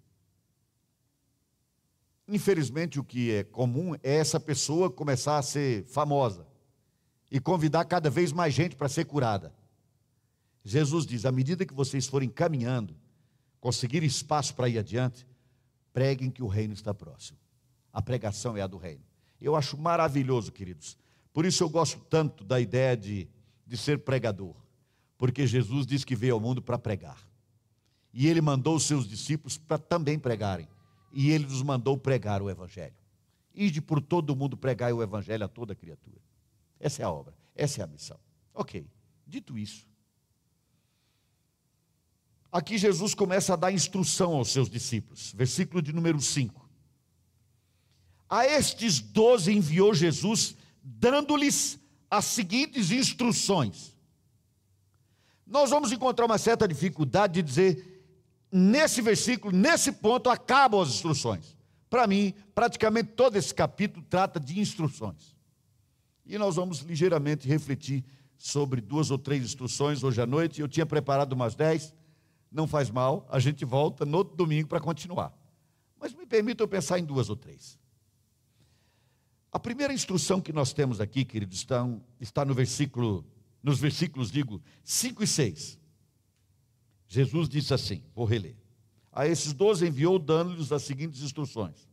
Infelizmente, 2.29 3.01
o 3.01 3.05
que 3.05 3.33
é 3.33 3.45
comum 3.45 3.95
é 3.97 4.17
essa 4.17 4.39
pessoa 4.39 4.91
começar 4.91 5.39
a 5.39 5.43
ser 5.43 5.85
famosa 5.87 6.47
e 7.31 7.41
convidar 7.41 7.85
cada 7.85 8.11
vez 8.11 8.33
mais 8.33 8.55
gente 8.55 8.77
para 8.77 8.89
ser 8.89 9.05
curada. 9.07 9.53
Jesus 10.65 11.07
diz: 11.07 11.25
à 11.25 11.33
medida 11.33 11.65
que 11.65 11.75
vocês 11.75 12.07
forem 12.07 12.29
caminhando, 12.29 12.97
conseguir 13.67 14.05
espaço 14.05 14.55
para 14.55 14.69
ir 14.69 14.79
adiante, 14.79 15.27
preguem 15.93 16.31
que 16.31 16.41
o 16.41 16.47
reino 16.47 16.73
está 16.73 16.95
próximo. 16.95 17.37
A 17.93 18.01
pregação 18.01 18.57
é 18.57 18.63
a 18.63 18.67
do 18.69 18.77
reino. 18.77 19.03
Eu 19.41 19.57
acho 19.57 19.77
maravilhoso, 19.77 20.53
queridos. 20.53 20.97
Por 21.33 21.45
isso 21.45 21.65
eu 21.65 21.69
gosto 21.69 21.99
tanto 22.09 22.45
da 22.45 22.61
ideia 22.61 22.97
de, 22.97 23.29
de 23.67 23.77
ser 23.77 23.99
pregador. 24.05 24.55
Porque 25.19 25.49
Jesus 25.49 25.85
diz 25.85 26.05
que 26.05 26.15
veio 26.15 26.35
ao 26.35 26.41
mundo 26.41 26.63
para 26.63 26.79
pregar. 26.79 27.19
E 28.15 28.29
ele 28.29 28.41
mandou 28.41 28.77
os 28.77 28.85
seus 28.85 29.05
discípulos 29.05 29.59
para 29.59 29.79
também 29.79 30.17
pregarem 30.17 30.69
e 31.13 31.33
ele 31.33 31.47
nos 31.47 31.61
mandou 31.61 31.99
pregar 31.99 32.41
o 32.41 32.49
Evangelho. 32.49 32.95
Ide 33.53 33.83
por 33.83 34.01
todo 34.01 34.37
mundo 34.37 34.57
pregar 34.57 34.93
o 34.93 35.03
Evangelho 35.03 35.45
a 35.45 35.49
toda 35.49 35.75
criatura. 35.75 36.21
Essa 36.79 37.03
é 37.03 37.05
a 37.05 37.11
obra, 37.11 37.35
essa 37.53 37.81
é 37.81 37.85
a 37.85 37.89
missão. 37.89 38.21
Ok, 38.55 38.87
dito 39.27 39.59
isso, 39.59 39.89
aqui 42.57 42.79
Jesus 42.79 43.15
começa 43.15 43.53
a 43.53 43.57
dar 43.57 43.71
instrução 43.71 44.35
aos 44.35 44.49
seus 44.49 44.71
discípulos, 44.71 45.33
versículo 45.37 45.83
de 45.83 45.93
número 45.93 46.21
5. 46.21 46.67
A 48.29 48.47
estes 48.47 48.99
doze 48.99 49.53
enviou 49.53 49.93
Jesus, 49.93 50.57
dando-lhes 50.83 51.79
as 52.11 52.25
seguintes 52.25 52.91
instruções. 52.91 53.95
Nós 55.47 55.71
vamos 55.71 55.93
encontrar 55.93 56.25
uma 56.25 56.39
certa 56.39 56.67
dificuldade 56.67 57.35
de 57.35 57.43
dizer 57.43 58.03
nesse 58.51 59.03
versículo, 59.03 59.55
nesse 59.55 59.93
ponto, 59.93 60.31
acabam 60.31 60.81
as 60.81 60.89
instruções. 60.89 61.57
Para 61.91 62.07
mim, 62.07 62.35
praticamente 62.55 63.11
todo 63.11 63.37
esse 63.37 63.55
capítulo 63.55 64.05
trata 64.09 64.41
de 64.41 64.59
instruções. 64.59 65.37
E 66.25 66.39
nós 66.39 66.57
vamos 66.57 66.81
ligeiramente 66.81 67.47
refletir 67.47 68.03
sobre 68.39 68.81
duas 68.81 69.11
ou 69.11 69.19
três 69.19 69.45
instruções 69.45 70.03
hoje 70.03 70.21
à 70.21 70.27
noite. 70.27 70.61
Eu 70.61 70.69
tinha 70.69 70.87
preparado 70.87 71.35
umas 71.35 71.55
dez, 71.55 71.95
não 72.57 72.67
faz 72.67 72.91
mal, 72.91 73.27
a 73.31 73.39
gente 73.39 73.65
volta 73.65 74.05
no 74.05 74.19
outro 74.19 74.35
domingo 74.35 74.67
para 74.67 74.81
continuar. 74.81 75.33
Mas 76.01 76.15
me 76.15 76.27
permita 76.27 76.63
eu 76.63 76.69
pensar 76.69 76.99
em 76.99 77.05
duas 77.05 77.29
ou 77.29 77.37
três. 77.37 77.79
A 79.53 79.59
primeira 79.59 79.93
instrução 79.93 80.41
que 80.41 80.53
nós 80.53 80.73
temos 80.73 81.01
aqui, 81.01 81.25
queridos, 81.25 81.59
está, 81.59 81.87
está 82.21 82.45
no 82.45 82.55
versículo, 82.55 83.25
nos 83.63 83.79
versículos, 83.79 84.31
digo, 84.31 84.61
5 84.83 85.23
e 85.23 85.27
6. 85.27 85.79
Jesus 87.09 87.49
disse 87.49 87.73
assim: 87.73 88.03
vou 88.15 88.25
reler. 88.25 88.57
A 89.13 89.27
esses 89.27 89.53
doze 89.53 89.87
enviou, 89.87 90.19
dando-lhes 90.19 90.73
as 90.73 90.83
seguintes 90.83 91.23
instruções: 91.23 91.89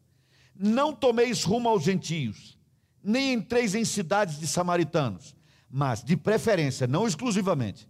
Não 0.55 0.93
tomeis 0.93 1.43
rumo 1.43 1.69
aos 1.69 1.83
gentios, 1.83 2.57
nem 3.01 3.33
entreis 3.33 3.75
em 3.75 3.85
cidades 3.85 4.39
de 4.39 4.47
samaritanos, 4.47 5.35
mas, 5.69 6.03
de 6.03 6.17
preferência, 6.17 6.85
não 6.85 7.07
exclusivamente, 7.07 7.87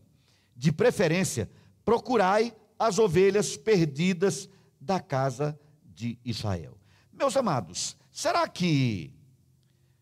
de 0.56 0.72
preferência, 0.72 1.50
procurai 1.84 2.56
as 2.88 3.00
ovelhas 3.00 3.56
perdidas 3.56 4.50
da 4.80 5.00
casa 5.00 5.60
de 5.86 6.18
Israel. 6.26 6.78
Meus 7.12 7.38
amados, 7.38 7.96
será 8.12 8.48
que 8.48 9.14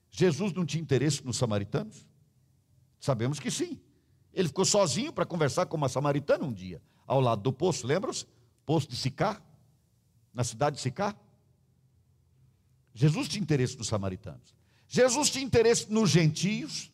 Jesus 0.09 0.53
não 0.53 0.65
tinha 0.65 0.81
interesse 0.81 1.23
nos 1.25 1.37
samaritanos? 1.37 2.07
Sabemos 2.99 3.39
que 3.39 3.51
sim. 3.51 3.79
Ele 4.33 4.47
ficou 4.47 4.65
sozinho 4.65 5.11
para 5.11 5.25
conversar 5.25 5.65
com 5.65 5.77
uma 5.77 5.89
samaritana 5.89 6.43
um 6.43 6.53
dia 6.53 6.81
ao 7.05 7.19
lado 7.19 7.41
do 7.41 7.51
poço, 7.51 7.85
lembram-se? 7.85 8.25
Poço 8.65 8.87
de 8.87 8.95
Sicá, 8.95 9.41
na 10.33 10.43
cidade 10.43 10.77
de 10.77 10.81
Sicá. 10.81 11.15
Jesus 12.93 13.27
tinha 13.27 13.41
interesse 13.41 13.77
nos 13.77 13.87
samaritanos. 13.87 14.55
Jesus 14.87 15.29
tinha 15.29 15.43
interesse 15.43 15.91
nos 15.91 16.09
gentios? 16.09 16.91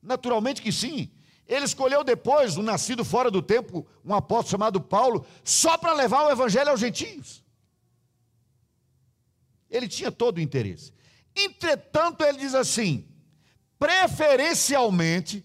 Naturalmente 0.00 0.62
que 0.62 0.70
sim. 0.70 1.10
Ele 1.48 1.64
escolheu 1.64 2.02
depois, 2.02 2.56
um 2.56 2.62
nascido 2.62 3.04
fora 3.04 3.30
do 3.30 3.40
tempo, 3.40 3.86
um 4.04 4.14
apóstolo 4.14 4.50
chamado 4.50 4.80
Paulo, 4.80 5.24
só 5.44 5.78
para 5.78 5.92
levar 5.92 6.24
o 6.26 6.30
evangelho 6.30 6.70
aos 6.70 6.80
gentios. 6.80 7.44
Ele 9.70 9.86
tinha 9.86 10.10
todo 10.10 10.38
o 10.38 10.40
interesse. 10.40 10.92
Entretanto, 11.34 12.24
ele 12.24 12.38
diz 12.38 12.54
assim: 12.54 13.06
preferencialmente, 13.78 15.44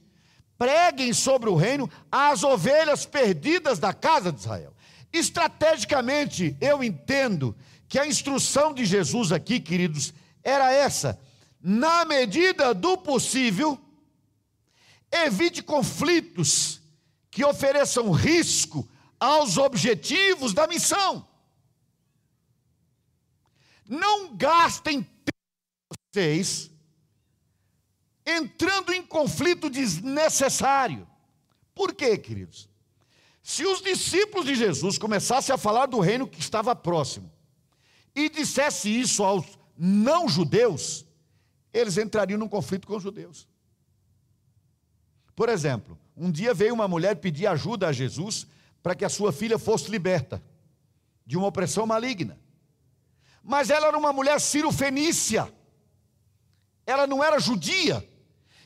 preguem 0.58 1.14
sobre 1.14 1.50
o 1.50 1.56
reino 1.56 1.90
as 2.12 2.44
ovelhas 2.44 3.06
perdidas 3.06 3.78
da 3.78 3.94
casa 3.94 4.32
de 4.32 4.40
Israel. 4.40 4.74
Estrategicamente, 5.14 6.56
eu 6.62 6.84
entendo 6.84 7.56
que 7.88 8.00
a 8.00 8.08
instrução 8.08 8.74
de 8.74 8.86
Jesus 8.86 9.32
aqui, 9.32 9.60
queridos, 9.60 10.14
era 10.44 10.72
essa: 10.72 11.20
na 11.62 12.06
medida 12.06 12.74
do 12.74 12.98
possível, 12.98 13.78
evite 15.12 15.62
conflitos 15.62 16.82
que 17.30 17.44
ofereçam 17.44 18.12
risco 18.12 18.88
aos 19.20 19.58
objetivos 19.58 20.54
da 20.54 20.68
missão. 20.68 21.28
Não 23.88 24.36
gastem 24.36 25.08
vocês 26.14 26.72
entrando 28.26 28.94
em 28.94 29.06
conflito 29.06 29.70
desnecessário. 29.70 31.08
Por 31.76 31.94
quê, 31.94 32.18
queridos? 32.18 32.70
Se 33.44 33.66
os 33.66 33.82
discípulos 33.82 34.46
de 34.46 34.56
Jesus 34.56 34.98
começassem 34.98 35.54
a 35.54 35.58
falar 35.58 35.88
do 35.88 36.00
reino 36.00 36.28
que 36.28 36.40
estava 36.40 36.76
próximo 36.76 37.32
e 38.16 38.30
dissesse 38.30 38.90
isso 38.90 39.24
aos 39.24 39.46
não 39.78 40.30
judeus, 40.30 41.06
eles 41.74 41.98
entrariam 41.98 42.38
num 42.38 42.48
conflito 42.48 42.88
com 42.88 42.96
os 42.96 43.04
judeus. 43.04 43.48
Por 45.42 45.50
exemplo, 45.50 45.98
um 46.16 46.30
dia 46.30 46.54
veio 46.54 46.72
uma 46.72 46.88
mulher 46.88 47.16
pedir 47.16 47.48
ajuda 47.48 47.88
a 47.88 47.92
Jesus 47.92 48.46
para 48.84 48.94
que 48.94 49.04
a 49.04 49.10
sua 49.10 49.34
filha 49.34 49.58
fosse 49.58 49.90
liberta 49.90 50.40
de 51.26 51.36
uma 51.36 51.48
opressão 51.48 51.84
maligna. 51.88 52.38
Mas 53.44 53.72
ela 53.72 53.88
era 53.88 53.98
uma 53.98 54.14
mulher 54.14 54.40
cirofenícia. 54.40 55.52
Ela 56.86 57.08
não 57.08 57.24
era 57.24 57.40
judia. 57.40 58.08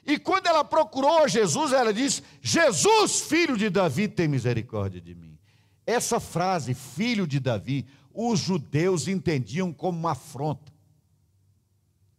E 0.06 0.20
quando 0.20 0.48
ela 0.48 0.66
procurou 0.66 1.26
Jesus, 1.30 1.72
ela 1.72 1.94
disse: 1.94 2.22
Jesus, 2.42 3.22
filho 3.22 3.56
de 3.56 3.70
Davi, 3.70 4.10
tem 4.10 4.28
misericórdia 4.28 5.00
de 5.00 5.16
mim. 5.16 5.40
Essa 5.88 6.20
frase, 6.20 6.74
filho 6.74 7.26
de 7.26 7.40
Davi, 7.40 7.88
os 8.14 8.38
judeus 8.38 9.08
entendiam 9.08 9.72
como 9.72 9.98
uma 9.98 10.12
afronta. 10.12 10.74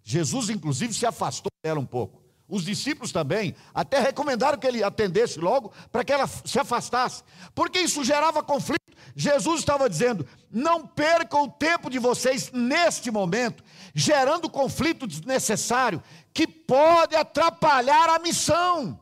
Jesus, 0.02 0.48
inclusive, 0.48 0.94
se 0.94 1.04
afastou 1.04 1.50
dela 1.62 1.78
um 1.78 1.84
pouco. 1.84 2.25
Os 2.48 2.64
discípulos 2.64 3.10
também 3.10 3.56
até 3.74 3.98
recomendaram 3.98 4.56
que 4.56 4.66
ele 4.66 4.82
atendesse 4.82 5.38
logo 5.40 5.72
para 5.90 6.04
que 6.04 6.12
ela 6.12 6.26
se 6.26 6.58
afastasse, 6.58 7.24
porque 7.54 7.80
isso 7.80 8.04
gerava 8.04 8.42
conflito. 8.42 8.80
Jesus 9.16 9.60
estava 9.60 9.88
dizendo: 9.90 10.26
não 10.50 10.86
percam 10.86 11.44
o 11.44 11.50
tempo 11.50 11.90
de 11.90 11.98
vocês 11.98 12.52
neste 12.52 13.10
momento, 13.10 13.64
gerando 13.94 14.48
conflito 14.48 15.06
desnecessário 15.06 16.02
que 16.32 16.46
pode 16.46 17.16
atrapalhar 17.16 18.10
a 18.10 18.18
missão. 18.18 19.00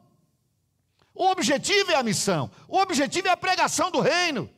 O 1.14 1.26
objetivo 1.26 1.92
é 1.92 1.96
a 1.96 2.02
missão, 2.02 2.50
o 2.66 2.78
objetivo 2.78 3.28
é 3.28 3.30
a 3.30 3.36
pregação 3.36 3.90
do 3.90 4.00
reino. 4.00 4.48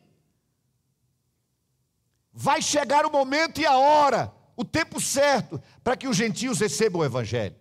Vai 2.32 2.62
chegar 2.62 3.05
o 3.05 3.11
momento 3.11 3.61
e 3.61 3.66
a 3.66 3.76
hora, 3.76 4.32
o 4.55 4.64
tempo 4.64 5.01
certo, 5.01 5.61
para 5.82 5.97
que 5.97 6.07
os 6.07 6.16
gentios 6.16 6.61
recebam 6.61 7.01
o 7.01 7.05
Evangelho, 7.05 7.57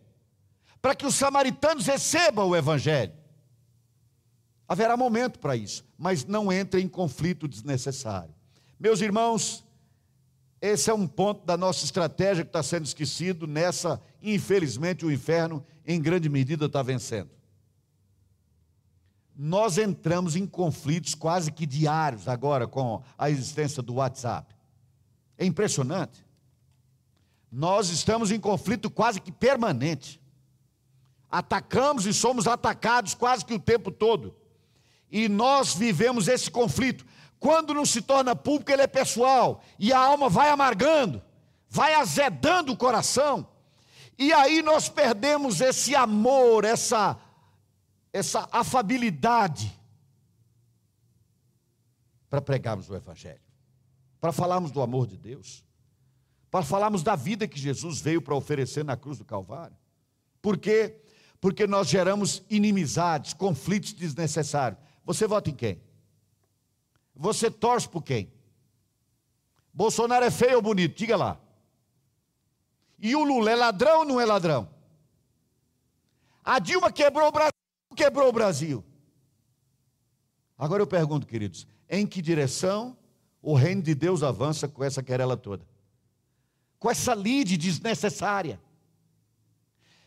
para 0.85 0.93
que 0.93 1.07
os 1.07 1.15
samaritanos 1.15 1.87
recebam 1.87 2.47
o 2.47 2.55
Evangelho. 2.55 3.11
Haverá 4.67 4.95
momento 4.95 5.39
para 5.39 5.55
isso, 5.55 5.83
mas 5.97 6.25
não 6.25 6.53
entre 6.53 6.79
em 6.79 6.87
conflito 6.87 7.47
desnecessário. 7.47 8.31
Meus 8.79 9.01
irmãos, 9.01 9.65
esse 10.61 10.91
é 10.91 10.93
um 10.93 11.07
ponto 11.07 11.43
da 11.43 11.57
nossa 11.57 11.83
estratégia 11.83 12.43
que 12.43 12.49
está 12.49 12.61
sendo 12.61 12.85
esquecido. 12.85 13.47
Nessa, 13.47 13.99
infelizmente, 14.21 15.03
o 15.03 15.11
inferno, 15.11 15.65
em 15.87 15.99
grande 15.99 16.29
medida, 16.29 16.67
está 16.67 16.83
vencendo. 16.83 17.31
Nós 19.35 19.79
entramos 19.79 20.35
em 20.35 20.45
conflitos 20.45 21.15
quase 21.15 21.51
que 21.51 21.65
diários 21.65 22.27
agora 22.27 22.67
com 22.67 23.01
a 23.17 23.27
existência 23.27 23.81
do 23.81 23.95
WhatsApp. 23.95 24.55
É 25.35 25.47
impressionante. 25.47 26.23
Nós 27.51 27.89
estamos 27.89 28.29
em 28.29 28.39
conflito 28.39 28.87
quase 28.87 29.19
que 29.19 29.31
permanente. 29.31 30.23
Atacamos 31.35 32.05
e 32.05 32.13
somos 32.13 32.47
atacados 32.47 33.13
quase 33.13 33.43
que 33.43 33.53
o 33.53 33.59
tempo 33.59 33.91
todo. 33.91 34.33
E 35.11 35.27
nós 35.27 35.75
vivemos 35.75 36.29
esse 36.29 36.49
conflito. 36.49 37.05
Quando 37.37 37.73
não 37.73 37.85
se 37.85 38.01
torna 38.01 38.33
público, 38.33 38.71
ele 38.71 38.83
é 38.83 38.87
pessoal. 38.87 39.61
E 39.77 39.91
a 39.91 39.99
alma 39.99 40.29
vai 40.29 40.47
amargando, 40.47 41.21
vai 41.67 41.93
azedando 41.93 42.71
o 42.71 42.77
coração. 42.77 43.45
E 44.17 44.31
aí 44.31 44.61
nós 44.61 44.87
perdemos 44.87 45.59
esse 45.59 45.93
amor, 45.93 46.63
essa, 46.63 47.19
essa 48.13 48.47
afabilidade 48.49 49.77
para 52.29 52.41
pregarmos 52.41 52.89
o 52.89 52.95
Evangelho, 52.95 53.41
para 54.21 54.31
falarmos 54.31 54.71
do 54.71 54.81
amor 54.81 55.05
de 55.05 55.17
Deus, 55.17 55.65
para 56.49 56.63
falarmos 56.63 57.03
da 57.03 57.17
vida 57.17 57.45
que 57.45 57.59
Jesus 57.59 57.99
veio 57.99 58.21
para 58.21 58.35
oferecer 58.35 58.85
na 58.85 58.95
cruz 58.95 59.17
do 59.17 59.25
Calvário. 59.25 59.75
Por 60.41 60.57
quê? 60.57 61.01
Porque 61.39 61.67
nós 61.67 61.87
geramos 61.87 62.43
inimizades, 62.49 63.33
conflitos 63.33 63.93
desnecessários. 63.93 64.79
Você 65.05 65.27
vota 65.27 65.49
em 65.49 65.55
quem? 65.55 65.81
Você 67.15 67.49
torce 67.51 67.87
por 67.87 68.01
quem? 68.01 68.31
Bolsonaro 69.73 70.25
é 70.25 70.31
feio 70.31 70.55
ou 70.55 70.61
bonito? 70.61 70.97
Diga 70.97 71.15
lá. 71.15 71.39
E 72.97 73.15
o 73.15 73.23
Lula 73.23 73.51
é 73.51 73.55
ladrão 73.55 73.99
ou 73.99 74.05
não 74.05 74.19
é 74.21 74.25
ladrão? 74.25 74.69
A 76.43 76.59
Dilma 76.59 76.91
quebrou 76.91 77.27
o 77.27 77.31
Brasil 77.31 77.53
ou 77.89 77.95
quebrou 77.95 78.29
o 78.29 78.33
Brasil? 78.33 78.83
Agora 80.57 80.81
eu 80.81 80.87
pergunto, 80.87 81.27
queridos, 81.27 81.67
em 81.89 82.07
que 82.07 82.21
direção 82.21 82.97
o 83.41 83.53
reino 83.53 83.81
de 83.81 83.93
Deus 83.93 84.23
avança 84.23 84.67
com 84.67 84.83
essa 84.83 85.03
querela 85.03 85.35
toda? 85.35 85.67
Com 86.79 86.89
essa 86.89 87.13
lide 87.13 87.57
desnecessária. 87.57 88.59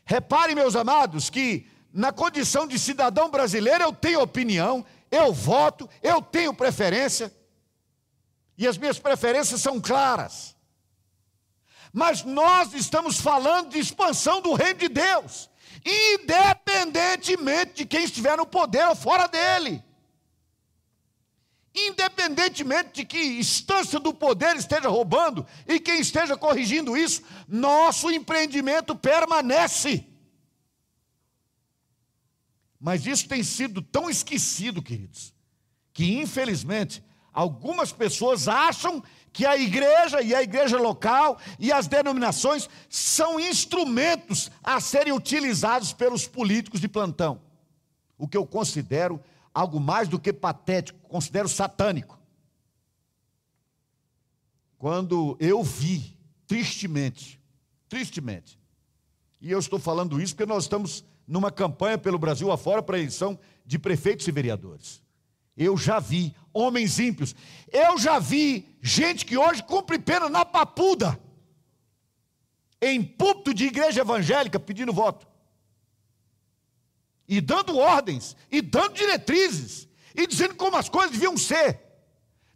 Repare, 0.09 0.55
meus 0.55 0.75
amados, 0.75 1.29
que 1.29 1.71
na 1.93 2.11
condição 2.11 2.67
de 2.67 2.79
cidadão 2.79 3.31
brasileiro 3.31 3.85
eu 3.85 3.93
tenho 3.93 4.23
opinião, 4.23 4.83
eu 5.11 5.35
voto, 5.35 5.87
eu 6.03 6.23
tenho 6.23 6.55
preferência, 6.55 7.31
e 8.57 8.67
as 8.67 8.79
minhas 8.79 8.99
preferências 8.99 9.61
são 9.61 9.79
claras. 9.79 10.57
Mas 11.93 12.23
nós 12.23 12.73
estamos 12.73 13.21
falando 13.21 13.69
de 13.69 13.79
expansão 13.79 14.41
do 14.41 14.55
reino 14.55 14.79
de 14.79 14.89
Deus, 14.89 15.51
independentemente 15.85 17.75
de 17.75 17.85
quem 17.85 18.05
estiver 18.05 18.35
no 18.35 18.47
poder 18.47 18.89
ou 18.89 18.97
fora 18.97 19.29
dele. 19.29 19.85
Independentemente 21.75 22.91
de 22.95 23.05
que 23.05 23.19
instância 23.39 24.01
do 24.01 24.13
poder 24.13 24.57
esteja 24.57 24.89
roubando 24.89 25.47
e 25.67 25.79
quem 25.79 26.01
esteja 26.01 26.37
corrigindo 26.37 26.97
isso, 26.97 27.23
nosso 27.47 28.11
empreendimento 28.11 28.97
permanece. 28.97 30.07
Mas 32.81 33.07
isso 33.07 33.29
tem 33.29 33.43
sido 33.43 33.83
tão 33.83 34.09
esquecido, 34.09 34.83
queridos, 34.83 35.35
que 35.93 36.19
infelizmente 36.19 37.03
algumas 37.33 37.93
pessoas 37.93 38.49
acham 38.49 39.03
que 39.33 39.45
a 39.45 39.57
igreja 39.57 40.23
e 40.23 40.35
a 40.35 40.43
igreja 40.43 40.79
local 40.79 41.39
e 41.59 41.71
as 41.71 41.87
denominações 41.87 42.69
são 42.89 43.39
instrumentos 43.39 44.51
a 44.63 44.81
serem 44.81 45.13
utilizados 45.13 45.93
pelos 45.93 46.27
políticos 46.27 46.81
de 46.81 46.89
plantão. 46.89 47.41
O 48.17 48.27
que 48.27 48.37
eu 48.37 48.47
considero 48.47 49.23
algo 49.59 49.81
mais 49.81 50.07
do 50.07 50.21
que 50.21 50.33
patético, 50.33 51.01
considero 51.09 51.49
satânico. 51.49 52.17
Quando 54.79 55.37
eu 55.41 55.65
vi, 55.65 56.17
tristemente, 56.47 57.41
tristemente, 57.89 58.57
e 59.41 59.51
eu 59.51 59.59
estou 59.59 59.81
falando 59.81 60.21
isso 60.23 60.35
porque 60.37 60.49
nós 60.49 60.63
estamos 60.63 61.05
numa 61.27 61.51
campanha 61.51 61.99
pelo 61.99 62.21
Brasil 62.21 62.53
afora 62.53 62.81
para 62.81 62.97
a 62.97 63.01
eleição 63.01 63.37
de 63.67 63.81
prefeitos 63.81 64.29
e 64.29 64.33
vereadores. 64.33 65.03
Eu 65.57 65.77
já 65.77 65.99
vi 65.99 66.37
homens 66.53 67.01
ímpios. 67.01 67.35
Eu 67.73 67.99
já 67.99 68.21
vi 68.21 68.79
gente 68.81 69.27
que 69.27 69.37
hoje 69.37 69.61
cumpre 69.65 69.99
pena 69.99 70.29
na 70.29 70.45
papuda. 70.45 71.19
Em 72.81 73.03
púlpito 73.03 73.53
de 73.53 73.67
igreja 73.67 74.03
evangélica 74.03 74.61
pedindo 74.61 74.93
voto. 74.93 75.27
E 77.29 77.41
dando 77.41 77.77
ordens, 77.77 78.37
e 78.51 78.63
dando 78.63 78.95
diretrizes, 78.95 79.87
e 80.15 80.27
dizendo 80.27 80.55
como 80.55 80.77
as 80.77 80.89
coisas 80.89 81.13
deviam 81.13 81.37
ser. 81.37 81.81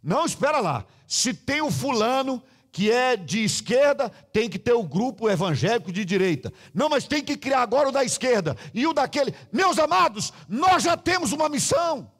Não, 0.01 0.25
espera 0.25 0.59
lá. 0.59 0.85
Se 1.07 1.33
tem 1.33 1.61
o 1.61 1.71
fulano 1.71 2.43
que 2.73 2.91
é 2.91 3.15
de 3.15 3.43
esquerda, 3.43 4.09
tem 4.33 4.49
que 4.49 4.57
ter 4.57 4.73
o 4.73 4.83
grupo 4.83 5.29
evangélico 5.29 5.91
de 5.91 6.03
direita. 6.03 6.51
Não, 6.73 6.89
mas 6.89 7.07
tem 7.07 7.23
que 7.23 7.37
criar 7.37 7.61
agora 7.61 7.89
o 7.89 7.91
da 7.91 8.03
esquerda 8.03 8.57
e 8.73 8.87
o 8.87 8.93
daquele. 8.93 9.33
Meus 9.51 9.77
amados, 9.77 10.33
nós 10.49 10.81
já 10.81 10.97
temos 10.97 11.31
uma 11.31 11.47
missão. 11.47 12.11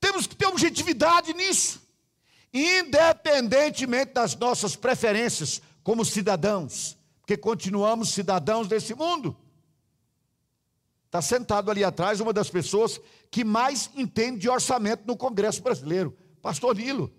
Temos 0.00 0.26
que 0.26 0.34
ter 0.34 0.46
objetividade 0.46 1.32
nisso, 1.34 1.80
independentemente 2.52 4.12
das 4.12 4.34
nossas 4.34 4.74
preferências 4.74 5.62
como 5.84 6.04
cidadãos, 6.04 6.96
porque 7.20 7.36
continuamos 7.36 8.10
cidadãos 8.10 8.66
desse 8.66 8.94
mundo. 8.94 9.36
Está 11.08 11.22
sentado 11.22 11.70
ali 11.70 11.82
atrás 11.82 12.20
uma 12.20 12.34
das 12.34 12.50
pessoas 12.50 13.00
que 13.30 13.42
mais 13.42 13.90
entende 13.96 14.40
de 14.40 14.48
orçamento 14.50 15.06
no 15.06 15.16
Congresso 15.16 15.62
brasileiro, 15.62 16.14
Pastor 16.42 16.76
Nilo. 16.76 17.10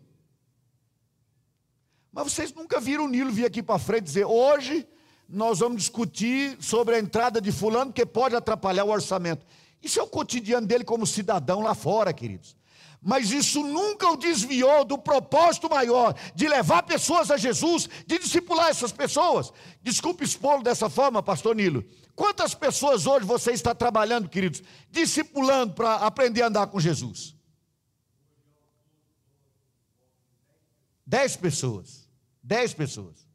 Mas 2.11 2.31
vocês 2.31 2.53
nunca 2.53 2.79
viram 2.79 3.05
o 3.05 3.07
Nilo 3.07 3.31
vir 3.31 3.45
aqui 3.45 3.63
para 3.63 3.79
frente 3.79 4.03
dizer: 4.03 4.25
hoje 4.25 4.87
nós 5.27 5.57
vamos 5.57 5.77
discutir 5.77 6.55
sobre 6.61 6.95
a 6.95 6.99
entrada 6.99 7.41
de 7.41 7.51
Fulano, 7.51 7.91
que 7.91 8.05
pode 8.05 8.35
atrapalhar 8.35 8.83
o 8.83 8.89
orçamento. 8.89 9.43
Isso 9.81 9.99
é 9.99 10.03
o 10.03 10.07
cotidiano 10.07 10.67
dele 10.67 10.83
como 10.83 11.07
cidadão 11.07 11.61
lá 11.61 11.73
fora, 11.73 12.13
queridos. 12.13 12.55
Mas 13.01 13.31
isso 13.31 13.63
nunca 13.63 14.09
o 14.11 14.17
desviou 14.17 14.83
do 14.83 14.97
propósito 14.97 15.69
maior 15.69 16.13
de 16.35 16.47
levar 16.47 16.83
pessoas 16.83 17.31
a 17.31 17.37
Jesus, 17.37 17.89
de 18.05 18.19
discipular 18.19 18.69
essas 18.69 18.91
pessoas. 18.91 19.53
Desculpe 19.81 20.25
expô-lo 20.25 20.61
dessa 20.61 20.89
forma, 20.89 21.23
pastor 21.23 21.55
Nilo. 21.55 21.85
Quantas 22.13 22.53
pessoas 22.53 23.07
hoje 23.07 23.25
você 23.25 23.51
está 23.51 23.73
trabalhando, 23.73 24.27
queridos, 24.27 24.61
discipulando 24.91 25.73
para 25.73 25.95
aprender 25.95 26.41
a 26.41 26.47
andar 26.47 26.67
com 26.67 26.79
Jesus? 26.79 27.33
Dez 31.05 31.37
pessoas. 31.37 32.09
Dez 32.43 32.73
pessoas. 32.73 33.25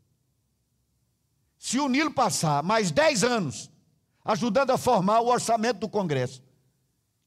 Se 1.59 1.81
o 1.81 1.89
Nilo 1.89 2.11
passar 2.11 2.63
mais 2.63 2.91
dez 2.91 3.25
anos 3.25 3.71
ajudando 4.23 4.71
a 4.71 4.77
formar 4.77 5.21
o 5.21 5.29
orçamento 5.29 5.79
do 5.79 5.89
Congresso, 5.89 6.43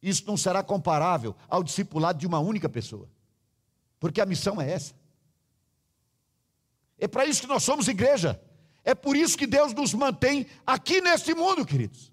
isso 0.01 0.23
não 0.27 0.37
será 0.37 0.63
comparável 0.63 1.35
ao 1.47 1.63
discipulado 1.63 2.19
de 2.19 2.27
uma 2.27 2.39
única 2.39 2.69
pessoa. 2.69 3.09
Porque 3.99 4.21
a 4.21 4.25
missão 4.25 4.61
é 4.61 4.71
essa. 4.71 4.93
É 6.97 7.07
para 7.07 7.25
isso 7.25 7.41
que 7.41 7.47
nós 7.47 7.63
somos 7.63 7.87
igreja. 7.87 8.41
É 8.83 8.95
por 8.95 9.15
isso 9.15 9.37
que 9.37 9.45
Deus 9.45 9.73
nos 9.73 9.93
mantém 9.93 10.47
aqui 10.65 11.01
neste 11.01 11.33
mundo, 11.33 11.65
queridos. 11.65 12.11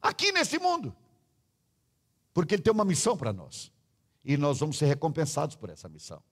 Aqui 0.00 0.32
neste 0.32 0.58
mundo. 0.58 0.94
Porque 2.32 2.54
Ele 2.54 2.62
tem 2.62 2.72
uma 2.72 2.84
missão 2.84 3.16
para 3.16 3.32
nós. 3.32 3.72
E 4.24 4.36
nós 4.36 4.58
vamos 4.58 4.78
ser 4.78 4.86
recompensados 4.86 5.56
por 5.56 5.70
essa 5.70 5.88
missão. 5.88 6.22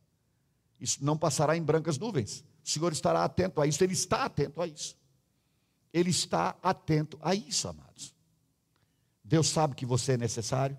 Isso 0.80 1.04
não 1.04 1.16
passará 1.16 1.56
em 1.56 1.62
brancas 1.62 1.98
nuvens. 1.98 2.44
O 2.64 2.68
Senhor 2.68 2.92
estará 2.92 3.24
atento 3.24 3.60
a 3.60 3.66
isso. 3.66 3.82
Ele 3.82 3.92
está 3.92 4.24
atento 4.24 4.60
a 4.60 4.66
isso. 4.66 4.96
Ele 5.92 6.10
está 6.10 6.56
atento 6.62 7.18
a 7.22 7.34
isso, 7.34 7.68
amados. 7.68 8.14
Deus 9.24 9.48
sabe 9.48 9.74
que 9.74 9.86
você 9.86 10.12
é 10.12 10.16
necessário. 10.16 10.76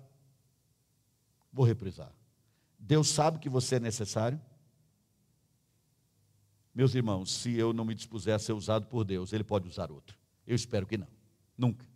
Vou 1.52 1.64
reprisar. 1.64 2.12
Deus 2.78 3.08
sabe 3.08 3.38
que 3.38 3.48
você 3.48 3.76
é 3.76 3.80
necessário. 3.80 4.40
Meus 6.74 6.94
irmãos, 6.94 7.32
se 7.32 7.56
eu 7.56 7.72
não 7.72 7.84
me 7.84 7.94
dispuser 7.94 8.34
a 8.34 8.38
ser 8.38 8.52
usado 8.52 8.86
por 8.86 9.04
Deus, 9.04 9.32
Ele 9.32 9.44
pode 9.44 9.66
usar 9.66 9.90
outro. 9.90 10.16
Eu 10.46 10.54
espero 10.54 10.86
que 10.86 10.96
não. 10.96 11.08
Nunca. 11.56 11.86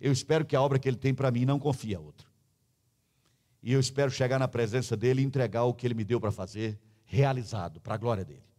Eu 0.00 0.12
espero 0.12 0.44
que 0.44 0.54
a 0.54 0.62
obra 0.62 0.78
que 0.78 0.88
Ele 0.88 0.96
tem 0.96 1.12
para 1.12 1.30
mim 1.30 1.44
não 1.44 1.58
confie 1.58 1.94
a 1.94 2.00
outro. 2.00 2.30
E 3.62 3.72
eu 3.72 3.80
espero 3.80 4.10
chegar 4.10 4.38
na 4.38 4.48
presença 4.48 4.96
dEle 4.96 5.22
e 5.22 5.24
entregar 5.24 5.64
o 5.64 5.74
que 5.74 5.86
Ele 5.86 5.94
me 5.94 6.04
deu 6.04 6.20
para 6.20 6.30
fazer, 6.30 6.80
realizado, 7.04 7.80
para 7.80 7.94
a 7.94 7.98
glória 7.98 8.24
dEle 8.24 8.49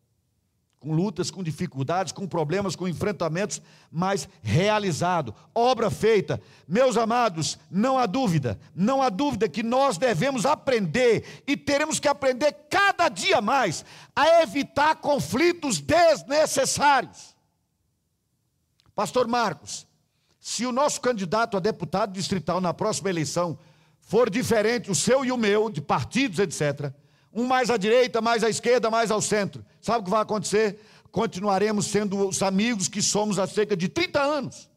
com 0.82 0.96
lutas, 0.96 1.30
com 1.30 1.44
dificuldades, 1.44 2.12
com 2.12 2.28
problemas, 2.28 2.76
com 2.76 2.88
enfrentamentos, 2.88 3.62
mas 3.92 4.28
realizado, 4.42 5.34
obra 5.54 5.92
feita. 5.92 6.42
Meus 6.68 6.98
amados, 6.98 7.60
não 7.70 8.00
há 8.00 8.08
dúvida, 8.08 8.60
não 8.74 9.00
há 9.00 9.10
dúvida 9.10 9.48
que 9.48 9.62
nós 9.62 10.00
devemos 10.00 10.44
aprender 10.44 11.44
e 11.46 11.56
teremos 11.56 12.00
que 12.00 12.08
aprender 12.08 12.52
cada 12.68 13.10
dia 13.10 13.40
mais 13.40 13.86
a 14.16 14.42
evitar 14.42 14.96
conflitos 14.96 15.80
desnecessários. 15.80 17.36
Pastor 18.96 19.28
Marcos, 19.28 19.86
se 20.40 20.66
o 20.66 20.72
nosso 20.72 21.00
candidato 21.00 21.56
a 21.56 21.60
deputado 21.60 22.12
distrital 22.12 22.60
na 22.60 22.74
próxima 22.74 23.12
eleição 23.12 23.56
for 24.00 24.32
diferente, 24.32 24.90
o 24.90 24.96
seu 24.96 25.24
e 25.24 25.32
o 25.32 25.38
meu, 25.38 25.70
de 25.70 25.80
partidos, 25.80 26.40
etc., 26.40 26.92
um 27.34 27.46
mais 27.46 27.70
à 27.70 27.78
direita, 27.78 28.22
mais 28.22 28.44
à 28.44 28.50
esquerda, 28.50 28.90
mais 28.90 29.10
ao 29.12 29.22
centro. 29.22 29.66
Sabe 29.82 30.00
o 30.00 30.04
que 30.04 30.10
vai 30.10 30.22
acontecer? 30.22 30.80
Continuaremos 31.12 31.86
sendo 31.88 32.28
os 32.28 32.42
amigos 32.42 32.88
que 32.88 33.02
somos 33.02 33.40
há 33.40 33.48
cerca 33.48 33.76
de 33.76 33.88
30 33.88 34.22
anos. 34.22 34.70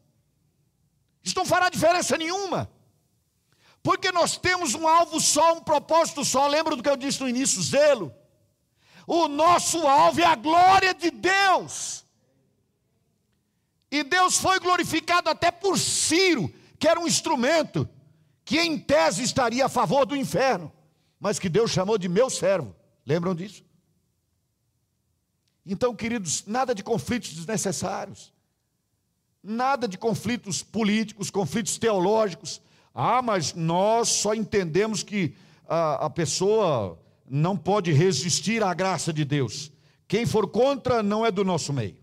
Isso 1.23 1.35
não 1.35 1.45
fará 1.45 1.69
diferença 1.69 2.17
nenhuma. 2.17 2.69
Porque 3.81 4.11
nós 4.11 4.37
temos 4.37 4.73
um 4.73 4.87
alvo 4.87 5.19
só, 5.19 5.53
um 5.53 5.61
propósito 5.61 6.23
só. 6.23 6.47
Lembra 6.47 6.75
do 6.75 6.83
que 6.83 6.89
eu 6.89 6.97
disse 6.97 7.21
no 7.21 7.29
início? 7.29 7.61
Zelo. 7.61 8.13
O 9.05 9.27
nosso 9.27 9.85
alvo 9.85 10.21
é 10.21 10.25
a 10.25 10.35
glória 10.35 10.93
de 10.93 11.11
Deus. 11.11 12.05
E 13.91 14.03
Deus 14.03 14.37
foi 14.37 14.59
glorificado 14.59 15.29
até 15.29 15.51
por 15.51 15.77
Ciro, 15.77 16.53
que 16.79 16.87
era 16.87 16.99
um 16.99 17.07
instrumento 17.07 17.87
que 18.43 18.59
em 18.59 18.77
tese 18.77 19.23
estaria 19.23 19.65
a 19.65 19.69
favor 19.69 20.05
do 20.05 20.15
inferno 20.15 20.71
mas 21.19 21.39
que 21.39 21.49
Deus 21.49 21.71
chamou 21.71 21.97
de 21.97 22.07
meu 22.07 22.29
servo. 22.29 22.75
Lembram 23.05 23.35
disso? 23.35 23.63
Então, 25.65 25.95
queridos, 25.95 26.45
nada 26.45 26.75
de 26.75 26.83
conflitos 26.83 27.33
desnecessários, 27.33 28.31
nada 29.41 29.87
de 29.87 29.97
conflitos 29.97 30.61
políticos, 30.61 31.31
conflitos 31.31 31.77
teológicos. 31.77 32.61
Ah, 32.93 33.21
mas 33.21 33.53
nós 33.53 34.09
só 34.09 34.33
entendemos 34.33 35.03
que 35.03 35.35
a, 35.67 36.05
a 36.05 36.09
pessoa 36.09 36.99
não 37.27 37.57
pode 37.57 37.91
resistir 37.91 38.63
à 38.63 38.73
graça 38.73 39.11
de 39.11 39.25
Deus. 39.25 39.71
Quem 40.07 40.25
for 40.25 40.47
contra 40.47 41.01
não 41.01 41.25
é 41.25 41.31
do 41.31 41.43
nosso 41.43 41.73
meio. 41.73 41.97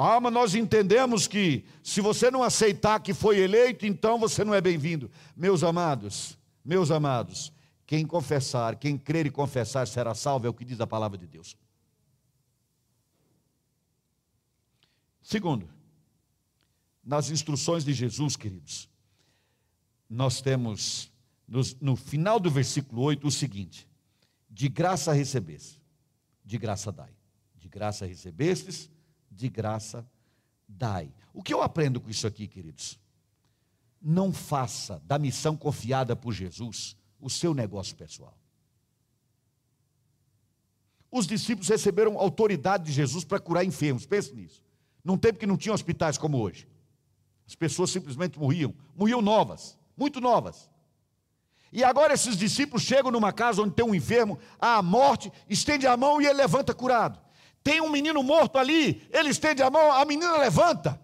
Ah, 0.00 0.20
mas 0.20 0.32
nós 0.32 0.54
entendemos 0.54 1.26
que 1.26 1.64
se 1.82 2.00
você 2.00 2.30
não 2.30 2.44
aceitar 2.44 3.00
que 3.00 3.12
foi 3.12 3.40
eleito, 3.40 3.84
então 3.84 4.16
você 4.16 4.44
não 4.44 4.54
é 4.54 4.60
bem-vindo. 4.60 5.10
Meus 5.36 5.64
amados, 5.64 6.38
meus 6.64 6.92
amados, 6.92 7.52
quem 7.88 8.06
confessar, 8.06 8.76
quem 8.76 8.98
crer 8.98 9.24
e 9.24 9.30
confessar 9.30 9.88
será 9.88 10.14
salvo, 10.14 10.46
é 10.46 10.50
o 10.50 10.52
que 10.52 10.62
diz 10.62 10.78
a 10.78 10.86
palavra 10.86 11.16
de 11.16 11.26
Deus. 11.26 11.56
Segundo, 15.22 15.66
nas 17.02 17.30
instruções 17.30 17.86
de 17.86 17.94
Jesus, 17.94 18.36
queridos, 18.36 18.90
nós 20.06 20.42
temos 20.42 21.10
no, 21.80 21.96
final 21.96 22.38
do 22.38 22.50
versículo 22.50 23.00
8 23.00 23.26
o 23.26 23.30
seguinte: 23.30 23.88
de 24.50 24.68
graça 24.68 25.14
recebeste, 25.14 25.82
de 26.44 26.58
graça 26.58 26.92
dai. 26.92 27.16
De 27.56 27.70
graça 27.70 28.04
recebestes, 28.04 28.90
de 29.30 29.48
graça 29.48 30.06
dai. 30.68 31.10
O 31.32 31.42
que 31.42 31.54
eu 31.54 31.62
aprendo 31.62 32.02
com 32.02 32.10
isso 32.10 32.26
aqui, 32.26 32.46
queridos? 32.46 33.00
Não 33.98 34.30
faça 34.30 35.00
da 35.06 35.18
missão 35.18 35.56
confiada 35.56 36.14
por 36.14 36.34
Jesus 36.34 36.97
o 37.20 37.28
seu 37.28 37.54
negócio 37.54 37.96
pessoal. 37.96 38.36
Os 41.10 41.26
discípulos 41.26 41.68
receberam 41.68 42.18
autoridade 42.18 42.84
de 42.84 42.92
Jesus 42.92 43.24
para 43.24 43.40
curar 43.40 43.64
enfermos, 43.64 44.06
pense 44.06 44.34
nisso. 44.34 44.62
Num 45.02 45.16
tempo 45.16 45.38
que 45.38 45.46
não 45.46 45.56
tinha 45.56 45.74
hospitais 45.74 46.18
como 46.18 46.38
hoje. 46.38 46.68
As 47.46 47.54
pessoas 47.54 47.90
simplesmente 47.90 48.38
morriam, 48.38 48.74
morriam 48.94 49.22
novas, 49.22 49.78
muito 49.96 50.20
novas. 50.20 50.70
E 51.72 51.82
agora 51.82 52.14
esses 52.14 52.36
discípulos 52.36 52.82
chegam 52.82 53.10
numa 53.10 53.32
casa 53.32 53.62
onde 53.62 53.74
tem 53.74 53.84
um 53.84 53.94
enfermo, 53.94 54.38
há 54.60 54.76
a 54.76 54.82
morte, 54.82 55.32
estende 55.48 55.86
a 55.86 55.96
mão 55.96 56.20
e 56.20 56.26
ele 56.26 56.34
levanta 56.34 56.74
curado. 56.74 57.18
Tem 57.62 57.80
um 57.80 57.90
menino 57.90 58.22
morto 58.22 58.58
ali, 58.58 59.06
ele 59.10 59.30
estende 59.30 59.62
a 59.62 59.70
mão, 59.70 59.92
a 59.92 60.04
menina 60.04 60.36
levanta. 60.36 61.00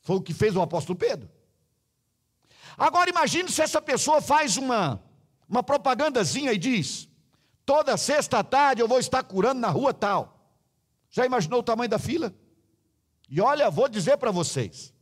Foi 0.00 0.16
o 0.16 0.22
que 0.22 0.32
fez 0.32 0.56
o 0.56 0.62
apóstolo 0.62 0.98
Pedro. 0.98 1.28
Agora 2.78 3.10
imagine 3.10 3.50
se 3.50 3.60
essa 3.60 3.82
pessoa 3.82 4.22
faz 4.22 4.56
uma, 4.56 5.02
uma 5.48 5.64
propagandazinha 5.64 6.52
e 6.52 6.58
diz: 6.58 7.08
toda 7.66 7.96
sexta 7.96 8.44
tarde 8.44 8.80
eu 8.80 8.86
vou 8.86 9.00
estar 9.00 9.24
curando 9.24 9.60
na 9.60 9.68
rua 9.68 9.92
tal. 9.92 10.54
Já 11.10 11.26
imaginou 11.26 11.58
o 11.58 11.62
tamanho 11.62 11.90
da 11.90 11.98
fila? 11.98 12.32
E 13.28 13.40
olha, 13.40 13.68
vou 13.68 13.88
dizer 13.88 14.16
para 14.16 14.30
vocês: 14.30 14.94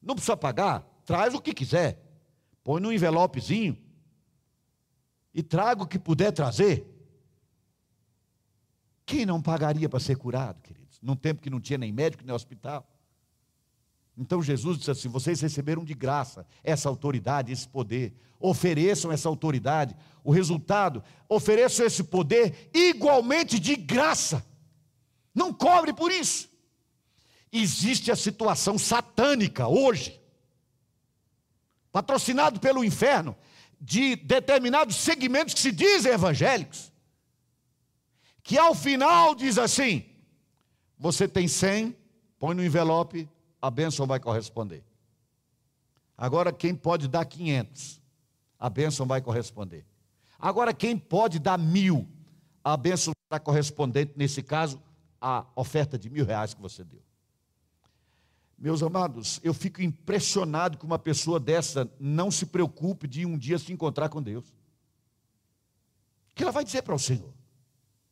não 0.00 0.14
precisa 0.14 0.34
pagar, 0.34 0.82
traz 1.04 1.34
o 1.34 1.40
que 1.42 1.52
quiser, 1.52 2.02
põe 2.64 2.80
no 2.80 2.90
envelopezinho 2.90 3.76
e 5.34 5.42
traga 5.42 5.82
o 5.82 5.86
que 5.86 5.98
puder 5.98 6.32
trazer. 6.32 6.86
Quem 9.04 9.26
não 9.26 9.42
pagaria 9.42 9.88
para 9.88 10.00
ser 10.00 10.16
curado, 10.16 10.62
queridos? 10.62 10.98
Num 11.02 11.16
tempo 11.16 11.42
que 11.42 11.50
não 11.50 11.60
tinha 11.60 11.76
nem 11.76 11.92
médico 11.92 12.24
nem 12.24 12.34
hospital. 12.34 12.88
Então 14.20 14.42
Jesus 14.42 14.76
disse 14.76 14.90
assim: 14.90 15.08
vocês 15.08 15.40
receberam 15.40 15.82
de 15.82 15.94
graça 15.94 16.46
essa 16.62 16.90
autoridade, 16.90 17.50
esse 17.50 17.66
poder. 17.66 18.12
Ofereçam 18.38 19.10
essa 19.10 19.30
autoridade. 19.30 19.96
O 20.22 20.30
resultado, 20.30 21.02
ofereçam 21.26 21.86
esse 21.86 22.04
poder 22.04 22.70
igualmente 22.74 23.58
de 23.58 23.74
graça. 23.74 24.44
Não 25.34 25.54
cobre 25.54 25.94
por 25.94 26.12
isso. 26.12 26.50
Existe 27.50 28.12
a 28.12 28.16
situação 28.16 28.78
satânica 28.78 29.66
hoje, 29.66 30.20
patrocinado 31.90 32.60
pelo 32.60 32.84
inferno, 32.84 33.34
de 33.80 34.16
determinados 34.16 34.96
segmentos 34.96 35.54
que 35.54 35.60
se 35.60 35.72
dizem 35.72 36.12
evangélicos, 36.12 36.92
que 38.42 38.58
ao 38.58 38.74
final 38.74 39.34
diz 39.34 39.56
assim: 39.56 40.04
você 40.98 41.26
tem 41.26 41.48
100, 41.48 41.96
põe 42.38 42.54
no 42.54 42.62
envelope, 42.62 43.26
a 43.60 43.70
bênção 43.70 44.06
vai 44.06 44.18
corresponder. 44.18 44.84
Agora, 46.16 46.52
quem 46.52 46.74
pode 46.74 47.08
dar 47.08 47.24
500, 47.24 48.00
a 48.58 48.68
bênção 48.68 49.06
vai 49.06 49.20
corresponder. 49.20 49.86
Agora, 50.38 50.72
quem 50.72 50.96
pode 50.96 51.38
dar 51.38 51.58
mil, 51.58 52.08
a 52.62 52.76
bênção 52.76 53.12
está 53.24 53.38
correspondente, 53.38 54.12
nesse 54.16 54.42
caso, 54.42 54.82
à 55.20 55.46
oferta 55.54 55.98
de 55.98 56.08
mil 56.08 56.24
reais 56.24 56.54
que 56.54 56.60
você 56.60 56.84
deu. 56.84 57.02
Meus 58.58 58.82
amados, 58.82 59.40
eu 59.42 59.54
fico 59.54 59.80
impressionado 59.80 60.76
que 60.76 60.84
uma 60.84 60.98
pessoa 60.98 61.40
dessa 61.40 61.90
não 61.98 62.30
se 62.30 62.44
preocupe 62.44 63.08
de 63.08 63.24
um 63.24 63.38
dia 63.38 63.58
se 63.58 63.72
encontrar 63.72 64.10
com 64.10 64.22
Deus. 64.22 64.46
O 66.30 66.34
que 66.34 66.42
ela 66.42 66.52
vai 66.52 66.64
dizer 66.64 66.82
para 66.82 66.94
o 66.94 66.98
Senhor? 66.98 67.32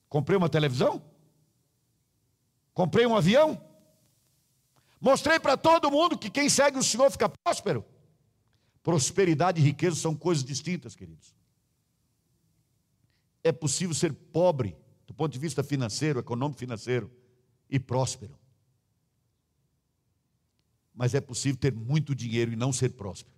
Comprei 0.09 0.39
uma 0.39 0.49
televisão? 0.49 1.03
Comprei 2.73 3.07
um 3.07 3.15
avião? 3.15 3.61
Mostrei 5.01 5.39
para 5.39 5.57
todo 5.57 5.91
mundo 5.91 6.19
que 6.19 6.31
quem 6.31 6.49
segue 6.49 6.79
o 6.79 6.83
Senhor 6.83 7.11
fica 7.11 7.29
próspero. 7.29 7.85
Prosperidade 8.83 9.61
e 9.61 9.65
riqueza 9.65 9.97
são 9.97 10.15
coisas 10.15 10.45
distintas, 10.45 10.95
queridos. 10.95 11.35
É 13.43 13.53
possível 13.53 13.95
ser 13.95 14.13
pobre, 14.13 14.77
do 15.07 15.15
ponto 15.15 15.33
de 15.33 15.39
vista 15.39 15.63
financeiro, 15.63 16.19
econômico 16.19 16.59
financeiro, 16.59 17.11
e 17.71 17.79
próspero 17.79 18.39
mas 20.99 21.15
é 21.15 21.21
possível 21.21 21.57
ter 21.57 21.73
muito 21.73 22.13
dinheiro 22.13 22.53
e 22.53 22.57
não 22.57 22.73
ser 22.73 22.89
próspero. 22.89 23.33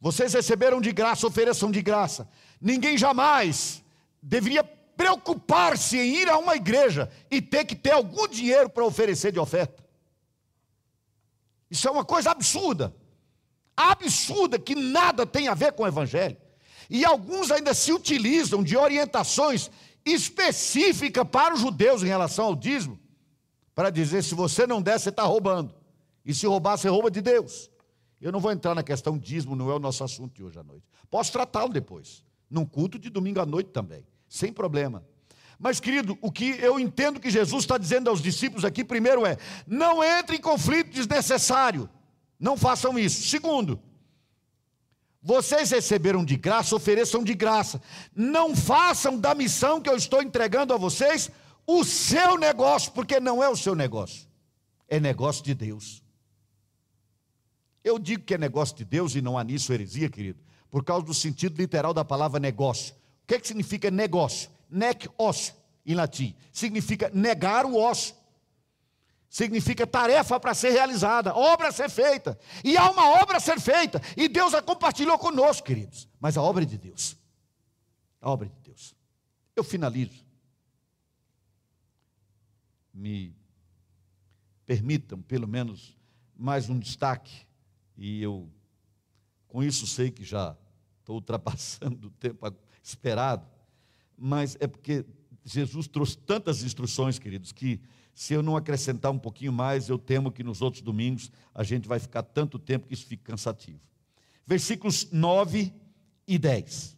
Vocês 0.00 0.32
receberam 0.32 0.80
de 0.80 0.92
graça, 0.92 1.26
ofereçam 1.26 1.68
de 1.68 1.82
graça. 1.82 2.28
Ninguém 2.60 2.96
jamais 2.96 3.82
deveria 4.22 4.62
preocupar-se 4.96 5.98
em 5.98 6.16
ir 6.16 6.28
a 6.28 6.38
uma 6.38 6.56
igreja 6.56 7.10
e 7.30 7.40
ter 7.40 7.64
que 7.64 7.74
ter 7.74 7.92
algum 7.92 8.28
dinheiro 8.28 8.68
para 8.68 8.84
oferecer 8.84 9.32
de 9.32 9.38
oferta. 9.38 9.82
Isso 11.70 11.88
é 11.88 11.90
uma 11.90 12.04
coisa 12.04 12.30
absurda. 12.30 12.94
Absurda 13.76 14.58
que 14.58 14.74
nada 14.74 15.26
tem 15.26 15.48
a 15.48 15.54
ver 15.54 15.72
com 15.72 15.82
o 15.82 15.86
evangelho. 15.86 16.36
E 16.90 17.04
alguns 17.04 17.50
ainda 17.50 17.72
se 17.72 17.92
utilizam 17.92 18.62
de 18.62 18.76
orientações 18.76 19.70
específicas 20.04 21.26
para 21.28 21.54
os 21.54 21.60
judeus 21.60 22.02
em 22.02 22.06
relação 22.06 22.46
ao 22.46 22.56
dízimo 22.56 23.00
para 23.74 23.90
dizer: 23.90 24.22
se 24.22 24.34
você 24.34 24.66
não 24.66 24.82
der, 24.82 24.98
você 24.98 25.08
está 25.08 25.22
roubando. 25.22 25.74
E 26.24 26.34
se 26.34 26.46
roubar, 26.46 26.76
você 26.76 26.88
rouba 26.88 27.10
de 27.10 27.20
Deus. 27.20 27.70
Eu 28.20 28.30
não 28.30 28.38
vou 28.38 28.52
entrar 28.52 28.74
na 28.74 28.82
questão 28.82 29.18
dízimo, 29.18 29.56
não 29.56 29.70
é 29.70 29.74
o 29.74 29.80
nosso 29.80 30.04
assunto 30.04 30.34
de 30.34 30.44
hoje 30.44 30.58
à 30.58 30.62
noite. 30.62 30.86
Posso 31.10 31.32
tratá-lo 31.32 31.72
depois, 31.72 32.24
num 32.48 32.64
culto 32.64 32.98
de 32.98 33.10
domingo 33.10 33.40
à 33.40 33.46
noite 33.46 33.70
também, 33.70 34.06
sem 34.32 34.50
problema. 34.50 35.04
Mas, 35.58 35.78
querido, 35.78 36.18
o 36.22 36.32
que 36.32 36.56
eu 36.58 36.80
entendo 36.80 37.20
que 37.20 37.30
Jesus 37.30 37.64
está 37.64 37.76
dizendo 37.76 38.08
aos 38.08 38.22
discípulos 38.22 38.64
aqui, 38.64 38.82
primeiro 38.82 39.26
é: 39.26 39.36
não 39.66 40.02
entre 40.02 40.36
em 40.36 40.40
conflito 40.40 40.90
desnecessário, 40.90 41.88
não 42.40 42.56
façam 42.56 42.98
isso. 42.98 43.28
Segundo, 43.28 43.78
vocês 45.22 45.70
receberam 45.70 46.24
de 46.24 46.34
graça, 46.36 46.74
ofereçam 46.74 47.22
de 47.22 47.34
graça. 47.34 47.80
Não 48.16 48.56
façam 48.56 49.18
da 49.18 49.34
missão 49.34 49.82
que 49.82 49.90
eu 49.90 49.96
estou 49.96 50.22
entregando 50.22 50.72
a 50.72 50.78
vocês 50.78 51.30
o 51.66 51.84
seu 51.84 52.38
negócio, 52.38 52.90
porque 52.92 53.20
não 53.20 53.42
é 53.42 53.50
o 53.50 53.56
seu 53.56 53.74
negócio, 53.74 54.26
é 54.88 54.98
negócio 54.98 55.44
de 55.44 55.54
Deus. 55.54 56.02
Eu 57.84 57.98
digo 57.98 58.24
que 58.24 58.32
é 58.32 58.38
negócio 58.38 58.74
de 58.74 58.84
Deus 58.84 59.14
e 59.14 59.20
não 59.20 59.36
há 59.36 59.44
nisso 59.44 59.72
heresia, 59.74 60.08
querido, 60.08 60.40
por 60.70 60.82
causa 60.82 61.04
do 61.04 61.12
sentido 61.12 61.58
literal 61.58 61.92
da 61.92 62.04
palavra 62.04 62.40
negócio. 62.40 63.01
O 63.22 63.26
que, 63.26 63.34
é 63.34 63.40
que 63.40 63.46
significa 63.46 63.90
negócio? 63.90 64.50
Nec 64.68 65.08
ócio, 65.18 65.54
em 65.84 65.94
latim. 65.94 66.34
Significa 66.52 67.10
negar 67.12 67.64
o 67.64 67.76
ócio. 67.76 68.14
Significa 69.28 69.86
tarefa 69.86 70.38
para 70.38 70.52
ser 70.52 70.70
realizada, 70.70 71.34
obra 71.34 71.68
a 71.68 71.72
ser 71.72 71.88
feita. 71.88 72.38
E 72.62 72.76
há 72.76 72.90
uma 72.90 73.22
obra 73.22 73.38
a 73.38 73.40
ser 73.40 73.58
feita. 73.58 74.00
E 74.16 74.28
Deus 74.28 74.52
a 74.52 74.60
compartilhou 74.60 75.18
conosco, 75.18 75.66
queridos. 75.66 76.06
Mas 76.20 76.36
a 76.36 76.42
obra 76.42 76.64
é 76.64 76.66
de 76.66 76.76
Deus. 76.76 77.16
A 78.20 78.30
obra 78.30 78.46
é 78.46 78.50
de 78.50 78.60
Deus. 78.60 78.94
Eu 79.56 79.64
finalizo 79.64 80.22
me 82.92 83.34
permitam, 84.66 85.20
pelo 85.22 85.48
menos, 85.48 85.96
mais 86.36 86.68
um 86.68 86.78
destaque, 86.78 87.46
e 87.96 88.22
eu, 88.22 88.50
com 89.48 89.62
isso, 89.62 89.86
sei 89.86 90.10
que 90.10 90.24
já 90.24 90.56
estou 91.00 91.16
ultrapassando 91.16 92.08
o 92.08 92.10
tempo 92.10 92.46
esperado, 92.82 93.46
mas 94.16 94.56
é 94.60 94.66
porque 94.66 95.04
Jesus 95.44 95.86
trouxe 95.86 96.16
tantas 96.18 96.62
instruções, 96.62 97.18
queridos, 97.18 97.52
que 97.52 97.80
se 98.14 98.34
eu 98.34 98.42
não 98.42 98.56
acrescentar 98.56 99.10
um 99.10 99.18
pouquinho 99.18 99.52
mais, 99.52 99.88
eu 99.88 99.98
temo 99.98 100.30
que 100.30 100.44
nos 100.44 100.60
outros 100.60 100.82
domingos 100.82 101.30
a 101.54 101.62
gente 101.62 101.88
vai 101.88 101.98
ficar 101.98 102.22
tanto 102.22 102.58
tempo 102.58 102.86
que 102.86 102.94
isso 102.94 103.06
fique 103.06 103.24
cansativo. 103.24 103.80
Versículos 104.46 105.08
9 105.10 105.72
e 106.26 106.38
10 106.38 106.96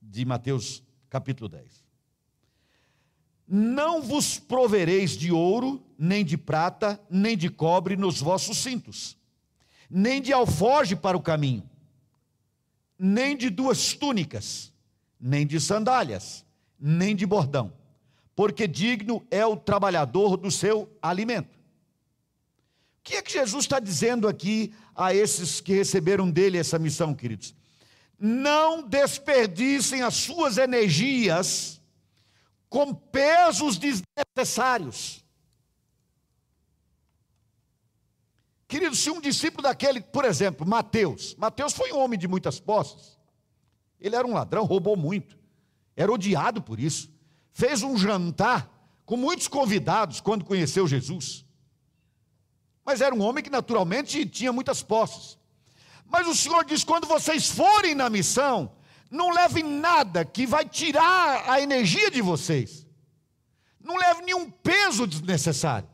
de 0.00 0.24
Mateus 0.24 0.82
capítulo 1.08 1.48
10. 1.48 1.82
Não 3.46 4.02
vos 4.02 4.38
provereis 4.38 5.10
de 5.10 5.30
ouro, 5.30 5.84
nem 5.98 6.24
de 6.24 6.38
prata, 6.38 7.00
nem 7.10 7.36
de 7.36 7.50
cobre 7.50 7.96
nos 7.96 8.20
vossos 8.20 8.58
cintos, 8.58 9.16
nem 9.90 10.22
de 10.22 10.32
alforge 10.32 10.96
para 10.96 11.16
o 11.16 11.22
caminho, 11.22 11.68
nem 12.98 13.36
de 13.36 13.50
duas 13.50 13.92
túnicas, 13.92 14.71
nem 15.22 15.46
de 15.46 15.60
sandálias, 15.60 16.44
nem 16.78 17.14
de 17.14 17.24
bordão, 17.24 17.72
porque 18.34 18.66
digno 18.66 19.24
é 19.30 19.46
o 19.46 19.56
trabalhador 19.56 20.36
do 20.36 20.50
seu 20.50 20.90
alimento. 21.00 21.56
O 22.98 23.02
que 23.04 23.14
é 23.14 23.22
que 23.22 23.32
Jesus 23.32 23.64
está 23.64 23.78
dizendo 23.78 24.26
aqui 24.26 24.74
a 24.94 25.14
esses 25.14 25.60
que 25.60 25.74
receberam 25.74 26.28
dele 26.28 26.58
essa 26.58 26.78
missão, 26.78 27.14
queridos? 27.14 27.54
Não 28.18 28.82
desperdicem 28.82 30.02
as 30.02 30.14
suas 30.14 30.58
energias 30.58 31.80
com 32.68 32.92
pesos 32.92 33.78
desnecessários. 33.78 35.24
Querido, 38.66 38.96
se 38.96 39.10
um 39.10 39.20
discípulo 39.20 39.64
daquele, 39.64 40.00
por 40.00 40.24
exemplo, 40.24 40.66
Mateus, 40.66 41.34
Mateus 41.36 41.74
foi 41.74 41.92
um 41.92 41.98
homem 41.98 42.18
de 42.18 42.26
muitas 42.26 42.58
posses. 42.58 43.18
Ele 44.02 44.16
era 44.16 44.26
um 44.26 44.34
ladrão, 44.34 44.64
roubou 44.64 44.96
muito. 44.96 45.38
Era 45.96 46.12
odiado 46.12 46.60
por 46.60 46.80
isso. 46.80 47.08
Fez 47.52 47.82
um 47.82 47.96
jantar 47.96 48.68
com 49.06 49.16
muitos 49.16 49.46
convidados 49.46 50.20
quando 50.20 50.44
conheceu 50.44 50.88
Jesus. 50.88 51.44
Mas 52.84 53.00
era 53.00 53.14
um 53.14 53.22
homem 53.22 53.44
que 53.44 53.50
naturalmente 53.50 54.26
tinha 54.26 54.52
muitas 54.52 54.82
posses. 54.82 55.38
Mas 56.04 56.26
o 56.26 56.34
Senhor 56.34 56.64
diz: 56.64 56.82
quando 56.82 57.06
vocês 57.06 57.48
forem 57.48 57.94
na 57.94 58.10
missão, 58.10 58.72
não 59.08 59.30
leve 59.30 59.62
nada 59.62 60.24
que 60.24 60.46
vai 60.46 60.64
tirar 60.64 61.48
a 61.48 61.60
energia 61.60 62.10
de 62.10 62.20
vocês. 62.20 62.84
Não 63.80 63.96
leve 63.96 64.22
nenhum 64.22 64.50
peso 64.50 65.06
desnecessário. 65.06 65.88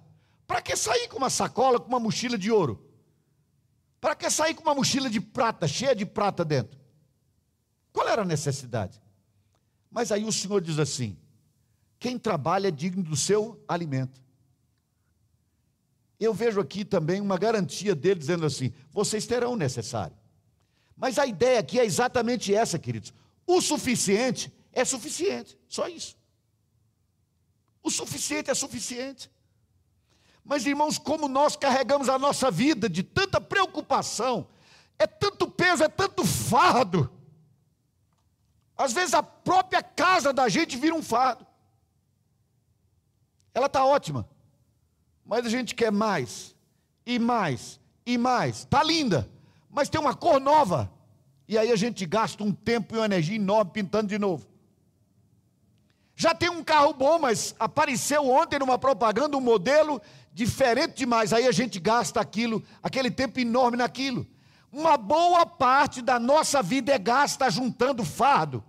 Para 0.46 0.62
que 0.62 0.74
sair 0.74 1.08
com 1.08 1.18
uma 1.18 1.28
sacola, 1.28 1.78
com 1.78 1.88
uma 1.88 2.00
mochila 2.00 2.38
de 2.38 2.50
ouro? 2.50 2.82
Para 4.00 4.14
que 4.14 4.30
sair 4.30 4.54
com 4.54 4.62
uma 4.62 4.74
mochila 4.74 5.10
de 5.10 5.20
prata, 5.20 5.68
cheia 5.68 5.94
de 5.94 6.06
prata 6.06 6.42
dentro? 6.44 6.78
Qual 7.92 8.08
era 8.08 8.22
a 8.22 8.24
necessidade? 8.24 9.00
Mas 9.90 10.12
aí 10.12 10.24
o 10.24 10.32
Senhor 10.32 10.60
diz 10.60 10.78
assim: 10.78 11.16
quem 11.98 12.18
trabalha 12.18 12.68
é 12.68 12.70
digno 12.70 13.02
do 13.02 13.16
seu 13.16 13.62
alimento. 13.66 14.22
Eu 16.20 16.34
vejo 16.34 16.60
aqui 16.60 16.84
também 16.84 17.20
uma 17.20 17.38
garantia 17.38 17.94
dele 17.94 18.20
dizendo 18.20 18.46
assim: 18.46 18.72
vocês 18.90 19.26
terão 19.26 19.52
o 19.52 19.56
necessário. 19.56 20.16
Mas 20.96 21.18
a 21.18 21.26
ideia 21.26 21.60
aqui 21.60 21.78
é 21.78 21.84
exatamente 21.84 22.54
essa, 22.54 22.78
queridos. 22.78 23.12
O 23.46 23.60
suficiente 23.60 24.52
é 24.72 24.84
suficiente, 24.84 25.56
só 25.68 25.88
isso. 25.88 26.16
O 27.82 27.90
suficiente 27.90 28.50
é 28.50 28.54
suficiente. 28.54 29.30
Mas, 30.44 30.66
irmãos, 30.66 30.98
como 30.98 31.28
nós 31.28 31.56
carregamos 31.56 32.08
a 32.08 32.18
nossa 32.18 32.50
vida 32.50 32.88
de 32.88 33.02
tanta 33.02 33.40
preocupação, 33.40 34.48
é 34.98 35.06
tanto 35.06 35.48
peso, 35.48 35.84
é 35.84 35.88
tanto 35.88 36.24
fardo. 36.24 37.10
Às 38.78 38.92
vezes 38.92 39.12
a 39.12 39.22
própria 39.22 39.82
casa 39.82 40.32
da 40.32 40.48
gente 40.48 40.76
vira 40.76 40.94
um 40.94 41.02
fardo. 41.02 41.44
Ela 43.52 43.66
está 43.66 43.84
ótima, 43.84 44.28
mas 45.26 45.44
a 45.44 45.48
gente 45.48 45.74
quer 45.74 45.90
mais, 45.90 46.54
e 47.04 47.18
mais, 47.18 47.80
e 48.06 48.16
mais. 48.16 48.58
Está 48.58 48.84
linda, 48.84 49.28
mas 49.68 49.88
tem 49.88 50.00
uma 50.00 50.14
cor 50.14 50.40
nova. 50.40 50.90
E 51.48 51.58
aí 51.58 51.72
a 51.72 51.76
gente 51.76 52.06
gasta 52.06 52.44
um 52.44 52.52
tempo 52.52 52.94
e 52.94 52.98
uma 52.98 53.06
energia 53.06 53.34
enorme 53.34 53.72
pintando 53.72 54.06
de 54.06 54.18
novo. 54.18 54.46
Já 56.14 56.34
tem 56.34 56.48
um 56.48 56.62
carro 56.62 56.92
bom, 56.92 57.18
mas 57.18 57.56
apareceu 57.58 58.28
ontem 58.28 58.58
numa 58.58 58.78
propaganda 58.78 59.36
um 59.36 59.40
modelo 59.40 60.00
diferente 60.32 60.98
demais. 60.98 61.32
Aí 61.32 61.46
a 61.46 61.52
gente 61.52 61.80
gasta 61.80 62.20
aquilo, 62.20 62.62
aquele 62.82 63.10
tempo 63.10 63.40
enorme 63.40 63.76
naquilo. 63.76 64.26
Uma 64.70 64.96
boa 64.96 65.46
parte 65.46 66.02
da 66.02 66.18
nossa 66.18 66.62
vida 66.62 66.92
é 66.92 66.98
gasta 66.98 67.50
juntando 67.50 68.04
fardo, 68.04 68.62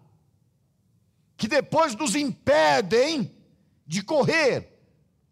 que 1.39 1.47
depois 1.47 1.95
nos 1.95 2.15
impedem 2.15 3.33
de 3.87 4.03
correr, 4.03 4.77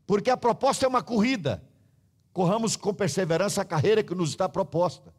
porque 0.08 0.30
a 0.30 0.38
proposta 0.38 0.86
é 0.86 0.88
uma 0.88 1.04
corrida. 1.04 1.62
Corramos 2.32 2.78
com 2.78 2.94
perseverança 2.94 3.62
a 3.62 3.66
carreira 3.66 4.02
que 4.02 4.16
nos 4.16 4.30
está 4.30 4.48
proposta. 4.48 5.14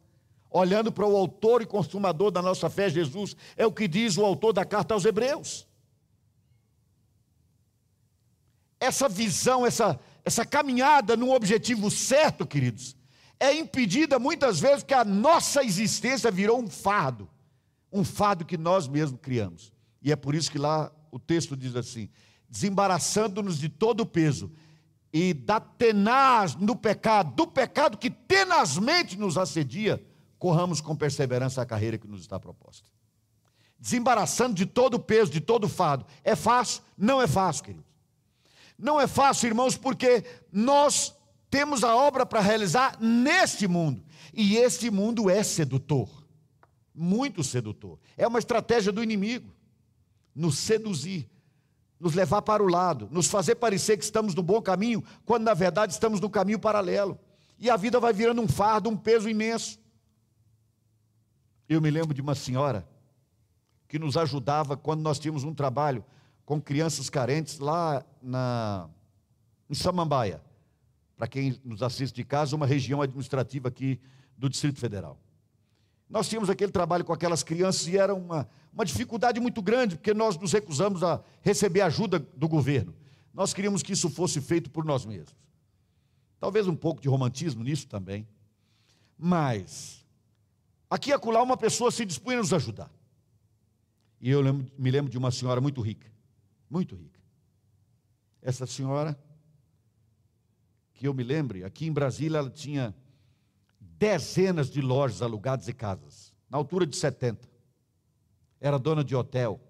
Olhando 0.49 0.91
para 0.91 1.05
o 1.05 1.15
autor 1.15 1.61
e 1.61 1.67
consumador 1.67 2.31
da 2.31 2.41
nossa 2.41 2.71
fé, 2.71 2.89
Jesus, 2.89 3.35
é 3.55 3.67
o 3.67 3.71
que 3.71 3.87
diz 3.87 4.17
o 4.17 4.25
autor 4.25 4.51
da 4.51 4.65
carta 4.65 4.95
aos 4.95 5.05
Hebreus. 5.05 5.67
Essa 8.79 9.07
visão, 9.07 9.67
essa, 9.67 9.99
essa 10.25 10.43
caminhada 10.43 11.15
num 11.15 11.31
objetivo 11.31 11.91
certo, 11.91 12.47
queridos, 12.47 12.95
é 13.39 13.53
impedida 13.53 14.17
muitas 14.17 14.59
vezes 14.59 14.79
porque 14.79 14.95
a 14.95 15.05
nossa 15.05 15.63
existência 15.63 16.31
virou 16.31 16.59
um 16.59 16.67
fardo, 16.67 17.29
um 17.93 18.03
fardo 18.03 18.43
que 18.43 18.57
nós 18.57 18.87
mesmos 18.87 19.19
criamos. 19.21 19.71
E 20.01 20.11
é 20.11 20.15
por 20.15 20.35
isso 20.35 20.51
que 20.51 20.57
lá 20.57 20.91
o 21.11 21.19
texto 21.19 21.55
diz 21.55 21.75
assim: 21.75 22.09
desembaraçando-nos 22.49 23.59
de 23.59 23.69
todo 23.69 24.01
o 24.01 24.05
peso 24.05 24.51
e 25.11 25.33
da 25.33 25.59
tenaz 25.59 26.55
no 26.55 26.75
pecado, 26.75 27.35
do 27.35 27.47
pecado 27.47 27.97
que 27.97 28.09
tenazmente 28.09 29.17
nos 29.17 29.37
assedia, 29.37 30.03
corramos 30.37 30.81
com 30.81 30.95
perseverança 30.95 31.61
a 31.61 31.65
carreira 31.65 31.97
que 31.97 32.07
nos 32.07 32.21
está 32.21 32.39
proposta. 32.39 32.87
Desembaraçando 33.79 34.55
de 34.55 34.65
todo 34.65 34.95
o 34.95 34.99
peso, 34.99 35.31
de 35.31 35.39
todo 35.39 35.63
o 35.65 35.69
fardo. 35.69 36.05
É 36.23 36.35
fácil? 36.35 36.83
Não 36.97 37.21
é 37.21 37.27
fácil, 37.27 37.63
querido. 37.63 37.85
Não 38.77 38.99
é 38.99 39.07
fácil, 39.07 39.47
irmãos, 39.47 39.75
porque 39.77 40.23
nós 40.51 41.15
temos 41.49 41.83
a 41.83 41.95
obra 41.95 42.25
para 42.25 42.41
realizar 42.41 42.97
neste 42.99 43.67
mundo. 43.67 44.03
E 44.33 44.57
este 44.57 44.91
mundo 44.91 45.29
é 45.29 45.43
sedutor. 45.43 46.09
Muito 46.93 47.43
sedutor. 47.43 47.97
É 48.17 48.27
uma 48.27 48.39
estratégia 48.39 48.91
do 48.91 49.03
inimigo 49.03 49.53
nos 50.35 50.57
seduzir, 50.57 51.29
nos 51.99 52.13
levar 52.13 52.41
para 52.41 52.63
o 52.63 52.67
lado, 52.67 53.09
nos 53.11 53.27
fazer 53.27 53.55
parecer 53.55 53.97
que 53.97 54.03
estamos 54.03 54.33
no 54.33 54.41
bom 54.41 54.61
caminho, 54.61 55.03
quando 55.25 55.43
na 55.43 55.53
verdade 55.53 55.93
estamos 55.93 56.19
no 56.19 56.29
caminho 56.29 56.59
paralelo. 56.59 57.19
E 57.57 57.69
a 57.69 57.75
vida 57.75 57.99
vai 57.99 58.13
virando 58.13 58.41
um 58.41 58.47
fardo, 58.47 58.89
um 58.89 58.95
peso 58.95 59.29
imenso. 59.29 59.79
Eu 61.67 61.81
me 61.81 61.91
lembro 61.91 62.13
de 62.13 62.21
uma 62.21 62.35
senhora 62.35 62.87
que 63.87 63.99
nos 63.99 64.15
ajudava 64.15 64.77
quando 64.77 65.01
nós 65.01 65.19
tínhamos 65.19 65.43
um 65.43 65.53
trabalho 65.53 66.05
com 66.45 66.61
crianças 66.61 67.09
carentes 67.09 67.59
lá 67.59 68.03
na, 68.21 68.89
em 69.69 69.73
Samambaia. 69.73 70.41
Para 71.17 71.27
quem 71.27 71.59
nos 71.65 71.83
assiste 71.83 72.15
de 72.15 72.23
casa, 72.23 72.55
uma 72.55 72.65
região 72.65 73.01
administrativa 73.01 73.67
aqui 73.67 73.99
do 74.37 74.49
Distrito 74.49 74.79
Federal. 74.79 75.19
Nós 76.09 76.27
tínhamos 76.27 76.49
aquele 76.49 76.71
trabalho 76.71 77.05
com 77.05 77.13
aquelas 77.13 77.43
crianças 77.43 77.87
e 77.87 77.97
era 77.97 78.15
uma, 78.15 78.49
uma 78.73 78.83
dificuldade 78.83 79.39
muito 79.39 79.61
grande, 79.61 79.95
porque 79.95 80.13
nós 80.13 80.37
nos 80.37 80.51
recusamos 80.51 81.03
a 81.03 81.21
receber 81.41 81.81
ajuda 81.81 82.19
do 82.19 82.47
governo. 82.47 82.95
Nós 83.33 83.53
queríamos 83.53 83.83
que 83.83 83.93
isso 83.93 84.09
fosse 84.09 84.41
feito 84.41 84.69
por 84.69 84.83
nós 84.83 85.05
mesmos. 85.05 85.35
Talvez 86.39 86.67
um 86.67 86.75
pouco 86.75 87.01
de 87.01 87.07
romantismo 87.07 87.63
nisso 87.63 87.87
também. 87.87 88.27
Mas, 89.17 90.03
aqui 90.89 91.11
e 91.11 91.13
acolá, 91.13 91.43
uma 91.43 91.57
pessoa 91.57 91.91
se 91.91 92.05
dispunha 92.05 92.37
a 92.37 92.41
nos 92.41 92.53
ajudar. 92.53 92.91
E 94.19 94.31
eu 94.31 94.41
lembro, 94.41 94.71
me 94.77 94.89
lembro 94.89 95.11
de 95.11 95.17
uma 95.17 95.29
senhora 95.29 95.61
muito 95.61 95.79
rica 95.81 96.09
muito 96.69 96.95
rica. 96.95 97.19
Essa 98.41 98.65
senhora, 98.65 99.19
que 100.93 101.07
eu 101.07 101.13
me 101.13 101.23
lembre, 101.23 101.63
aqui 101.63 101.87
em 101.87 101.91
Brasília 101.91 102.37
ela 102.37 102.49
tinha 102.49 102.95
dezenas 103.99 104.71
de 104.71 104.81
lojas 104.81 105.21
alugadas 105.21 105.67
e 105.67 105.73
casas, 105.73 106.33
na 106.49 106.57
altura 106.57 106.87
de 106.87 106.95
70. 106.95 107.47
Era 108.59 108.79
dona 108.79 109.03
de 109.03 109.15
hotel, 109.15 109.61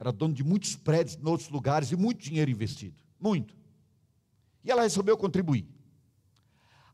era 0.00 0.10
dona 0.10 0.34
de 0.34 0.42
muitos 0.42 0.74
prédios 0.74 1.16
em 1.16 1.28
outros 1.28 1.48
lugares 1.48 1.92
e 1.92 1.96
muito 1.96 2.22
dinheiro 2.22 2.50
investido, 2.50 2.96
muito. 3.20 3.54
E 4.64 4.70
ela 4.70 4.82
resolveu 4.82 5.16
contribuir. 5.16 5.68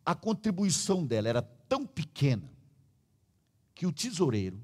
A 0.05 0.15
contribuição 0.15 1.07
dela 1.07 1.29
era 1.29 1.41
tão 1.41 1.87
pequena 1.87 2.53
que 3.75 3.87
o 3.87 3.93
tesoureiro 3.93 4.61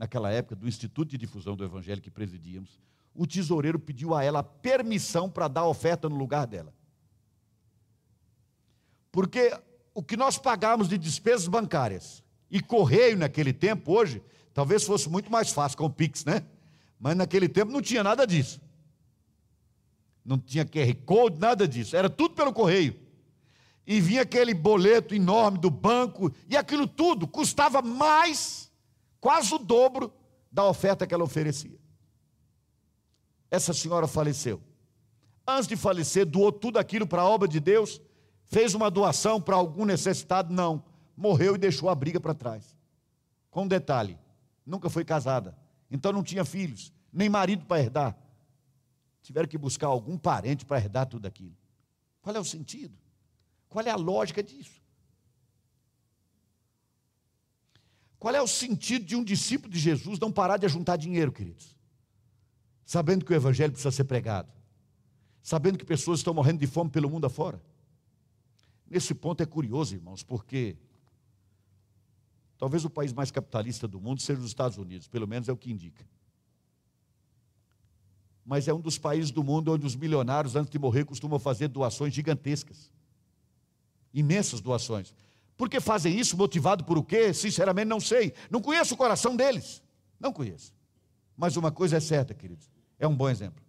naquela 0.00 0.30
época, 0.30 0.56
do 0.56 0.66
Instituto 0.66 1.10
de 1.10 1.18
Difusão 1.18 1.54
do 1.54 1.62
Evangelho 1.62 2.00
que 2.00 2.10
presidíamos, 2.10 2.80
o 3.14 3.26
tesoureiro 3.26 3.78
pediu 3.78 4.14
a 4.14 4.24
ela 4.24 4.42
permissão 4.42 5.28
para 5.28 5.46
dar 5.46 5.66
oferta 5.66 6.08
no 6.08 6.16
lugar 6.16 6.46
dela. 6.46 6.72
Porque 9.12 9.52
o 9.94 10.02
que 10.02 10.16
nós 10.16 10.38
pagamos 10.38 10.88
de 10.88 10.96
despesas 10.96 11.48
bancárias 11.48 12.22
e 12.50 12.60
correio 12.60 13.16
naquele 13.16 13.52
tempo, 13.52 13.92
hoje, 13.92 14.22
talvez 14.52 14.84
fosse 14.84 15.08
muito 15.08 15.30
mais 15.30 15.50
fácil 15.50 15.78
com 15.78 15.84
o 15.84 15.90
Pix, 15.90 16.24
né? 16.24 16.44
Mas 16.98 17.16
naquele 17.16 17.48
tempo 17.48 17.72
não 17.72 17.80
tinha 17.80 18.02
nada 18.02 18.26
disso. 18.26 18.60
Não 20.24 20.38
tinha 20.38 20.64
QR 20.64 20.94
Code, 21.04 21.38
nada 21.38 21.66
disso. 21.66 21.96
Era 21.96 22.10
tudo 22.10 22.34
pelo 22.34 22.52
correio. 22.52 22.94
E 23.86 24.00
vinha 24.00 24.22
aquele 24.22 24.54
boleto 24.54 25.14
enorme 25.14 25.58
do 25.58 25.70
banco, 25.70 26.32
e 26.48 26.56
aquilo 26.56 26.86
tudo 26.86 27.26
custava 27.26 27.82
mais 27.82 28.70
quase 29.20 29.54
o 29.54 29.58
dobro 29.58 30.12
da 30.52 30.64
oferta 30.64 31.06
que 31.06 31.14
ela 31.14 31.24
oferecia. 31.24 31.78
Essa 33.50 33.72
senhora 33.72 34.06
faleceu. 34.06 34.60
Antes 35.46 35.66
de 35.66 35.76
falecer, 35.76 36.24
doou 36.24 36.52
tudo 36.52 36.78
aquilo 36.78 37.06
para 37.06 37.22
a 37.22 37.28
obra 37.28 37.48
de 37.48 37.58
Deus, 37.58 38.00
fez 38.50 38.74
uma 38.74 38.90
doação 38.90 39.40
para 39.40 39.56
algum 39.56 39.84
necessitado? 39.84 40.52
Não. 40.52 40.84
Morreu 41.16 41.54
e 41.54 41.58
deixou 41.58 41.88
a 41.88 41.94
briga 41.94 42.20
para 42.20 42.34
trás. 42.34 42.76
Com 43.50 43.62
um 43.62 43.68
detalhe: 43.68 44.18
nunca 44.66 44.90
foi 44.90 45.04
casada, 45.04 45.56
então 45.90 46.12
não 46.12 46.22
tinha 46.22 46.44
filhos, 46.44 46.92
nem 47.12 47.28
marido 47.28 47.64
para 47.64 47.80
herdar. 47.80 48.16
Tiveram 49.22 49.48
que 49.48 49.56
buscar 49.56 49.86
algum 49.86 50.18
parente 50.18 50.64
para 50.66 50.78
herdar 50.78 51.06
tudo 51.06 51.26
aquilo. 51.26 51.56
Qual 52.20 52.34
é 52.34 52.40
o 52.40 52.44
sentido? 52.44 52.96
Qual 53.68 53.84
é 53.84 53.90
a 53.90 53.96
lógica 53.96 54.42
disso? 54.42 54.80
Qual 58.18 58.34
é 58.34 58.42
o 58.42 58.46
sentido 58.46 59.04
de 59.04 59.16
um 59.16 59.24
discípulo 59.24 59.72
de 59.72 59.78
Jesus 59.78 60.18
não 60.18 60.30
parar 60.30 60.58
de 60.58 60.66
ajuntar 60.66 60.98
dinheiro, 60.98 61.32
queridos? 61.32 61.74
Sabendo 62.84 63.24
que 63.24 63.32
o 63.32 63.36
evangelho 63.36 63.72
precisa 63.72 63.90
ser 63.90 64.04
pregado. 64.04 64.52
Sabendo 65.42 65.78
que 65.78 65.84
pessoas 65.84 66.20
estão 66.20 66.34
morrendo 66.34 66.58
de 66.58 66.66
fome 66.66 66.90
pelo 66.90 67.08
mundo 67.08 67.26
afora. 67.26 67.62
Nesse 68.90 69.14
ponto 69.14 69.42
é 69.42 69.46
curioso, 69.46 69.94
irmãos, 69.94 70.22
porque 70.22 70.76
talvez 72.58 72.84
o 72.84 72.90
país 72.90 73.12
mais 73.12 73.30
capitalista 73.30 73.88
do 73.88 74.00
mundo 74.00 74.20
seja 74.20 74.40
os 74.40 74.46
Estados 74.48 74.76
Unidos, 74.76 75.08
pelo 75.08 75.26
menos 75.26 75.48
é 75.48 75.52
o 75.52 75.56
que 75.56 75.70
indica. 75.70 76.04
Mas 78.44 78.66
é 78.66 78.74
um 78.74 78.80
dos 78.80 78.98
países 78.98 79.30
do 79.30 79.44
mundo 79.44 79.72
onde 79.72 79.86
os 79.86 79.94
milionários, 79.94 80.56
antes 80.56 80.70
de 80.70 80.78
morrer, 80.78 81.04
costumam 81.04 81.38
fazer 81.38 81.68
doações 81.68 82.12
gigantescas 82.12 82.90
imensas 84.12 84.60
doações. 84.60 85.14
Por 85.56 85.68
que 85.68 85.80
fazem 85.80 86.18
isso? 86.18 86.36
Motivado 86.36 86.84
por 86.84 86.98
o 86.98 87.04
quê? 87.04 87.32
Sinceramente, 87.32 87.88
não 87.88 88.00
sei. 88.00 88.32
Não 88.50 88.60
conheço 88.60 88.94
o 88.94 88.96
coração 88.96 89.36
deles. 89.36 89.82
Não 90.18 90.32
conheço. 90.32 90.74
Mas 91.36 91.56
uma 91.56 91.70
coisa 91.70 91.96
é 91.96 92.00
certa, 92.00 92.34
queridos: 92.34 92.70
é 92.98 93.06
um 93.06 93.14
bom 93.14 93.28
exemplo. 93.28 93.62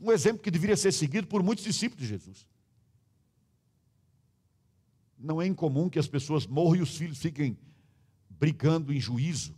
Um 0.00 0.12
exemplo 0.12 0.42
que 0.42 0.50
deveria 0.50 0.76
ser 0.76 0.92
seguido 0.92 1.26
por 1.26 1.42
muitos 1.42 1.64
discípulos 1.64 2.02
de 2.02 2.08
Jesus. 2.08 2.46
Não 5.18 5.40
é 5.40 5.46
incomum 5.46 5.88
que 5.88 5.98
as 5.98 6.08
pessoas 6.08 6.46
morram 6.46 6.76
e 6.76 6.82
os 6.82 6.96
filhos 6.96 7.18
fiquem 7.18 7.58
brigando 8.28 8.92
em 8.92 9.00
juízo 9.00 9.54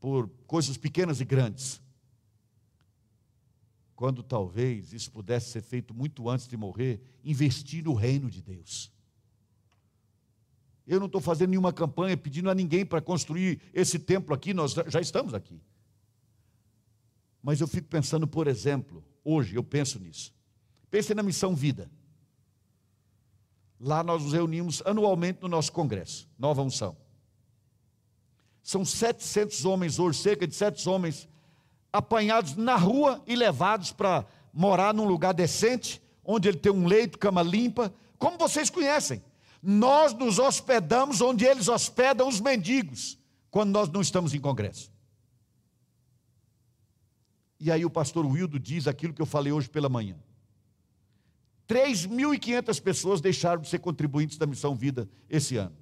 por 0.00 0.28
coisas 0.46 0.76
pequenas 0.76 1.20
e 1.20 1.24
grandes. 1.24 1.80
Quando 3.94 4.22
talvez 4.22 4.94
isso 4.94 5.10
pudesse 5.10 5.50
ser 5.50 5.62
feito 5.62 5.92
muito 5.92 6.28
antes 6.28 6.48
de 6.48 6.56
morrer, 6.56 7.02
investir 7.22 7.84
no 7.84 7.92
reino 7.92 8.30
de 8.30 8.40
Deus. 8.40 8.90
Eu 10.86 10.98
não 10.98 11.06
estou 11.06 11.20
fazendo 11.20 11.50
nenhuma 11.50 11.72
campanha 11.72 12.16
pedindo 12.16 12.50
a 12.50 12.54
ninguém 12.54 12.84
para 12.84 13.02
construir 13.02 13.60
esse 13.74 13.98
templo 13.98 14.34
aqui, 14.34 14.54
nós 14.54 14.72
já 14.88 15.00
estamos 15.00 15.34
aqui. 15.34 15.60
Mas 17.42 17.60
eu 17.60 17.68
fico 17.68 17.88
pensando, 17.88 18.26
por 18.26 18.48
exemplo, 18.48 19.04
hoje 19.22 19.54
eu 19.54 19.62
penso 19.62 19.98
nisso. 19.98 20.34
Pense 20.90 21.14
na 21.14 21.22
missão 21.22 21.54
Vida. 21.54 21.90
Lá 23.80 24.04
nós 24.04 24.22
nos 24.22 24.34
reunimos 24.34 24.82
anualmente 24.84 25.40
no 25.40 25.48
nosso 25.48 25.72
congresso, 25.72 26.28
Nova 26.38 26.60
Unção. 26.60 26.94
São 28.62 28.84
700 28.84 29.64
homens 29.64 29.98
hoje, 29.98 30.18
cerca 30.18 30.46
de 30.46 30.54
700 30.54 30.86
homens, 30.86 31.28
apanhados 31.90 32.56
na 32.56 32.76
rua 32.76 33.22
e 33.26 33.34
levados 33.34 33.90
para 33.90 34.26
morar 34.52 34.92
num 34.92 35.06
lugar 35.06 35.32
decente, 35.32 36.00
onde 36.22 36.48
ele 36.48 36.58
tem 36.58 36.70
um 36.70 36.86
leito, 36.86 37.18
cama 37.18 37.42
limpa, 37.42 37.92
como 38.18 38.36
vocês 38.36 38.68
conhecem. 38.68 39.24
Nós 39.62 40.12
nos 40.12 40.38
hospedamos 40.38 41.22
onde 41.22 41.46
eles 41.46 41.66
hospedam 41.66 42.28
os 42.28 42.38
mendigos, 42.38 43.18
quando 43.50 43.70
nós 43.70 43.88
não 43.88 44.02
estamos 44.02 44.34
em 44.34 44.40
congresso. 44.40 44.92
E 47.58 47.72
aí 47.72 47.84
o 47.84 47.90
pastor 47.90 48.26
Wildo 48.26 48.58
diz 48.58 48.86
aquilo 48.86 49.14
que 49.14 49.22
eu 49.22 49.26
falei 49.26 49.52
hoje 49.52 49.68
pela 49.68 49.88
manhã. 49.88 50.16
3.500 51.70 52.82
pessoas 52.82 53.20
deixaram 53.20 53.62
de 53.62 53.68
ser 53.68 53.78
contribuintes 53.78 54.36
da 54.36 54.44
Missão 54.44 54.74
Vida 54.74 55.08
esse 55.28 55.56
ano. 55.56 55.76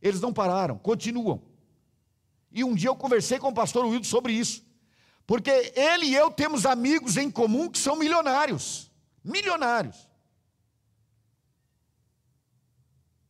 Eles 0.00 0.20
não 0.20 0.32
pararam, 0.32 0.78
continuam. 0.78 1.42
E 2.52 2.62
um 2.62 2.72
dia 2.72 2.88
eu 2.88 2.94
conversei 2.94 3.40
com 3.40 3.48
o 3.48 3.52
pastor 3.52 3.84
Wildo 3.84 4.06
sobre 4.06 4.32
isso. 4.32 4.64
Porque 5.26 5.50
ele 5.74 6.06
e 6.06 6.14
eu 6.14 6.30
temos 6.30 6.64
amigos 6.64 7.16
em 7.16 7.28
comum 7.28 7.68
que 7.68 7.80
são 7.80 7.96
milionários. 7.96 8.88
Milionários. 9.24 10.08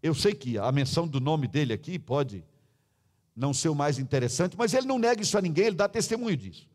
Eu 0.02 0.14
sei 0.14 0.34
que 0.34 0.58
a 0.58 0.70
menção 0.70 1.08
do 1.08 1.20
nome 1.20 1.48
dele 1.48 1.72
aqui 1.72 1.98
pode 1.98 2.44
não 3.34 3.54
ser 3.54 3.70
o 3.70 3.74
mais 3.74 3.98
interessante, 3.98 4.58
mas 4.58 4.74
ele 4.74 4.86
não 4.86 4.98
nega 4.98 5.22
isso 5.22 5.38
a 5.38 5.40
ninguém, 5.40 5.68
ele 5.68 5.76
dá 5.76 5.88
testemunho 5.88 6.36
disso. 6.36 6.68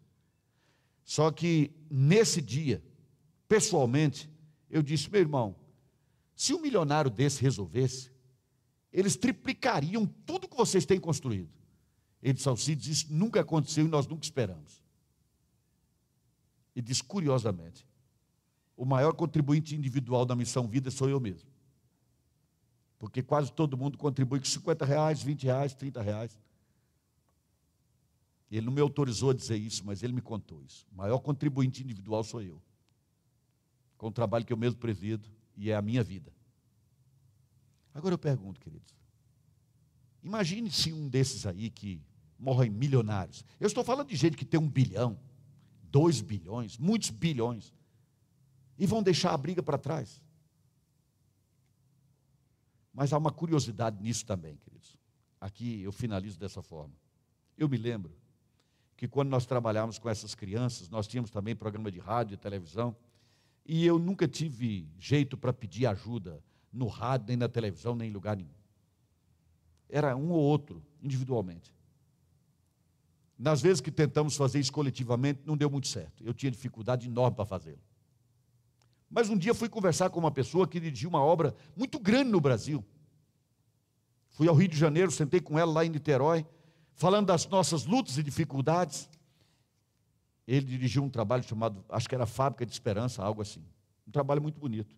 Só 1.05 1.29
que 1.29 1.71
nesse 1.89 2.41
dia, 2.41 2.83
pessoalmente, 3.47 4.27
eu 4.71 4.81
disse, 4.81 5.11
meu 5.11 5.19
irmão, 5.19 5.55
se 6.33 6.53
um 6.53 6.61
milionário 6.61 7.11
desse 7.11 7.41
resolvesse, 7.41 8.09
eles 8.91 9.15
triplicariam 9.17 10.07
tudo 10.25 10.47
que 10.47 10.55
vocês 10.55 10.85
têm 10.85 10.99
construído. 10.99 11.51
Ele 12.23 12.33
disse, 12.33 12.47
Alcides, 12.47 12.87
isso 12.87 13.13
nunca 13.13 13.41
aconteceu 13.41 13.85
e 13.85 13.89
nós 13.89 14.07
nunca 14.07 14.23
esperamos. 14.23 14.81
E 16.73 16.81
diz, 16.81 17.01
curiosamente, 17.01 17.85
o 18.77 18.85
maior 18.85 19.13
contribuinte 19.13 19.75
individual 19.75 20.25
da 20.25 20.35
missão 20.35 20.67
vida 20.67 20.89
sou 20.89 21.09
eu 21.09 21.19
mesmo. 21.19 21.49
Porque 22.97 23.21
quase 23.21 23.51
todo 23.51 23.77
mundo 23.77 23.97
contribui 23.97 24.39
com 24.39 24.45
50 24.45 24.85
reais, 24.85 25.21
20 25.21 25.43
reais, 25.43 25.73
30 25.73 26.01
reais. 26.01 26.39
Ele 28.49 28.65
não 28.65 28.73
me 28.73 28.81
autorizou 28.81 29.31
a 29.31 29.33
dizer 29.33 29.57
isso, 29.57 29.83
mas 29.85 30.01
ele 30.01 30.13
me 30.13 30.21
contou 30.21 30.61
isso. 30.63 30.87
O 30.93 30.95
maior 30.95 31.19
contribuinte 31.19 31.83
individual 31.83 32.23
sou 32.23 32.41
eu 32.41 32.61
com 34.01 34.07
o 34.07 34.11
trabalho 34.11 34.43
que 34.43 34.51
eu 34.51 34.57
mesmo 34.57 34.79
presido 34.79 35.29
e 35.55 35.69
é 35.69 35.75
a 35.75 35.81
minha 35.81 36.03
vida. 36.03 36.33
Agora 37.93 38.15
eu 38.15 38.17
pergunto, 38.17 38.59
queridos, 38.59 38.95
imagine 40.23 40.71
se 40.71 40.91
um 40.91 41.07
desses 41.07 41.45
aí 41.45 41.69
que 41.69 42.01
morrem 42.39 42.71
milionários. 42.71 43.45
Eu 43.59 43.67
estou 43.67 43.83
falando 43.83 44.07
de 44.07 44.15
gente 44.15 44.35
que 44.35 44.43
tem 44.43 44.59
um 44.59 44.67
bilhão, 44.67 45.19
dois 45.83 46.19
bilhões, 46.19 46.79
muitos 46.79 47.11
bilhões, 47.11 47.71
e 48.75 48.87
vão 48.87 49.03
deixar 49.03 49.35
a 49.35 49.37
briga 49.37 49.61
para 49.61 49.77
trás. 49.77 50.19
Mas 52.91 53.13
há 53.13 53.19
uma 53.19 53.31
curiosidade 53.31 54.01
nisso 54.01 54.25
também, 54.25 54.55
queridos. 54.55 54.97
Aqui 55.39 55.83
eu 55.83 55.91
finalizo 55.91 56.39
dessa 56.39 56.63
forma. 56.63 56.95
Eu 57.55 57.69
me 57.69 57.77
lembro 57.77 58.17
que 58.97 59.07
quando 59.07 59.29
nós 59.29 59.45
trabalhávamos 59.45 59.99
com 59.99 60.09
essas 60.09 60.33
crianças, 60.33 60.89
nós 60.89 61.07
tínhamos 61.07 61.29
também 61.29 61.55
programa 61.55 61.91
de 61.91 61.99
rádio 61.99 62.33
e 62.33 62.37
televisão, 62.37 62.95
e 63.73 63.85
eu 63.85 63.97
nunca 63.97 64.27
tive 64.27 64.85
jeito 64.99 65.37
para 65.37 65.53
pedir 65.53 65.85
ajuda 65.85 66.43
no 66.73 66.87
rádio, 66.87 67.27
nem 67.29 67.37
na 67.37 67.47
televisão, 67.47 67.95
nem 67.95 68.09
em 68.09 68.13
lugar 68.13 68.35
nenhum. 68.35 68.51
Era 69.87 70.13
um 70.13 70.29
ou 70.29 70.41
outro, 70.41 70.83
individualmente. 71.01 71.73
Nas 73.39 73.61
vezes 73.61 73.79
que 73.79 73.89
tentamos 73.89 74.35
fazer 74.35 74.59
isso 74.59 74.73
coletivamente, 74.73 75.39
não 75.45 75.55
deu 75.55 75.69
muito 75.69 75.87
certo. 75.87 76.21
Eu 76.21 76.33
tinha 76.33 76.51
dificuldade 76.51 77.07
enorme 77.07 77.37
para 77.37 77.45
fazê-lo. 77.45 77.79
Mas 79.09 79.29
um 79.29 79.37
dia 79.37 79.53
fui 79.53 79.69
conversar 79.69 80.09
com 80.09 80.19
uma 80.19 80.31
pessoa 80.31 80.67
que 80.67 80.77
dirigiu 80.77 81.07
uma 81.07 81.23
obra 81.23 81.55
muito 81.73 81.97
grande 81.97 82.29
no 82.29 82.41
Brasil. 82.41 82.83
Fui 84.31 84.49
ao 84.49 84.55
Rio 84.55 84.67
de 84.67 84.77
Janeiro, 84.77 85.11
sentei 85.11 85.39
com 85.39 85.57
ela 85.57 85.71
lá 85.71 85.85
em 85.85 85.89
Niterói, 85.89 86.45
falando 86.93 87.27
das 87.27 87.47
nossas 87.47 87.85
lutas 87.85 88.17
e 88.17 88.23
dificuldades. 88.23 89.09
Ele 90.47 90.65
dirigiu 90.65 91.03
um 91.03 91.09
trabalho 91.09 91.43
chamado, 91.43 91.83
acho 91.89 92.09
que 92.09 92.15
era 92.15 92.25
Fábrica 92.25 92.65
de 92.65 92.71
Esperança, 92.71 93.23
algo 93.23 93.41
assim. 93.41 93.63
Um 94.07 94.11
trabalho 94.11 94.41
muito 94.41 94.59
bonito. 94.59 94.95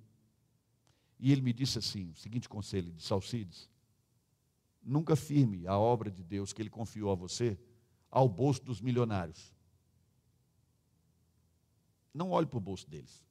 E 1.20 1.32
ele 1.32 1.42
me 1.42 1.54
disse 1.54 1.78
assim: 1.78 2.10
o 2.12 2.16
seguinte 2.16 2.50
conselho 2.50 2.92
de 2.92 3.04
Salcides: 3.04 3.70
nunca 4.82 5.16
firme 5.16 5.66
a 5.68 5.78
obra 5.78 6.12
de 6.12 6.24
Deus 6.24 6.52
que 6.54 6.62
ele 6.62 6.70
confiou 6.70 7.12
a 7.12 7.16
você 7.16 7.58
ao 8.12 8.28
bolso 8.28 8.64
dos 8.64 8.82
milionários. 8.82 9.54
Não 12.14 12.30
olhe 12.30 12.46
para 12.46 12.58
o 12.58 12.62
bolso 12.62 12.88
deles, 12.88 13.24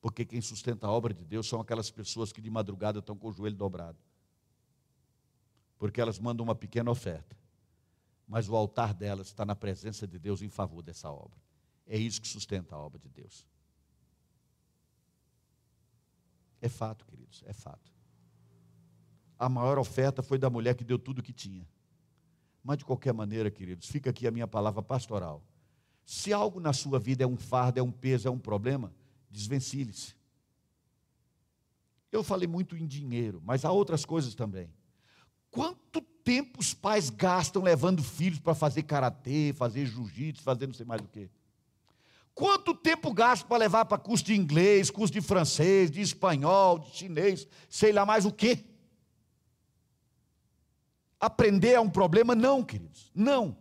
porque 0.00 0.24
quem 0.24 0.40
sustenta 0.40 0.86
a 0.86 0.90
obra 0.90 1.12
de 1.12 1.24
Deus 1.24 1.46
são 1.46 1.60
aquelas 1.60 1.90
pessoas 1.90 2.32
que 2.32 2.40
de 2.40 2.48
madrugada 2.48 3.00
estão 3.00 3.16
com 3.16 3.28
o 3.28 3.32
joelho 3.32 3.56
dobrado, 3.56 3.98
porque 5.78 6.00
elas 6.00 6.18
mandam 6.18 6.44
uma 6.44 6.54
pequena 6.54 6.90
oferta, 6.90 7.36
mas 8.26 8.48
o 8.48 8.56
altar 8.56 8.94
delas 8.94 9.28
está 9.28 9.44
na 9.44 9.54
presença 9.54 10.06
de 10.06 10.18
Deus 10.18 10.42
em 10.42 10.48
favor 10.48 10.82
dessa 10.82 11.10
obra. 11.10 11.38
É 11.86 11.98
isso 11.98 12.20
que 12.20 12.28
sustenta 12.28 12.74
a 12.74 12.78
obra 12.78 12.98
de 12.98 13.08
Deus. 13.08 13.46
É 16.60 16.68
fato, 16.68 17.04
queridos, 17.04 17.42
é 17.46 17.52
fato. 17.52 17.92
A 19.38 19.48
maior 19.48 19.78
oferta 19.78 20.22
foi 20.22 20.38
da 20.38 20.48
mulher 20.48 20.74
que 20.74 20.84
deu 20.84 20.98
tudo 20.98 21.18
o 21.18 21.22
que 21.22 21.32
tinha. 21.32 21.68
Mas 22.62 22.78
de 22.78 22.84
qualquer 22.84 23.12
maneira, 23.12 23.50
queridos, 23.50 23.86
fica 23.86 24.08
aqui 24.08 24.26
a 24.26 24.30
minha 24.30 24.48
palavra 24.48 24.82
pastoral. 24.82 25.44
Se 26.06 26.32
algo 26.32 26.60
na 26.60 26.72
sua 26.72 26.98
vida 26.98 27.24
é 27.24 27.26
um 27.26 27.36
fardo, 27.36 27.78
é 27.78 27.82
um 27.82 27.92
peso, 27.92 28.26
é 28.26 28.30
um 28.30 28.38
problema, 28.38 28.94
desvencilhe-se. 29.30 30.14
Eu 32.10 32.22
falei 32.22 32.46
muito 32.46 32.76
em 32.76 32.86
dinheiro, 32.86 33.42
mas 33.44 33.64
há 33.64 33.72
outras 33.72 34.04
coisas 34.04 34.34
também. 34.34 34.72
Quanto 35.50 36.00
tempo 36.24 36.60
os 36.60 36.72
pais 36.72 37.10
gastam 37.10 37.62
levando 37.62 38.02
filhos 38.02 38.40
para 38.40 38.54
fazer 38.54 38.82
karatê, 38.82 39.54
fazer 39.56 39.86
jiu-jitsu, 39.86 40.42
fazer 40.42 40.66
não 40.66 40.74
sei 40.74 40.86
mais 40.86 41.02
o 41.02 41.08
quê? 41.08 41.28
Quanto 42.34 42.74
tempo 42.74 43.12
gasta 43.12 43.46
para 43.46 43.58
levar 43.58 43.84
para 43.84 43.98
curso 43.98 44.24
de 44.24 44.34
inglês, 44.34 44.90
curso 44.90 45.12
de 45.12 45.20
francês, 45.20 45.90
de 45.90 46.00
espanhol, 46.00 46.80
de 46.80 46.90
chinês, 46.96 47.46
sei 47.68 47.92
lá 47.92 48.04
mais 48.04 48.24
o 48.24 48.32
quê? 48.32 48.64
Aprender 51.20 51.74
é 51.74 51.80
um 51.80 51.88
problema? 51.88 52.34
Não, 52.34 52.62
queridos, 52.64 53.10
não. 53.14 53.56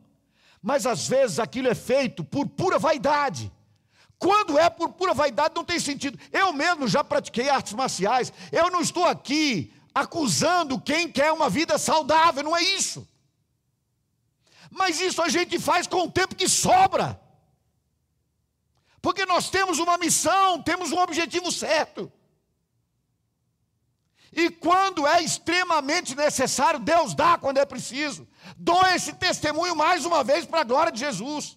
Mas 0.61 0.85
às 0.85 1.07
vezes 1.07 1.37
aquilo 1.37 1.67
é 1.67 1.75
feito 1.75 2.23
por 2.23 2.47
pura 2.47 2.79
vaidade. 2.79 3.51
Quando 4.17 4.57
é 4.57 4.69
por 4.69 4.93
pura 4.93 5.13
vaidade, 5.13 5.53
não 5.53 5.65
tem 5.65 5.79
sentido. 5.79 6.17
Eu 6.31 6.53
mesmo 6.53 6.87
já 6.87 7.03
pratiquei 7.03 7.49
artes 7.49 7.73
marciais. 7.73 8.31
Eu 8.51 8.71
não 8.71 8.81
estou 8.81 9.05
aqui 9.05 9.73
acusando 9.93 10.79
quem 10.79 11.11
quer 11.11 11.31
uma 11.31 11.49
vida 11.49 11.77
saudável, 11.77 12.43
não 12.43 12.55
é 12.55 12.63
isso. 12.63 13.07
Mas 14.71 14.99
isso 14.99 15.21
a 15.21 15.29
gente 15.29 15.59
faz 15.59 15.85
com 15.85 16.03
o 16.03 16.11
tempo 16.11 16.35
que 16.35 16.49
sobra. 16.49 17.19
Porque 19.01 19.25
nós 19.25 19.49
temos 19.49 19.79
uma 19.79 19.97
missão, 19.97 20.61
temos 20.63 20.91
um 20.91 20.99
objetivo 20.99 21.51
certo. 21.51 22.11
E 24.31 24.49
quando 24.49 25.05
é 25.05 25.21
extremamente 25.21 26.15
necessário, 26.15 26.79
Deus 26.79 27.13
dá 27.13 27.37
quando 27.37 27.59
é 27.59 27.65
preciso. 27.65 28.27
Dou 28.57 28.81
esse 28.87 29.13
testemunho 29.13 29.75
mais 29.75 30.05
uma 30.05 30.23
vez 30.23 30.45
para 30.45 30.61
a 30.61 30.63
glória 30.63 30.91
de 30.91 30.99
Jesus. 30.99 31.55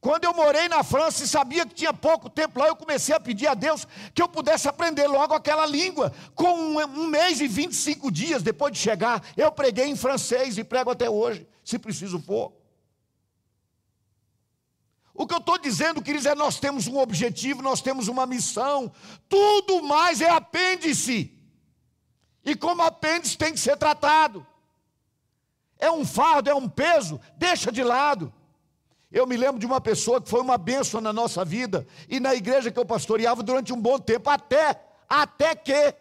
Quando 0.00 0.24
eu 0.24 0.34
morei 0.34 0.68
na 0.68 0.84
França 0.84 1.24
e 1.24 1.28
sabia 1.28 1.66
que 1.66 1.74
tinha 1.74 1.92
pouco 1.92 2.28
tempo 2.28 2.60
lá, 2.60 2.68
eu 2.68 2.76
comecei 2.76 3.14
a 3.14 3.20
pedir 3.20 3.46
a 3.46 3.54
Deus 3.54 3.86
que 4.14 4.22
eu 4.22 4.28
pudesse 4.28 4.68
aprender 4.68 5.06
logo 5.06 5.34
aquela 5.34 5.66
língua. 5.66 6.12
Com 6.34 6.52
um, 6.52 6.78
um 6.78 7.06
mês 7.06 7.40
e 7.40 7.48
25 7.48 8.10
dias 8.10 8.42
depois 8.42 8.72
de 8.72 8.78
chegar, 8.78 9.22
eu 9.36 9.50
preguei 9.50 9.86
em 9.86 9.96
francês 9.96 10.58
e 10.58 10.64
prego 10.64 10.90
até 10.90 11.08
hoje, 11.08 11.46
se 11.64 11.78
preciso 11.78 12.20
for. 12.20 12.52
O 15.12 15.26
que 15.26 15.32
eu 15.32 15.38
estou 15.38 15.56
dizendo, 15.56 16.02
queridos, 16.02 16.26
é 16.26 16.34
nós 16.34 16.60
temos 16.60 16.86
um 16.86 16.98
objetivo, 16.98 17.62
nós 17.62 17.80
temos 17.80 18.06
uma 18.06 18.26
missão, 18.26 18.92
tudo 19.28 19.82
mais 19.82 20.20
é 20.20 20.28
apêndice. 20.28 21.32
E 22.44 22.54
como 22.54 22.82
apêndice 22.82 23.36
tem 23.36 23.52
que 23.52 23.58
ser 23.58 23.78
tratado. 23.78 24.46
É 25.78 25.90
um 25.90 26.04
fardo, 26.04 26.50
é 26.50 26.54
um 26.54 26.68
peso, 26.68 27.18
deixa 27.36 27.72
de 27.72 27.82
lado. 27.82 28.32
Eu 29.10 29.26
me 29.26 29.36
lembro 29.36 29.58
de 29.58 29.66
uma 29.66 29.80
pessoa 29.80 30.20
que 30.20 30.28
foi 30.28 30.40
uma 30.40 30.58
bênção 30.58 31.00
na 31.00 31.12
nossa 31.12 31.44
vida 31.44 31.86
e 32.08 32.18
na 32.18 32.34
igreja 32.34 32.70
que 32.70 32.78
eu 32.78 32.84
pastoreava 32.84 33.42
durante 33.42 33.72
um 33.72 33.80
bom 33.80 33.98
tempo, 33.98 34.28
até, 34.28 34.80
até 35.08 35.54
que 35.54 35.94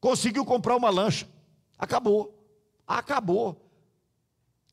conseguiu 0.00 0.44
comprar 0.44 0.76
uma 0.76 0.90
lancha. 0.90 1.28
Acabou, 1.78 2.34
acabou. 2.86 3.60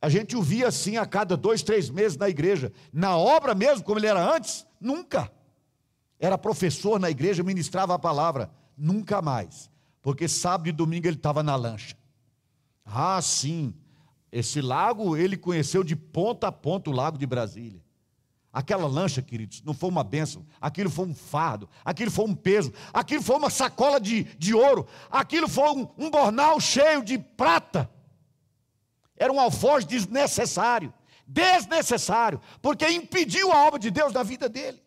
A 0.01 0.07
gente 0.07 0.36
o 0.36 0.41
via 0.41 0.70
assim 0.70 0.95
a 0.95 1.05
cada 1.05 1.36
dois, 1.36 1.62
três 1.62 1.89
meses 1.89 2.18
na 2.18 2.30
igreja. 2.30 2.72
Na 2.93 3.18
obra 3.18 3.53
mesmo, 3.53 3.84
como 3.84 3.99
ele 3.99 4.07
era 4.07 4.34
antes, 4.34 4.66
nunca. 4.80 5.30
Era 6.18 6.38
professor 6.38 6.99
na 6.99 7.10
igreja, 7.10 7.43
ministrava 7.43 7.93
a 7.93 7.99
palavra. 7.99 8.49
Nunca 8.78 9.22
mais. 9.22 9.70
Porque 10.01 10.28
sábado 10.28 10.70
e 10.70 10.72
domingo 10.72 11.07
ele 11.07 11.18
estava 11.18 11.43
na 11.43 11.55
lancha. 11.55 11.97
Ah, 12.86 13.22
sim. 13.22 13.74
Esse 14.32 14.61
lago 14.61 15.17
ele 15.17 15.36
conheceu 15.36 15.84
de 15.84 15.95
ponta 15.95 16.47
a 16.47 16.51
ponta 16.51 16.89
o 16.89 16.93
lago 16.93 17.17
de 17.17 17.25
Brasília. 17.25 17.82
Aquela 18.51 18.88
lancha, 18.88 19.21
queridos, 19.21 19.61
não 19.61 19.73
foi 19.75 19.89
uma 19.89 20.03
bênção, 20.03 20.45
aquilo 20.59 20.89
foi 20.89 21.05
um 21.05 21.13
fardo, 21.13 21.69
aquilo 21.86 22.09
foi 22.09 22.25
um 22.25 22.34
peso, 22.34 22.73
aquilo 22.91 23.21
foi 23.21 23.36
uma 23.36 23.49
sacola 23.49 23.99
de, 23.99 24.23
de 24.23 24.55
ouro, 24.55 24.88
aquilo 25.09 25.47
foi 25.47 25.69
um, 25.69 25.88
um 25.97 26.09
bornal 26.09 26.59
cheio 26.59 27.03
de 27.03 27.17
prata. 27.19 27.89
Era 29.15 29.32
um 29.32 29.39
alforje 29.39 29.86
desnecessário, 29.86 30.91
desnecessário, 31.27 32.41
porque 32.59 32.88
impediu 32.89 33.51
a 33.51 33.67
obra 33.67 33.80
de 33.80 33.91
Deus 33.91 34.13
na 34.13 34.23
vida 34.23 34.49
dele. 34.49 34.82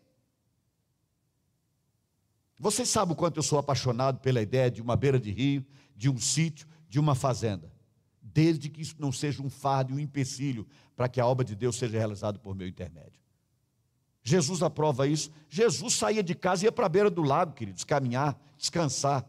Você 2.59 2.85
sabe 2.85 3.13
o 3.13 3.17
quanto 3.17 3.39
eu 3.39 3.43
sou 3.43 3.59
apaixonado 3.59 4.19
pela 4.21 4.41
ideia 4.43 4.71
de 4.71 4.83
uma 4.83 4.97
beira 4.97 5.21
de 5.21 5.31
rio, 5.31 5.65
de 5.97 6.09
um 6.11 6.19
sítio, 6.19 6.67
de 6.89 6.99
uma 6.99 7.15
fazenda, 7.15 7.72
desde 8.33 8.69
que 8.69 8.81
isso 8.81 8.97
não 8.99 9.13
seja 9.13 9.43
um 9.43 9.51
fardo 9.51 9.93
e 9.93 9.97
um 9.97 9.99
empecilho 9.99 10.67
para 10.97 11.09
que 11.09 11.21
a 11.21 11.27
obra 11.27 11.45
de 11.45 11.55
Deus 11.55 11.77
seja 11.77 11.99
realizada 11.99 12.39
por 12.39 12.55
meu 12.55 12.67
intermédio. 12.67 13.21
Jesus 14.23 14.63
aprova 14.63 15.07
isso. 15.07 15.31
Jesus 15.49 15.95
saía 15.95 16.23
de 16.23 16.35
casa 16.35 16.65
e 16.65 16.67
ia 16.67 16.73
para 16.73 16.87
a 16.87 16.89
beira 16.89 17.11
do 17.11 17.23
lago, 17.23 17.53
queridos, 17.53 17.85
caminhar, 17.85 18.41
descansar. 18.57 19.27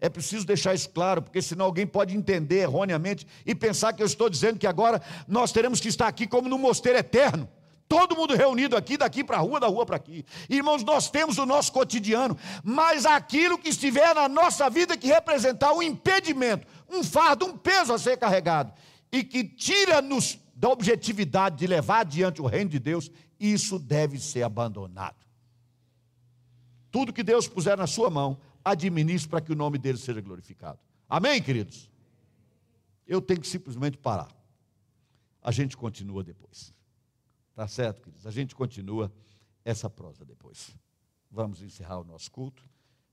É 0.00 0.08
preciso 0.08 0.46
deixar 0.46 0.74
isso 0.74 0.90
claro, 0.90 1.22
porque 1.22 1.40
senão 1.40 1.66
alguém 1.66 1.86
pode 1.86 2.16
entender 2.16 2.60
erroneamente 2.60 3.26
e 3.44 3.54
pensar 3.54 3.92
que 3.92 4.02
eu 4.02 4.06
estou 4.06 4.28
dizendo 4.28 4.58
que 4.58 4.66
agora 4.66 5.00
nós 5.26 5.52
teremos 5.52 5.80
que 5.80 5.88
estar 5.88 6.06
aqui 6.06 6.26
como 6.26 6.48
no 6.48 6.58
mosteiro 6.58 6.98
eterno. 6.98 7.48
Todo 7.88 8.16
mundo 8.16 8.34
reunido 8.34 8.76
aqui, 8.76 8.96
daqui 8.96 9.22
para 9.22 9.36
a 9.36 9.40
rua, 9.40 9.60
da 9.60 9.68
rua 9.68 9.86
para 9.86 9.96
aqui. 9.96 10.24
Irmãos, 10.50 10.82
nós 10.82 11.08
temos 11.08 11.38
o 11.38 11.46
nosso 11.46 11.72
cotidiano, 11.72 12.36
mas 12.64 13.06
aquilo 13.06 13.56
que 13.56 13.68
estiver 13.68 14.12
na 14.12 14.28
nossa 14.28 14.68
vida 14.68 14.96
que 14.96 15.06
representar 15.06 15.72
um 15.72 15.80
impedimento, 15.80 16.66
um 16.88 17.02
fardo, 17.02 17.46
um 17.46 17.56
peso 17.56 17.92
a 17.92 17.98
ser 17.98 18.16
carregado, 18.16 18.72
e 19.10 19.22
que 19.22 19.44
tira-nos 19.44 20.38
da 20.54 20.68
objetividade 20.68 21.56
de 21.56 21.66
levar 21.66 22.00
adiante 22.00 22.40
o 22.40 22.46
reino 22.46 22.70
de 22.70 22.78
Deus, 22.78 23.10
isso 23.38 23.78
deve 23.78 24.18
ser 24.18 24.42
abandonado. 24.42 25.26
Tudo 26.90 27.12
que 27.12 27.22
Deus 27.22 27.46
puser 27.46 27.76
na 27.76 27.86
sua 27.86 28.08
mão, 28.08 28.40
administre 28.64 29.28
para 29.28 29.40
que 29.40 29.52
o 29.52 29.56
nome 29.56 29.78
dele 29.78 29.98
seja 29.98 30.20
glorificado. 30.20 30.78
Amém, 31.08 31.42
queridos? 31.42 31.90
Eu 33.06 33.20
tenho 33.20 33.40
que 33.40 33.46
simplesmente 33.46 33.98
parar. 33.98 34.34
A 35.42 35.52
gente 35.52 35.76
continua 35.76 36.24
depois. 36.24 36.74
Tá 37.54 37.68
certo, 37.68 38.00
queridos? 38.02 38.26
A 38.26 38.30
gente 38.30 38.54
continua 38.54 39.12
essa 39.64 39.88
prosa 39.88 40.24
depois. 40.24 40.70
Vamos 41.30 41.60
encerrar 41.60 42.00
o 42.00 42.04
nosso 42.04 42.30
culto. 42.30 42.62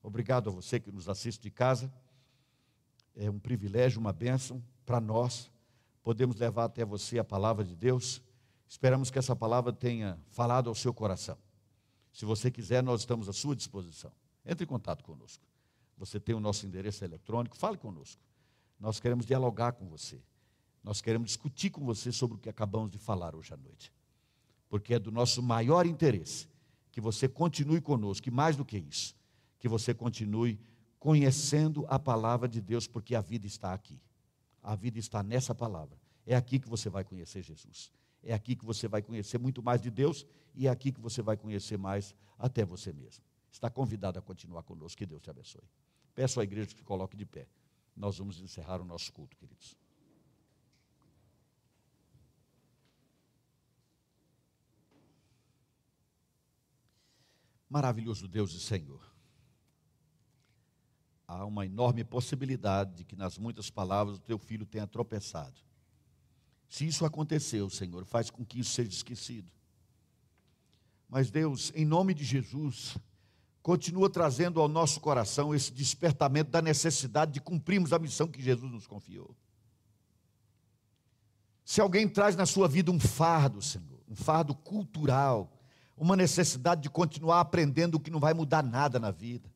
Obrigado 0.01 0.49
a 0.49 0.53
você 0.53 0.79
que 0.79 0.91
nos 0.91 1.07
assiste 1.07 1.41
de 1.41 1.51
casa. 1.51 1.91
É 3.15 3.29
um 3.29 3.39
privilégio, 3.39 3.99
uma 3.99 4.13
bênção 4.13 4.63
para 4.85 4.99
nós. 4.99 5.51
Podemos 6.01 6.35
levar 6.37 6.65
até 6.65 6.83
você 6.83 7.19
a 7.19 7.23
palavra 7.23 7.63
de 7.63 7.75
Deus. 7.75 8.21
Esperamos 8.67 9.11
que 9.11 9.19
essa 9.19 9.35
palavra 9.35 9.71
tenha 9.71 10.19
falado 10.29 10.67
ao 10.69 10.75
seu 10.75 10.93
coração. 10.93 11.37
Se 12.11 12.25
você 12.25 12.51
quiser, 12.51 12.83
nós 12.83 13.01
estamos 13.01 13.29
à 13.29 13.33
sua 13.33 13.55
disposição. 13.55 14.11
Entre 14.45 14.65
em 14.65 14.67
contato 14.67 15.03
conosco. 15.03 15.43
Você 15.97 16.19
tem 16.19 16.35
o 16.35 16.39
nosso 16.39 16.65
endereço 16.65 17.03
eletrônico, 17.03 17.55
fale 17.55 17.77
conosco. 17.77 18.21
Nós 18.79 18.99
queremos 18.99 19.25
dialogar 19.25 19.73
com 19.73 19.87
você. 19.87 20.21
Nós 20.83 21.01
queremos 21.01 21.27
discutir 21.27 21.69
com 21.69 21.85
você 21.85 22.11
sobre 22.11 22.35
o 22.35 22.39
que 22.39 22.49
acabamos 22.49 22.91
de 22.91 22.97
falar 22.97 23.35
hoje 23.35 23.53
à 23.53 23.57
noite. 23.57 23.93
Porque 24.67 24.95
é 24.95 24.99
do 24.99 25.11
nosso 25.11 25.41
maior 25.41 25.85
interesse 25.85 26.49
que 26.91 26.99
você 26.99 27.27
continue 27.27 27.81
conosco, 27.81 28.27
e 28.27 28.31
mais 28.31 28.55
do 28.55 28.63
que 28.63 28.77
isso, 28.77 29.15
que 29.57 29.67
você 29.67 29.93
continue 29.95 30.59
conhecendo 31.03 31.85
a 31.89 31.99
palavra 31.99 32.47
de 32.47 32.61
Deus, 32.61 32.87
porque 32.87 33.13
a 33.13 33.21
vida 33.21 33.45
está 33.45 33.73
aqui. 33.73 33.99
A 34.61 34.73
vida 34.73 34.97
está 34.97 35.21
nessa 35.21 35.53
palavra. 35.53 35.99
É 36.25 36.33
aqui 36.33 36.57
que 36.57 36.69
você 36.69 36.89
vai 36.89 37.03
conhecer 37.03 37.41
Jesus. 37.41 37.91
É 38.23 38.33
aqui 38.33 38.55
que 38.55 38.63
você 38.63 38.87
vai 38.87 39.01
conhecer 39.01 39.37
muito 39.37 39.61
mais 39.61 39.81
de 39.81 39.91
Deus 39.91 40.25
e 40.55 40.67
é 40.67 40.69
aqui 40.69 40.93
que 40.93 41.01
você 41.01 41.21
vai 41.21 41.35
conhecer 41.35 41.77
mais 41.77 42.15
até 42.39 42.63
você 42.63 42.93
mesmo 42.93 43.23
está 43.53 43.69
convidado 43.69 44.17
a 44.17 44.21
continuar 44.21 44.63
conosco. 44.63 44.97
Que 44.97 45.05
Deus 45.05 45.21
te 45.21 45.29
abençoe. 45.29 45.63
Peço 46.15 46.39
à 46.39 46.43
igreja 46.43 46.75
que 46.75 46.83
coloque 46.83 47.15
de 47.15 47.25
pé. 47.25 47.47
Nós 47.95 48.17
vamos 48.17 48.39
encerrar 48.41 48.81
o 48.81 48.85
nosso 48.85 49.13
culto, 49.13 49.37
queridos. 49.37 49.77
Maravilhoso 57.69 58.27
Deus 58.27 58.53
e 58.53 58.59
Senhor. 58.59 59.12
Há 61.27 61.45
uma 61.45 61.65
enorme 61.65 62.03
possibilidade 62.03 62.95
de 62.95 63.03
que 63.03 63.15
nas 63.15 63.37
muitas 63.37 63.69
palavras 63.69 64.17
o 64.17 64.21
teu 64.21 64.37
filho 64.37 64.65
tenha 64.65 64.85
tropeçado. 64.85 65.61
Se 66.67 66.85
isso 66.85 67.05
aconteceu, 67.05 67.69
Senhor, 67.69 68.03
faz 68.05 68.29
com 68.29 68.43
que 68.43 68.59
isso 68.59 68.71
seja 68.71 68.89
esquecido. 68.89 69.51
Mas 71.07 71.29
Deus, 71.29 71.71
em 71.75 71.85
nome 71.85 72.13
de 72.13 72.23
Jesus, 72.23 72.97
continua 73.61 74.09
trazendo 74.09 74.59
ao 74.59 74.67
nosso 74.67 74.99
coração 74.99 75.53
esse 75.53 75.71
despertamento 75.71 76.49
da 76.49 76.61
necessidade 76.61 77.31
de 77.31 77.39
cumprirmos 77.39 77.93
a 77.93 77.99
missão 77.99 78.27
que 78.27 78.41
Jesus 78.41 78.71
nos 78.71 78.87
confiou. 78.87 79.35
Se 81.63 81.79
alguém 81.79 82.09
traz 82.09 82.35
na 82.35 82.45
sua 82.45 82.67
vida 82.67 82.91
um 82.91 82.99
fardo, 82.99 83.61
Senhor, 83.61 84.01
um 84.09 84.15
fardo 84.15 84.55
cultural, 84.55 85.55
uma 85.95 86.15
necessidade 86.15 86.81
de 86.81 86.89
continuar 86.89 87.39
aprendendo 87.39 87.95
o 87.95 87.99
que 87.99 88.09
não 88.09 88.19
vai 88.19 88.33
mudar 88.33 88.63
nada 88.63 88.99
na 88.99 89.11
vida, 89.11 89.52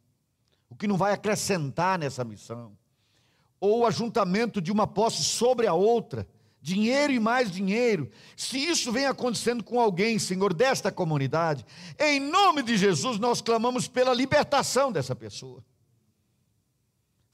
o 0.69 0.75
que 0.75 0.87
não 0.87 0.97
vai 0.97 1.13
acrescentar 1.13 1.97
nessa 1.97 2.23
missão, 2.23 2.77
ou 3.59 3.79
o 3.79 3.85
ajuntamento 3.85 4.61
de 4.61 4.71
uma 4.71 4.85
posse 4.85 5.23
sobre 5.23 5.67
a 5.67 5.73
outra, 5.73 6.27
dinheiro 6.61 7.13
e 7.13 7.19
mais 7.19 7.51
dinheiro, 7.51 8.11
se 8.35 8.57
isso 8.57 8.91
vem 8.91 9.05
acontecendo 9.05 9.63
com 9.63 9.79
alguém, 9.79 10.19
Senhor, 10.19 10.53
desta 10.53 10.91
comunidade, 10.91 11.65
em 11.97 12.19
nome 12.19 12.61
de 12.61 12.77
Jesus 12.77 13.17
nós 13.17 13.41
clamamos 13.41 13.87
pela 13.87 14.13
libertação 14.13 14.91
dessa 14.91 15.15
pessoa. 15.15 15.63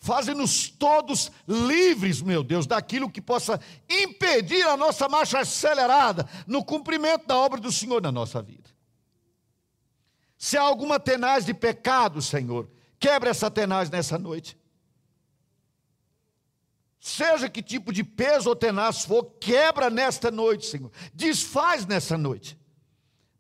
Faze-nos 0.03 0.69
todos 0.69 1.31
livres, 1.47 2.21
meu 2.21 2.43
Deus, 2.43 2.67
daquilo 2.67 3.09
que 3.09 3.21
possa 3.21 3.57
impedir 3.89 4.61
a 4.67 4.75
nossa 4.75 5.07
marcha 5.07 5.39
acelerada 5.39 6.27
no 6.45 6.63
cumprimento 6.63 7.25
da 7.25 7.37
obra 7.37 7.57
do 7.57 7.71
Senhor 7.71 8.01
na 8.01 8.11
nossa 8.11 8.41
vida. 8.41 8.69
Se 10.37 10.57
há 10.57 10.61
alguma 10.61 10.99
tenaz 10.99 11.45
de 11.45 11.53
pecado, 11.53 12.21
Senhor, 12.21 12.69
quebra 13.03 13.33
tenaz 13.51 13.89
nessa 13.89 14.17
noite. 14.17 14.57
Seja 17.01 17.49
que 17.49 17.61
tipo 17.61 17.91
de 17.91 18.01
peso 18.01 18.47
ou 18.47 18.55
tenaz 18.55 19.03
for, 19.03 19.25
quebra 19.41 19.89
nesta 19.89 20.31
noite, 20.31 20.65
Senhor. 20.67 20.89
Desfaz 21.13 21.85
nessa 21.85 22.17
noite. 22.17 22.57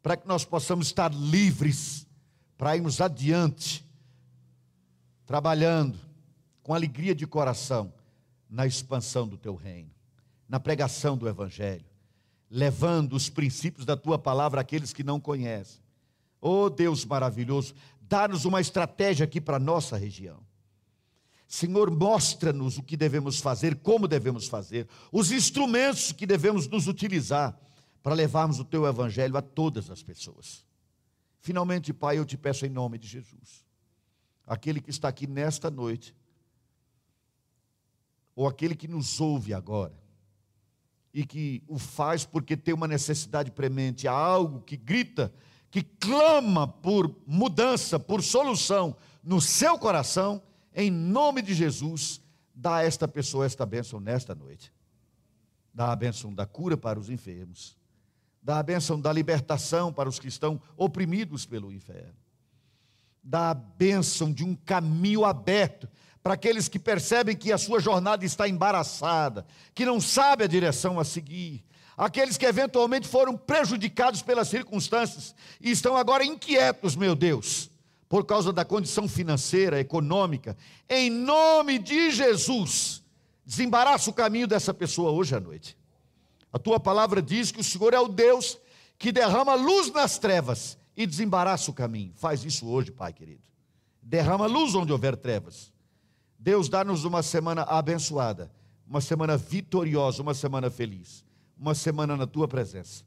Para 0.01 0.17
que 0.17 0.27
nós 0.27 0.43
possamos 0.43 0.87
estar 0.87 1.13
livres 1.13 2.05
para 2.57 2.75
irmos 2.75 2.99
adiante, 2.99 3.87
trabalhando 5.25 5.97
com 6.61 6.73
alegria 6.73 7.15
de 7.15 7.25
coração 7.25 7.93
na 8.49 8.67
expansão 8.67 9.25
do 9.25 9.37
teu 9.37 9.55
reino, 9.55 9.91
na 10.47 10.59
pregação 10.59 11.17
do 11.17 11.27
evangelho, 11.27 11.85
levando 12.49 13.13
os 13.13 13.29
princípios 13.29 13.85
da 13.85 13.95
tua 13.95 14.19
palavra 14.19 14.59
àqueles 14.59 14.91
que 14.91 15.05
não 15.05 15.21
conhecem. 15.21 15.81
Oh 16.45 16.69
Deus 16.69 17.05
maravilhoso, 17.05 17.73
dá-nos 18.07 18.45
uma 18.45 18.61
estratégia 18.61 19.25
aqui 19.25 19.41
para 19.41 19.57
a 19.57 19.59
nossa 19.59 19.97
região 19.97 20.43
Senhor, 21.53 21.91
mostra-nos 21.91 22.79
o 22.79 22.83
que 22.83 22.97
devemos 22.97 23.39
fazer, 23.39 23.75
como 23.75 24.07
devemos 24.07 24.47
fazer, 24.47 24.87
os 25.11 25.31
instrumentos 25.31 26.11
que 26.11 26.25
devemos 26.25 26.67
nos 26.67 26.87
utilizar 26.87 27.55
para 28.01 28.15
levarmos 28.15 28.59
o 28.59 28.65
teu 28.65 28.87
evangelho 28.87 29.37
a 29.37 29.41
todas 29.41 29.91
as 29.91 30.01
pessoas. 30.01 30.65
Finalmente, 31.41 31.93
Pai, 31.93 32.17
eu 32.17 32.25
te 32.25 32.39
peço 32.39 32.65
em 32.65 32.69
nome 32.69 32.97
de 32.97 33.07
Jesus, 33.07 33.63
aquele 34.47 34.81
que 34.81 34.89
está 34.89 35.09
aqui 35.09 35.27
nesta 35.27 35.69
noite, 35.69 36.15
ou 38.35 38.47
aquele 38.47 38.75
que 38.75 38.87
nos 38.87 39.21
ouve 39.21 39.53
agora, 39.53 39.93
e 41.13 41.23
que 41.23 41.61
o 41.67 41.77
faz 41.77 42.25
porque 42.25 42.57
tem 42.57 42.73
uma 42.73 42.87
necessidade 42.87 43.51
premente, 43.51 44.07
há 44.07 44.11
algo 44.11 44.61
que 44.61 44.75
grita, 44.75 45.31
que 45.73 45.81
clama 45.81 46.69
por 46.69 47.13
mudança, 47.25 47.99
por 47.99 48.21
solução 48.21 48.95
no 49.23 49.41
seu 49.41 49.77
coração, 49.77 50.39
em 50.73 50.91
nome 50.91 51.41
de 51.41 51.53
Jesus, 51.53 52.23
Dá 52.53 52.77
a 52.77 52.83
esta 52.83 53.07
pessoa 53.07 53.45
esta 53.45 53.65
bênção 53.65 53.99
nesta 53.99 54.35
noite. 54.35 54.71
Dá 55.73 55.91
a 55.91 55.95
bênção 55.95 56.33
da 56.33 56.45
cura 56.45 56.77
para 56.77 56.99
os 56.99 57.09
enfermos. 57.09 57.75
Dá 58.41 58.59
a 58.59 58.63
bênção 58.63 58.99
da 58.99 59.11
libertação 59.11 59.91
para 59.91 60.07
os 60.07 60.19
que 60.19 60.27
estão 60.27 60.61
oprimidos 60.77 61.45
pelo 61.45 61.71
inferno. 61.71 62.13
Dá 63.23 63.49
a 63.49 63.53
bênção 63.53 64.31
de 64.31 64.43
um 64.43 64.55
caminho 64.55 65.25
aberto 65.25 65.89
para 66.21 66.35
aqueles 66.35 66.67
que 66.67 66.77
percebem 66.77 67.35
que 67.35 67.51
a 67.51 67.57
sua 67.57 67.79
jornada 67.79 68.23
está 68.23 68.47
embaraçada, 68.47 69.45
que 69.73 69.85
não 69.85 69.99
sabe 69.99 70.43
a 70.43 70.47
direção 70.47 70.99
a 70.99 71.03
seguir, 71.03 71.65
aqueles 71.97 72.37
que 72.37 72.45
eventualmente 72.45 73.07
foram 73.07 73.37
prejudicados 73.37 74.21
pelas 74.21 74.47
circunstâncias 74.47 75.35
e 75.61 75.71
estão 75.71 75.95
agora 75.95 76.25
inquietos, 76.25 76.95
meu 76.95 77.15
Deus, 77.15 77.69
por 78.09 78.25
causa 78.25 78.51
da 78.51 78.65
condição 78.65 79.07
financeira, 79.07 79.79
econômica, 79.79 80.57
em 80.89 81.09
nome 81.09 81.79
de 81.79 82.11
Jesus, 82.11 83.03
desembaraça 83.45 84.09
o 84.09 84.13
caminho 84.13 84.47
dessa 84.47 84.73
pessoa 84.73 85.11
hoje 85.11 85.35
à 85.35 85.39
noite. 85.39 85.77
A 86.51 86.59
tua 86.59 86.79
palavra 86.79 87.21
diz 87.21 87.51
que 87.51 87.61
o 87.61 87.63
Senhor 87.63 87.93
é 87.93 87.99
o 87.99 88.07
Deus 88.07 88.59
que 88.97 89.11
derrama 89.11 89.55
luz 89.55 89.91
nas 89.91 90.19
trevas 90.19 90.77
e 90.95 91.07
desembaraça 91.07 91.71
o 91.71 91.73
caminho. 91.73 92.13
Faz 92.15 92.45
isso 92.45 92.67
hoje, 92.67 92.91
Pai 92.91 93.11
querido. 93.11 93.41
Derrama 94.01 94.45
luz 94.45 94.75
onde 94.75 94.91
houver 94.91 95.17
trevas. 95.17 95.73
Deus 96.37 96.69
dá-nos 96.69 97.05
uma 97.05 97.23
semana 97.23 97.63
abençoada, 97.63 98.51
uma 98.87 99.01
semana 99.01 99.35
vitoriosa, 99.35 100.21
uma 100.21 100.33
semana 100.33 100.69
feliz 100.69 101.23
uma 101.63 101.73
semana 101.73 102.17
na 102.17 102.27
tua 102.27 102.45
presença. 102.45 103.05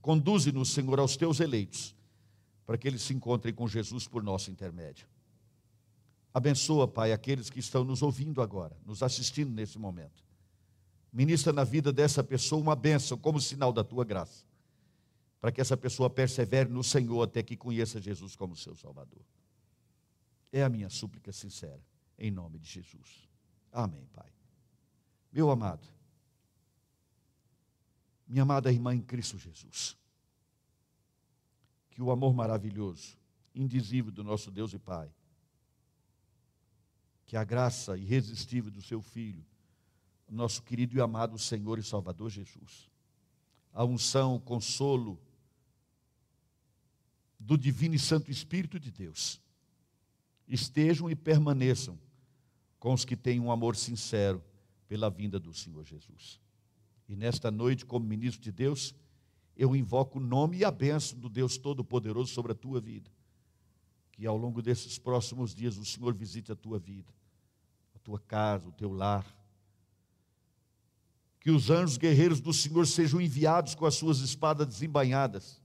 Conduze-nos, 0.00 0.70
Senhor, 0.70 1.00
aos 1.00 1.16
teus 1.16 1.40
eleitos, 1.40 1.96
para 2.64 2.78
que 2.78 2.86
eles 2.86 3.02
se 3.02 3.12
encontrem 3.12 3.52
com 3.52 3.66
Jesus 3.66 4.06
por 4.06 4.22
nosso 4.22 4.52
intermédio. 4.52 5.08
Abençoa, 6.32 6.86
Pai, 6.86 7.10
aqueles 7.10 7.50
que 7.50 7.58
estão 7.58 7.82
nos 7.82 8.02
ouvindo 8.02 8.40
agora, 8.40 8.76
nos 8.86 9.02
assistindo 9.02 9.50
nesse 9.50 9.80
momento. 9.80 10.22
Ministra 11.12 11.52
na 11.52 11.64
vida 11.64 11.92
dessa 11.92 12.22
pessoa 12.22 12.62
uma 12.62 12.76
bênção 12.76 13.18
como 13.18 13.40
sinal 13.40 13.72
da 13.72 13.82
tua 13.82 14.04
graça, 14.04 14.44
para 15.40 15.50
que 15.50 15.60
essa 15.60 15.76
pessoa 15.76 16.08
persevere 16.08 16.70
no 16.70 16.84
Senhor 16.84 17.20
até 17.20 17.42
que 17.42 17.56
conheça 17.56 18.00
Jesus 18.00 18.36
como 18.36 18.54
seu 18.54 18.76
Salvador. 18.76 19.24
É 20.52 20.62
a 20.62 20.68
minha 20.68 20.88
súplica 20.88 21.32
sincera, 21.32 21.82
em 22.16 22.30
nome 22.30 22.60
de 22.60 22.70
Jesus. 22.70 23.28
Amém, 23.72 24.06
Pai. 24.12 24.30
Meu 25.32 25.50
amado, 25.50 25.95
minha 28.26 28.42
amada 28.42 28.72
irmã 28.72 28.94
em 28.94 29.00
Cristo 29.00 29.38
Jesus, 29.38 29.96
que 31.90 32.02
o 32.02 32.10
amor 32.10 32.34
maravilhoso, 32.34 33.16
indizível 33.54 34.10
do 34.10 34.24
nosso 34.24 34.50
Deus 34.50 34.72
e 34.72 34.78
Pai, 34.78 35.10
que 37.24 37.36
a 37.36 37.44
graça 37.44 37.96
irresistível 37.96 38.70
do 38.70 38.82
seu 38.82 39.00
Filho, 39.00 39.44
nosso 40.28 40.62
querido 40.62 40.96
e 40.96 41.00
amado 41.00 41.38
Senhor 41.38 41.78
e 41.78 41.82
Salvador 41.82 42.30
Jesus, 42.30 42.88
a 43.72 43.84
unção, 43.84 44.36
o 44.36 44.40
consolo 44.40 45.20
do 47.38 47.56
Divino 47.56 47.94
e 47.94 47.98
Santo 47.98 48.30
Espírito 48.30 48.80
de 48.80 48.90
Deus, 48.90 49.40
estejam 50.48 51.10
e 51.10 51.14
permaneçam 51.14 51.98
com 52.78 52.92
os 52.92 53.04
que 53.04 53.16
têm 53.16 53.40
um 53.40 53.50
amor 53.50 53.76
sincero 53.76 54.42
pela 54.88 55.10
vinda 55.10 55.38
do 55.38 55.52
Senhor 55.52 55.84
Jesus. 55.84 56.40
E 57.08 57.14
nesta 57.14 57.50
noite, 57.50 57.86
como 57.86 58.04
ministro 58.04 58.42
de 58.42 58.50
Deus, 58.50 58.94
eu 59.56 59.74
invoco 59.74 60.18
o 60.18 60.22
nome 60.22 60.58
e 60.58 60.64
a 60.64 60.70
bênção 60.70 61.18
do 61.18 61.28
Deus 61.28 61.56
Todo-Poderoso 61.56 62.32
sobre 62.32 62.52
a 62.52 62.54
tua 62.54 62.80
vida. 62.80 63.10
Que 64.12 64.26
ao 64.26 64.36
longo 64.36 64.60
desses 64.60 64.98
próximos 64.98 65.54
dias 65.54 65.76
o 65.76 65.84
Senhor 65.84 66.14
visite 66.14 66.50
a 66.50 66.56
tua 66.56 66.78
vida, 66.78 67.12
a 67.94 67.98
tua 67.98 68.18
casa, 68.18 68.68
o 68.68 68.72
teu 68.72 68.92
lar. 68.92 69.24
Que 71.40 71.50
os 71.50 71.70
anjos 71.70 71.96
guerreiros 71.96 72.40
do 72.40 72.52
Senhor 72.52 72.86
sejam 72.86 73.20
enviados 73.20 73.74
com 73.74 73.86
as 73.86 73.94
suas 73.94 74.18
espadas 74.18 74.66
desembainhadas, 74.66 75.62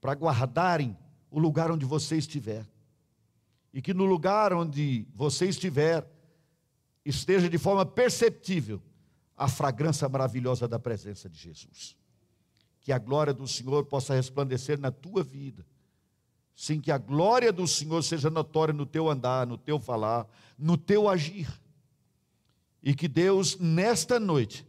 para 0.00 0.14
guardarem 0.14 0.96
o 1.30 1.38
lugar 1.38 1.70
onde 1.70 1.86
você 1.86 2.16
estiver. 2.16 2.66
E 3.72 3.80
que 3.80 3.94
no 3.94 4.06
lugar 4.06 4.52
onde 4.52 5.06
você 5.14 5.46
estiver, 5.46 6.10
esteja 7.04 7.48
de 7.48 7.58
forma 7.58 7.86
perceptível 7.86 8.82
a 9.38 9.46
fragrância 9.46 10.08
maravilhosa 10.08 10.66
da 10.66 10.78
presença 10.78 11.28
de 11.28 11.38
Jesus. 11.38 11.96
Que 12.80 12.92
a 12.92 12.98
glória 12.98 13.32
do 13.32 13.46
Senhor 13.46 13.84
possa 13.84 14.14
resplandecer 14.14 14.78
na 14.78 14.90
tua 14.90 15.22
vida. 15.22 15.64
Sim, 16.56 16.80
que 16.80 16.90
a 16.90 16.98
glória 16.98 17.52
do 17.52 17.66
Senhor 17.68 18.02
seja 18.02 18.28
notória 18.28 18.74
no 18.74 18.84
teu 18.84 19.08
andar, 19.08 19.46
no 19.46 19.56
teu 19.56 19.78
falar, 19.78 20.26
no 20.58 20.76
teu 20.76 21.08
agir. 21.08 21.48
E 22.82 22.94
que 22.94 23.06
Deus, 23.06 23.56
nesta 23.58 24.18
noite, 24.18 24.66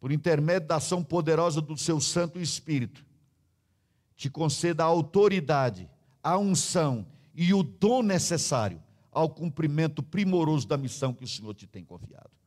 por 0.00 0.10
intermédio 0.10 0.66
da 0.66 0.76
ação 0.76 1.04
poderosa 1.04 1.60
do 1.60 1.76
seu 1.76 2.00
Santo 2.00 2.40
Espírito, 2.40 3.06
te 4.16 4.28
conceda 4.28 4.82
a 4.82 4.86
autoridade, 4.86 5.88
a 6.20 6.36
unção 6.36 7.06
e 7.34 7.54
o 7.54 7.62
dom 7.62 8.02
necessário 8.02 8.82
ao 9.12 9.28
cumprimento 9.28 10.02
primoroso 10.02 10.66
da 10.66 10.76
missão 10.76 11.14
que 11.14 11.22
o 11.22 11.28
Senhor 11.28 11.54
te 11.54 11.68
tem 11.68 11.84
confiado. 11.84 12.41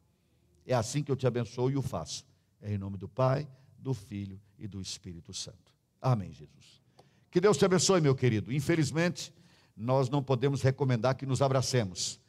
É 0.65 0.73
assim 0.73 1.03
que 1.03 1.11
eu 1.11 1.15
te 1.15 1.27
abençoo 1.27 1.69
e 1.69 1.77
o 1.77 1.81
faço. 1.81 2.25
É 2.61 2.73
em 2.73 2.77
nome 2.77 2.97
do 2.97 3.07
Pai, 3.07 3.47
do 3.77 3.93
Filho 3.93 4.39
e 4.57 4.67
do 4.67 4.81
Espírito 4.81 5.33
Santo. 5.33 5.73
Amém, 6.01 6.33
Jesus. 6.33 6.81
Que 7.29 7.39
Deus 7.39 7.57
te 7.57 7.65
abençoe, 7.65 8.01
meu 8.01 8.15
querido. 8.15 8.51
Infelizmente, 8.51 9.33
nós 9.75 10.09
não 10.09 10.23
podemos 10.23 10.61
recomendar 10.61 11.15
que 11.15 11.25
nos 11.25 11.41
abracemos, 11.41 12.19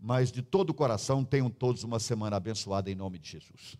mas 0.00 0.32
de 0.32 0.42
todo 0.42 0.70
o 0.70 0.74
coração 0.74 1.24
tenham 1.24 1.50
todos 1.50 1.84
uma 1.84 2.00
semana 2.00 2.36
abençoada 2.36 2.90
em 2.90 2.94
nome 2.94 3.18
de 3.18 3.30
Jesus. 3.30 3.76